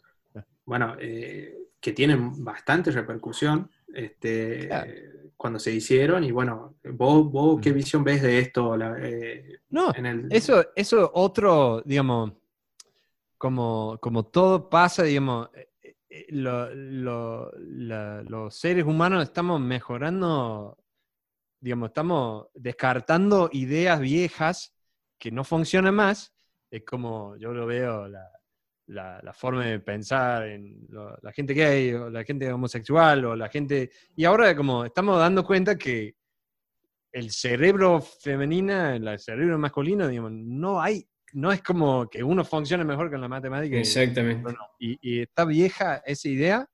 bueno, 0.64 0.94
eh, 1.00 1.56
que 1.80 1.92
tienen 1.92 2.44
bastante 2.44 2.90
repercusión 2.90 3.70
este, 3.94 4.66
Claro. 4.66 4.92
cuando 5.36 5.58
se 5.58 5.72
hicieron. 5.72 6.24
Y 6.24 6.32
bueno, 6.32 6.76
¿vos, 6.92 7.30
vos 7.30 7.60
qué 7.62 7.70
Mm. 7.70 7.74
visión 7.74 8.04
ves 8.04 8.22
de 8.22 8.38
esto? 8.40 8.76
La- 8.76 8.96
eh, 9.00 9.60
No, 9.70 9.94
en 9.94 10.06
el, 10.06 10.26
Eso, 10.30 10.64
eso 10.74 11.10
otro, 11.14 11.82
digamos, 11.84 12.32
como, 13.38 13.98
como 14.00 14.24
todo 14.26 14.68
pasa, 14.70 15.02
digamos, 15.02 15.50
eh, 15.54 15.68
eh, 16.10 16.26
lo- 16.30 16.74
lo- 16.74 17.52
la- 17.58 18.22
los 18.22 18.54
seres 18.56 18.84
humanos 18.84 19.22
estamos 19.24 19.60
mejorando, 19.60 20.78
digamos, 21.60 21.88
estamos 21.90 22.48
descartando 22.54 23.48
ideas 23.52 24.00
viejas 24.00 24.74
que 25.18 25.30
no 25.30 25.44
funcionan 25.44 25.94
más. 25.94 26.32
Es 26.70 26.84
como 26.84 27.36
yo 27.36 27.52
lo 27.52 27.66
veo, 27.66 28.08
la, 28.08 28.30
la- 28.88 29.20
la 29.22 29.32
forma 29.32 29.64
de 29.66 29.80
pensar 29.80 30.46
en 30.48 30.86
lo- 30.88 31.16
la 31.22 31.32
gente 31.32 31.54
gay 31.54 31.92
o 31.94 32.10
la 32.10 32.24
gente 32.24 32.52
homosexual 32.52 33.24
o 33.24 33.36
la 33.36 33.48
gente... 33.48 33.90
Y 34.16 34.24
ahora 34.24 34.54
como 34.56 34.84
estamos 34.84 35.18
dando 35.18 35.44
cuenta 35.44 35.76
que 35.76 36.14
el 37.12 37.30
cerebro 37.30 38.00
femenina, 38.00 38.94
el 38.96 39.18
cerebro 39.18 39.58
masculino, 39.58 40.06
digamos, 40.06 40.32
no 40.32 40.80
hay, 40.80 41.08
no 41.32 41.52
es 41.52 41.62
como 41.62 42.08
que 42.08 42.22
uno 42.22 42.44
funcione 42.44 42.84
mejor 42.84 43.10
con 43.10 43.20
la 43.20 43.28
matemática 43.28 43.76
Exactamente. 43.76 44.54
y, 44.78 44.98
y 45.00 45.20
está 45.22 45.44
vieja 45.44 45.96
esa 46.06 46.28
idea 46.28 46.70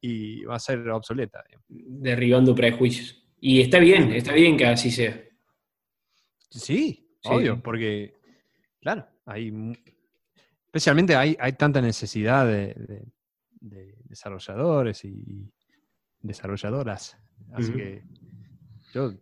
y 0.00 0.44
va 0.44 0.56
a 0.56 0.60
ser 0.60 0.88
obsoleta. 0.90 1.44
Derribando 1.68 2.54
prejuicios. 2.54 3.16
Y 3.40 3.60
está 3.60 3.78
bien, 3.78 4.12
está 4.12 4.32
bien 4.32 4.56
que 4.56 4.66
así 4.66 4.90
sea. 4.90 5.22
Sí, 6.50 7.06
Sí. 7.22 7.28
obvio, 7.28 7.62
porque, 7.62 8.14
claro, 8.80 9.06
hay, 9.26 9.52
especialmente 10.66 11.14
hay, 11.14 11.36
hay 11.38 11.52
tanta 11.52 11.80
necesidad 11.82 12.46
de, 12.46 12.74
de- 12.74 13.04
de 13.60 13.94
desarrolladores 14.04 15.04
y 15.04 15.52
desarrolladoras. 16.22 17.16
Así 17.52 17.72
que 17.72 18.02
yo 18.94 19.12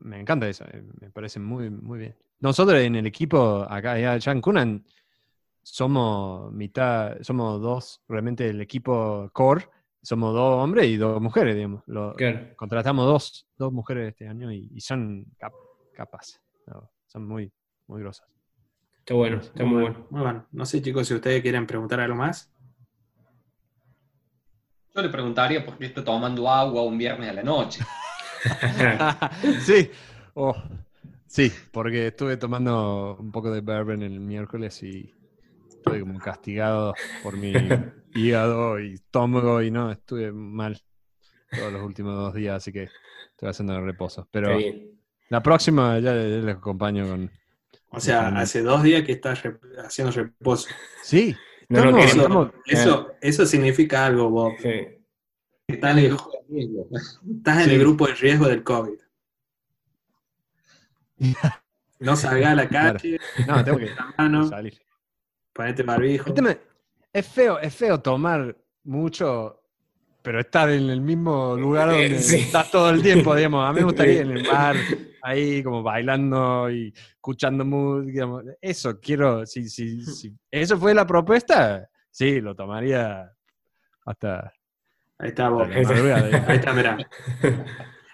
me, 0.00 0.20
encanta 0.20 0.48
eso, 0.48 0.64
eh, 0.64 0.82
me 1.00 1.10
parece 1.10 1.38
muy, 1.40 1.70
muy 1.70 1.98
bien. 1.98 2.16
Nosotros 2.40 2.80
en 2.80 2.96
el 2.96 3.06
equipo 3.06 3.66
acá 3.68 3.98
ya 4.18 4.32
en 4.32 4.40
Kunan 4.40 4.84
somos 5.62 6.52
mitad, 6.52 7.16
somos 7.20 7.60
dos, 7.60 8.00
realmente 8.08 8.48
el 8.48 8.60
equipo 8.60 9.30
core, 9.32 9.68
somos 10.02 10.34
dos 10.34 10.62
hombres 10.64 10.86
y 10.86 10.96
dos 10.96 11.20
mujeres, 11.20 11.54
digamos. 11.54 11.82
Lo- 11.86 12.14
Claro. 12.14 12.56
contratamos 12.56 13.06
dos, 13.06 13.46
dos 13.56 13.72
mujeres 13.72 14.08
este 14.08 14.26
año 14.26 14.50
y, 14.50 14.68
y 14.74 14.80
son 14.80 15.24
cap- 15.38 15.52
capas, 15.94 16.40
¿no? 16.66 16.90
son 17.06 17.26
muy, 17.28 17.52
muy 17.86 18.00
grosas. 18.00 18.26
Está 18.98 19.14
bueno, 19.14 19.36
está 19.40 19.64
muy 19.64 19.82
bueno. 19.82 20.06
Muy 20.10 20.20
bueno. 20.22 20.46
No 20.52 20.64
sé, 20.66 20.80
chicos, 20.80 21.06
si 21.08 21.14
ustedes 21.14 21.42
quieren 21.42 21.66
preguntar 21.66 22.00
algo 22.00 22.16
más. 22.16 22.52
Yo 24.94 25.02
le 25.02 25.08
preguntaría 25.08 25.64
por 25.64 25.78
qué 25.78 25.86
está 25.86 26.04
tomando 26.04 26.48
agua 26.50 26.82
un 26.82 26.98
viernes 26.98 27.30
a 27.30 27.32
la 27.32 27.42
noche. 27.42 27.80
sí, 29.60 29.90
oh, 30.34 30.54
sí, 31.26 31.52
porque 31.70 32.08
estuve 32.08 32.36
tomando 32.36 33.16
un 33.18 33.30
poco 33.32 33.50
de 33.50 33.60
bourbon 33.60 34.02
el 34.02 34.20
miércoles 34.20 34.82
y 34.82 35.12
estuve 35.68 36.00
como 36.00 36.18
castigado 36.18 36.94
por 37.22 37.36
mi 37.36 37.52
hígado 38.14 38.78
y 38.80 38.94
estómago 38.94 39.62
y 39.62 39.70
no, 39.70 39.90
estuve 39.90 40.32
mal 40.32 40.80
todos 41.50 41.72
los 41.72 41.82
últimos 41.82 42.14
dos 42.14 42.34
días, 42.34 42.56
así 42.56 42.72
que 42.72 42.88
estoy 43.30 43.48
haciendo 43.48 43.80
reposo. 43.80 44.26
Pero 44.30 44.58
Está 44.58 44.78
la 45.28 45.42
próxima 45.42 45.98
ya, 45.98 46.14
ya 46.14 46.22
les 46.22 46.56
acompaño 46.56 47.06
con... 47.08 47.30
O 47.94 48.00
sea, 48.00 48.28
hace 48.28 48.62
dos 48.62 48.82
días 48.82 49.02
que 49.02 49.12
estás 49.12 49.42
rep- 49.42 49.60
haciendo 49.84 50.12
reposo. 50.12 50.68
Sí, 51.02 51.34
No, 51.68 51.84
no 51.90 51.98
estamos- 51.98 52.06
queremos- 52.06 52.46
estamos- 52.46 52.52
Eso, 52.66 53.12
eso 53.20 53.44
significa 53.46 54.06
algo, 54.06 54.30
Bob. 54.30 54.54
Sí. 54.62 54.70
Estás 55.68 55.96
en 55.96 55.98
estás 56.54 57.64
en 57.66 57.70
el 57.70 57.78
grupo 57.80 58.06
de 58.06 58.14
riesgo 58.14 58.46
del 58.48 58.62
COVID. 58.62 58.98
No 62.00 62.16
salgas 62.16 62.50
a 62.50 62.54
la 62.56 62.68
Claro. 62.68 62.98
calle, 62.98 63.18
no, 63.46 63.62
tengo 63.64 63.78
que 63.78 63.86
la 63.94 64.12
mano, 64.18 64.48
salir. 64.48 64.76
ponete 65.52 65.84
barbijo. 65.84 66.30
El 66.30 66.34
tema- 66.34 66.56
es 67.12 67.28
feo, 67.28 67.60
es 67.60 67.72
feo 67.76 68.00
tomar 68.00 68.56
mucho, 68.82 69.62
pero 70.20 70.40
estar 70.40 70.68
en 70.70 70.90
el 70.90 71.00
mismo 71.00 71.56
lugar 71.56 71.90
donde 71.90 72.18
sí. 72.18 72.40
estás 72.40 72.72
todo 72.72 72.90
el 72.90 73.02
tiempo, 73.02 73.36
digamos. 73.36 73.64
A 73.64 73.72
mí 73.72 73.78
me 73.80 73.84
gustaría 73.84 74.22
en 74.22 74.32
el 74.32 74.44
bar, 74.44 74.74
ahí 75.22 75.62
como 75.62 75.84
bailando 75.84 76.68
y 76.72 76.92
escuchando 77.14 77.64
música. 77.64 78.10
digamos. 78.12 78.44
Eso 78.60 78.98
quiero, 78.98 79.46
si, 79.46 79.68
si, 79.68 80.02
si 80.04 80.34
eso 80.50 80.76
fue 80.76 80.92
la 80.92 81.06
propuesta, 81.06 81.88
sí, 82.10 82.40
lo 82.40 82.56
tomaría 82.56 83.30
hasta 84.06 84.52
Ahí 85.22 85.28
está, 85.28 85.48
la 85.50 85.64
digamos. 85.66 86.48
Ahí 86.48 86.56
está, 86.56 86.72
mirá. 86.74 86.96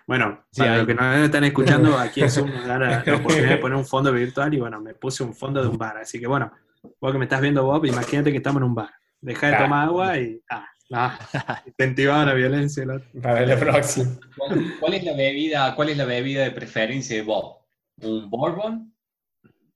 Bueno, 0.06 0.42
Sí, 0.50 0.60
para 0.62 0.72
ahí. 0.72 0.78
los 0.78 0.86
que 0.86 0.94
nos 0.94 1.16
están 1.18 1.44
escuchando, 1.44 1.98
aquí 1.98 2.22
en 2.22 2.30
Zoom 2.30 2.50
nos 2.50 2.66
dan 2.66 2.80
la 2.80 3.02
la 3.04 3.14
oportunidad 3.16 3.50
de 3.50 3.56
poner 3.58 3.76
un 3.76 3.84
fondo 3.84 4.10
virtual 4.10 4.54
y 4.54 4.58
bueno, 4.58 4.80
me 4.80 4.94
puse 4.94 5.22
un 5.22 5.34
fondo 5.34 5.60
de 5.60 5.68
un 5.68 5.76
bar. 5.76 5.98
Así 5.98 6.18
que 6.18 6.26
bueno, 6.26 6.50
vos 6.98 7.12
que 7.12 7.18
me 7.18 7.26
estás 7.26 7.42
viendo, 7.42 7.62
Bob, 7.64 7.84
imagínate 7.84 8.30
que 8.30 8.38
estamos 8.38 8.60
en 8.62 8.68
un 8.68 8.74
bar. 8.74 8.88
Deja 9.20 9.48
de 9.48 9.54
Ah. 9.56 9.58
tomar 9.64 9.86
agua 9.86 10.18
y. 10.18 10.40
Ah, 10.48 10.66
ah, 10.94 11.18
incentivaba 11.66 12.24
la 12.24 12.32
violencia. 12.32 12.84
otro. 12.84 13.02
Para 13.20 13.44
la 13.44 13.58
próxima. 13.58 14.06
¿Cuál, 14.34 14.74
cuál 14.80 14.94
es 14.94 15.04
la 15.04 15.14
bebida, 15.14 15.74
¿Cuál 15.74 15.90
es 15.90 15.96
la 15.98 16.06
bebida 16.06 16.42
de 16.44 16.52
preferencia 16.52 17.14
de 17.14 17.22
Bob? 17.22 17.58
¿Un 18.00 18.30
bourbon? 18.30 18.94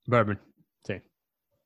Bourbon, 0.07 0.41
sí. 0.83 0.95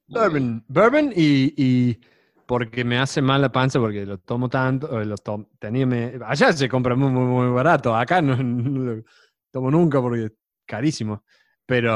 Bourbon, 0.09 0.65
bourbon 0.67 1.13
y, 1.15 1.55
y 1.57 2.01
porque 2.47 2.85
me 2.85 2.99
hace 2.99 3.21
mal 3.21 3.43
la 3.43 3.51
panza 3.51 3.79
porque 3.81 4.07
lo 4.07 4.19
tomo 4.19 4.49
tanto, 4.49 5.05
lo 5.05 5.17
tom- 5.17 5.47
tenía 5.59 5.87
me- 5.87 6.19
allá 6.25 6.53
se 6.53 6.69
compra 6.69 6.95
muy, 6.95 7.11
muy, 7.11 7.25
muy 7.25 7.53
barato, 7.53 7.95
acá 7.95 8.23
no, 8.23 8.37
no 8.43 8.95
lo 8.95 9.03
tomo 9.51 9.71
nunca 9.71 10.01
porque 10.01 10.25
es 10.27 10.33
carísimo, 10.65 11.25
pero 11.67 11.93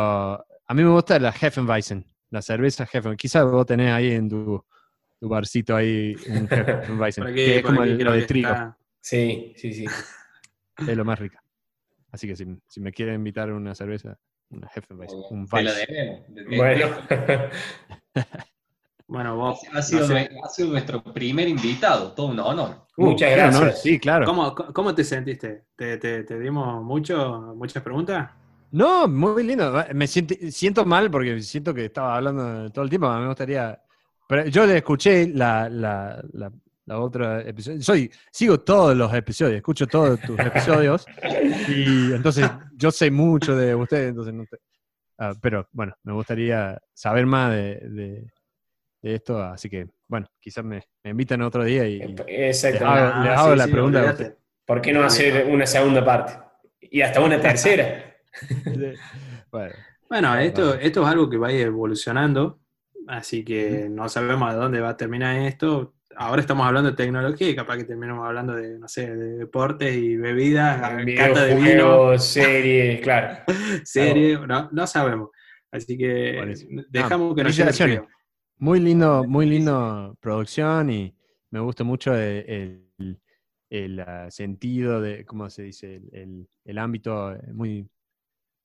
a 0.66 0.74
mí 0.74 0.82
me 0.82 0.90
gusta 0.90 1.18
la 1.18 1.30
Hefeweizen, 1.30 2.04
la 2.30 2.42
cerveza 2.42 2.84
Hefeweizen, 2.84 3.16
quizás 3.16 3.44
vos 3.44 3.64
tenés 3.66 3.92
ahí 3.92 4.12
en 4.12 4.28
tu, 4.28 4.64
tu 5.18 5.28
barcito 5.28 5.76
ahí 5.76 6.16
un 6.28 6.48
aquí, 6.48 7.34
que 7.34 7.56
es 7.58 7.62
como 7.62 7.82
el- 7.82 7.98
lo 7.98 8.12
de 8.12 8.22
trigo, 8.22 8.50
está- 8.50 8.76
Sí, 9.00 9.54
sí, 9.56 9.72
sí. 9.72 9.84
es 10.92 10.96
lo 10.96 11.04
más 11.04 11.18
rica. 11.18 11.42
Así 12.12 12.26
que 12.26 12.34
si, 12.36 12.44
si 12.66 12.80
me 12.80 12.92
quieren 12.92 13.14
invitar 13.16 13.48
a 13.50 13.54
una 13.54 13.74
cerveza, 13.74 14.18
una 14.50 14.68
Hefeweizen, 14.74 15.22
un 15.30 15.46
Te 15.46 15.86
debemos. 15.86 16.20
De- 16.28 16.56
Bueno. 16.56 16.86
Bueno, 19.10 19.34
vos. 19.36 19.58
Ha 19.74 19.82
sido, 19.82 20.06
ha 20.06 20.48
sido 20.48 20.68
nuestro 20.70 21.02
primer 21.02 21.48
invitado, 21.48 22.12
todo 22.12 22.28
un 22.28 22.38
honor. 22.38 22.86
Muchas 22.96 23.30
gracias. 23.32 23.82
sí, 23.82 23.98
claro. 23.98 24.24
¿Cómo, 24.24 24.54
cómo 24.54 24.94
te 24.94 25.02
sentiste? 25.02 25.64
¿Te, 25.74 25.96
te, 25.98 26.22
te 26.22 26.38
dimos 26.38 26.82
mucho, 26.82 27.52
muchas 27.56 27.82
preguntas? 27.82 28.30
No, 28.70 29.08
muy 29.08 29.42
lindo. 29.42 29.84
Me 29.94 30.06
siento, 30.06 30.34
siento 30.50 30.84
mal 30.84 31.10
porque 31.10 31.42
siento 31.42 31.74
que 31.74 31.86
estaba 31.86 32.16
hablando 32.16 32.70
todo 32.70 32.84
el 32.84 32.88
tiempo. 32.90 33.10
Me 33.12 33.26
gustaría. 33.26 33.80
Pero 34.28 34.46
yo 34.46 34.64
le 34.64 34.76
escuché 34.76 35.26
la, 35.26 35.68
la, 35.68 36.22
la, 36.32 36.52
la 36.86 37.00
otra 37.00 37.40
episodio. 37.40 37.82
Soy, 37.82 38.08
sigo 38.30 38.60
todos 38.60 38.96
los 38.96 39.12
episodios, 39.12 39.56
escucho 39.56 39.88
todos 39.88 40.20
tus 40.20 40.38
episodios. 40.38 41.04
y 41.68 42.12
entonces 42.12 42.48
yo 42.76 42.92
sé 42.92 43.10
mucho 43.10 43.56
de 43.56 43.74
ustedes, 43.74 44.10
entonces 44.10 44.32
no 44.34 44.44
te- 44.44 44.58
ah, 45.18 45.32
pero 45.40 45.66
bueno, 45.72 45.94
me 46.04 46.12
gustaría 46.12 46.80
saber 46.94 47.26
más 47.26 47.50
de, 47.50 47.74
de- 47.88 48.30
de 49.02 49.14
esto, 49.14 49.42
así 49.42 49.68
que 49.70 49.86
bueno, 50.08 50.26
quizás 50.40 50.64
me, 50.64 50.82
me 51.04 51.10
invitan 51.10 51.40
otro 51.42 51.64
día 51.64 51.86
y, 51.86 52.00
Exactamente. 52.26 52.84
hago- 52.84 53.22
le 53.24 53.28
hago 53.30 53.54
la 53.56 53.66
pregunta 53.68 53.98
a 53.98 54.02
olvídate. 54.02 54.22
usted. 54.24 54.36
¿Por 54.66 54.80
qué 54.82 54.92
no 54.92 55.02
hacer 55.04 55.46
una 55.46 55.66
segunda 55.66 56.04
parte? 56.04 56.32
Y 56.80 57.00
hasta 57.00 57.20
una 57.20 57.40
tercera. 57.40 58.16
bueno, 59.50 59.74
Bueno, 60.08 60.36
esto, 60.38 60.74
esto 60.74 61.02
es 61.02 61.08
algo 61.08 61.28
que 61.30 61.36
va 61.38 61.48
a 61.48 61.52
ir 61.52 61.66
evolucionando, 61.66 62.60
así 63.08 63.44
que 63.44 63.88
no 63.90 64.08
sabemos 64.08 64.50
a 64.50 64.54
dónde 64.54 64.80
va 64.80 64.90
a 64.90 64.96
terminar 64.96 65.36
esto. 65.36 65.94
Ahora 66.16 66.40
estamos 66.40 66.66
hablando 66.66 66.90
de 66.90 66.96
tecnología 66.96 67.48
y 67.48 67.54
capaz 67.54 67.76
que 67.78 67.84
terminemos 67.84 68.26
hablando 68.26 68.54
de, 68.54 68.78
no 68.78 68.88
sé, 68.88 69.14
de 69.14 69.38
deportes 69.38 69.94
y 69.94 70.16
bebidas, 70.16 70.80
cata 71.16 71.44
de 71.44 71.54
vino, 71.54 72.18
series, 72.18 73.00
claro. 73.00 73.38
serie, 73.84 74.38
no, 74.46 74.68
no 74.72 74.86
sabemos. 74.86 75.30
Así 75.70 75.96
que 75.96 76.34
Buenísimo. 76.36 76.82
dejamos 76.90 77.32
Ah, 77.32 77.34
que 77.36 77.44
nos 77.44 77.56
el 78.60 78.64
muy 78.64 78.80
lindo, 78.80 79.24
muy 79.24 79.46
lindo 79.46 80.16
producción 80.20 80.90
y 80.90 81.14
me 81.50 81.60
gusta 81.60 81.84
mucho 81.84 82.14
el, 82.14 82.86
el- 82.98 83.20
el, 83.70 84.04
sentido 84.30 85.00
de, 85.00 85.24
¿cómo 85.24 85.48
se 85.48 85.62
dice? 85.62 85.96
El, 85.96 86.10
el- 86.12 86.48
el 86.64 86.78
ámbito, 86.78 87.32
eh, 87.32 87.40
muy, 87.52 87.88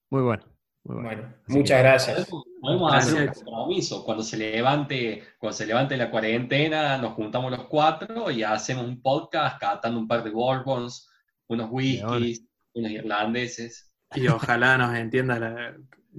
muy 0.10 0.22
bueno. 0.24 0.44
Muy 0.84 0.96
bueno. 0.96 1.10
Bueno, 1.22 1.34
muchas 1.48 1.80
gracias. 1.80 2.30
Podemos, 2.62 2.94
hacer 2.94 3.14
un 3.14 3.24
Gracias. 3.26 3.44
compromiso. 3.44 4.04
Cuando 4.06 4.24
se 4.24 4.38
levante, 4.38 5.24
cuando 5.40 5.58
se 5.58 5.66
levante 5.66 5.98
la 5.98 6.12
cuarentena, 6.12 6.98
nos 7.00 7.14
juntamos 7.14 7.50
los 7.52 7.66
cuatro 7.66 8.30
y 8.30 8.44
hacemos 8.44 8.86
un 8.86 9.02
podcast 9.02 9.60
catando 9.60 10.00
un 10.00 10.08
par 10.08 10.24
de 10.24 10.30
bourbons, 10.30 11.10
unos 11.48 11.70
whiskies, 11.72 12.44
unos 12.74 12.92
irlandeses. 12.92 13.92
Y 14.16 14.28
ojalá 14.28 14.78
nos 14.78 14.96
entienda, 14.96 15.40
la- 15.40 15.76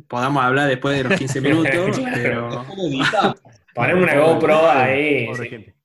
podamos 0.09 0.43
hablar 0.45 0.69
después 0.69 0.97
de 0.97 1.09
los 1.09 1.19
15 1.19 1.41
minutos, 1.43 2.01
pero 2.15 2.65
Ponemos 3.77 4.03
una 4.03 4.15
GoPro 4.19 4.71
ahí. 4.71 5.27
Pobre 5.27 5.43
sí. 5.45 5.49
gente. 5.51 5.77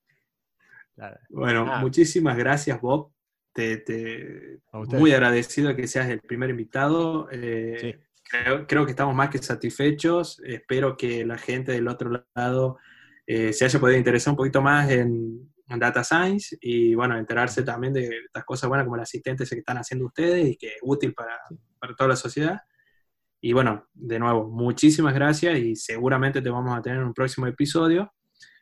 Claro, 0.95 1.17
bueno, 1.29 1.65
Ah. 1.71 1.79
muchísimas 1.79 2.37
gracias 2.37 2.79
Bob. 2.81 3.11
Te, 3.53 3.77
te- 3.77 4.59
muy 4.71 5.11
agradecido 5.11 5.75
que 5.75 5.87
seas 5.87 6.09
el 6.09 6.21
primer 6.21 6.49
invitado. 6.49 7.27
Eh, 7.31 7.77
Sí. 7.79 7.95
creo, 8.23 8.65
creo 8.67 8.85
que 8.85 8.91
estamos 8.91 9.13
más 9.15 9.29
que 9.29 9.37
satisfechos. 9.39 10.41
Espero 10.45 10.95
que 10.95 11.25
la 11.25 11.37
gente 11.37 11.71
del 11.73 11.87
otro 11.87 12.23
lado 12.35 12.77
eh, 13.27 13.53
se 13.53 13.65
haya 13.65 13.79
podido 13.79 13.97
interesar 13.97 14.31
un 14.31 14.37
poquito 14.37 14.61
más 14.61 14.89
en, 14.89 15.51
en 15.69 15.79
Data 15.79 16.03
Science 16.03 16.57
y, 16.59 16.95
bueno, 16.95 17.17
enterarse 17.17 17.63
también 17.63 17.93
de 17.93 18.09
estas 18.25 18.43
cosas 18.43 18.67
buenas 18.67 18.85
como 18.85 18.95
el 18.95 19.03
asistente 19.03 19.43
ese 19.43 19.55
que 19.55 19.59
están 19.59 19.77
haciendo 19.77 20.05
ustedes 20.07 20.47
y 20.49 20.57
que 20.57 20.67
es 20.67 20.77
útil 20.81 21.13
para, 21.13 21.37
para 21.79 21.93
toda 21.95 22.09
la 22.09 22.15
sociedad. 22.15 22.59
Y 23.43 23.53
bueno, 23.53 23.87
de 23.93 24.19
nuevo, 24.19 24.47
muchísimas 24.47 25.15
gracias 25.15 25.57
y 25.57 25.75
seguramente 25.75 26.41
te 26.41 26.49
vamos 26.51 26.77
a 26.77 26.81
tener 26.81 26.99
en 26.99 27.05
un 27.05 27.13
próximo 27.13 27.47
episodio. 27.47 28.13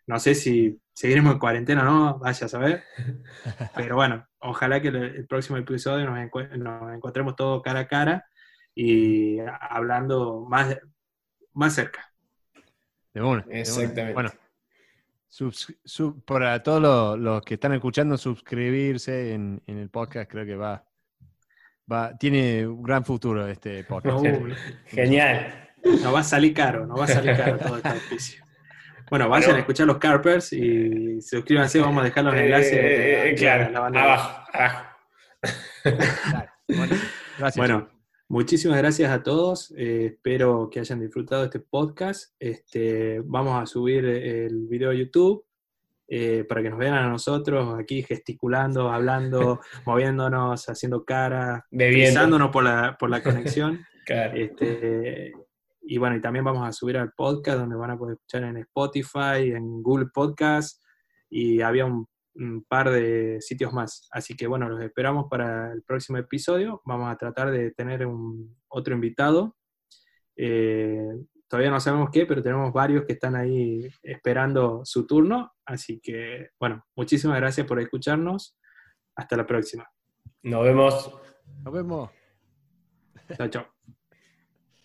No 0.08 0.18
sé 0.20 0.34
si 0.34 0.82
seguiremos 0.94 1.34
en 1.34 1.40
cuarentena 1.40 1.82
o 1.82 1.86
no, 1.86 2.18
vaya 2.20 2.46
a 2.46 2.50
saber. 2.50 2.84
Pero 3.76 3.98
bueno, 3.98 4.26
ojalá 4.40 4.82
que 4.82 4.88
el, 4.88 5.28
próximo 5.28 5.58
episodio 5.58 6.10
nos, 6.10 6.18
nos 6.58 6.96
encontremos 6.96 7.36
todos 7.36 7.62
cara 7.62 7.82
a 7.82 7.88
cara 7.88 8.26
y 8.74 9.38
hablando 9.70 10.46
más, 10.50 10.78
más 11.54 11.76
cerca. 11.76 12.12
De 13.14 13.22
una, 13.22 13.42
de 13.42 13.50
una. 13.50 13.60
Exactamente. 13.60 14.14
Bueno, 14.14 14.30
subs- 15.30 15.78
sub- 15.84 16.24
para 16.24 16.64
todos 16.64 16.82
los, 16.82 17.20
los 17.20 17.42
que 17.44 17.56
están 17.56 17.74
escuchando, 17.74 18.18
suscribirse 18.18 19.34
en, 19.34 19.62
en 19.68 19.78
el 19.78 19.90
podcast, 19.90 20.32
creo 20.32 20.46
que 20.46 20.56
va, 20.56 20.89
va, 21.92 22.18
tiene 22.18 22.68
un 22.68 22.84
gran 22.84 23.04
futuro 23.04 23.48
este 23.48 23.84
podcast. 23.84 24.26
Genial. 24.88 25.70
no 26.04 26.12
va 26.12 26.20
a 26.20 26.24
salir 26.24 26.54
caro, 26.54 26.86
no 26.86 26.96
va 26.96 27.06
a 27.06 27.08
salir 27.08 27.36
caro 27.38 27.58
todo 27.58 27.78
este 27.78 27.90
auspicio. 27.90 28.44
Bueno, 29.10 29.28
vayan 29.28 29.48
Bueno. 29.48 29.58
a 29.58 29.60
escuchar 29.62 29.88
los 29.88 29.98
Carpers 29.98 30.54
y 30.54 31.20
suscríbanse, 31.22 31.80
vamos 31.80 32.02
a 32.02 32.06
dejar 32.06 32.24
los 32.26 32.36
enlaces. 32.36 32.74
Eh, 32.74 32.78
de- 32.78 33.30
eh, 33.32 33.36
claro, 33.36 33.72
la 33.72 33.80
banda. 33.80 34.04
abajo, 34.04 34.48
abajo. 34.54 34.86
Dale, 35.84 36.50
bueno, 36.68 36.96
gracias. 37.40 37.56
Bueno, 37.58 37.90
muchísimas 38.28 38.78
gracias 38.78 39.10
a 39.12 39.24
todos. 39.24 39.74
eh, 39.78 40.12
espero 40.14 40.70
que 40.72 40.80
hayan 40.80 41.00
disfrutado 41.00 41.46
este 41.46 41.60
podcast. 41.60 42.36
Este, 42.40 43.22
vamos 43.26 43.60
a 43.62 43.66
subir 43.66 44.06
el 44.06 44.68
video 44.68 44.92
a 44.92 44.94
YouTube 44.94 45.44
eh, 46.12 46.44
para 46.44 46.64
que 46.64 46.70
nos 46.72 46.80
vean 46.80 46.96
a 46.96 47.08
nosotros 47.08 47.80
aquí 47.80 48.02
gesticulando, 48.02 48.92
hablando, 48.92 49.60
moviéndonos, 49.86 50.68
haciendo 50.68 51.06
caras, 51.06 51.62
Bebiendo. 51.70 52.10
pisándonos 52.10 52.50
por 52.50 52.64
la, 52.64 52.98
por 52.98 53.10
la 53.10 53.22
conexión. 53.24 53.86
Claro. 54.06 54.36
Este, 54.36 55.32
y 55.84 56.00
bueno, 56.00 56.16
y 56.16 56.20
también 56.22 56.44
vamos 56.44 56.68
a 56.68 56.72
subir 56.72 56.98
al 56.98 57.12
podcast 57.12 57.60
donde 57.60 57.76
van 57.76 57.92
a 57.92 57.98
poder 57.98 58.16
escuchar 58.16 58.44
en 58.44 58.58
Spotify, 58.58 59.52
en 59.54 59.84
Google 59.84 60.08
Podcast 60.12 60.84
y 61.30 61.62
había 61.62 61.86
un, 61.86 62.08
un 62.34 62.64
par 62.68 62.90
de 62.90 63.38
sitios 63.40 63.72
más. 63.72 64.08
Así 64.12 64.36
que 64.36 64.48
bueno, 64.48 64.68
los 64.68 64.82
esperamos 64.82 65.28
para 65.30 65.72
el 65.72 65.84
próximo 65.84 66.18
episodio. 66.18 66.82
Vamos 66.86 67.12
a 67.12 67.18
tratar 67.18 67.52
de 67.52 67.70
tener 67.72 68.06
un, 68.06 68.58
otro 68.70 68.94
invitado. 68.94 69.56
Eh, 70.36 71.08
todavía 71.50 71.72
no 71.72 71.80
sabemos 71.80 72.10
qué, 72.12 72.26
pero 72.26 72.42
tenemos 72.42 72.72
varios 72.72 73.06
que 73.06 73.14
están 73.14 73.36
ahí 73.36 73.90
esperando 74.04 74.82
su 74.86 75.06
turno. 75.06 75.54
Así 75.66 76.00
que 76.00 76.52
bueno, 76.60 76.86
muchísimas 76.96 77.38
gracias 77.38 77.68
por 77.68 77.80
escucharnos. 77.80 78.58
Hasta 79.16 79.36
la 79.36 79.46
próxima. 79.46 79.90
Nos 80.44 80.64
vemos. 80.64 81.20
Nos 81.64 81.74
vemos. 81.74 82.10
Chao, 83.36 83.48
chao. 83.50 83.79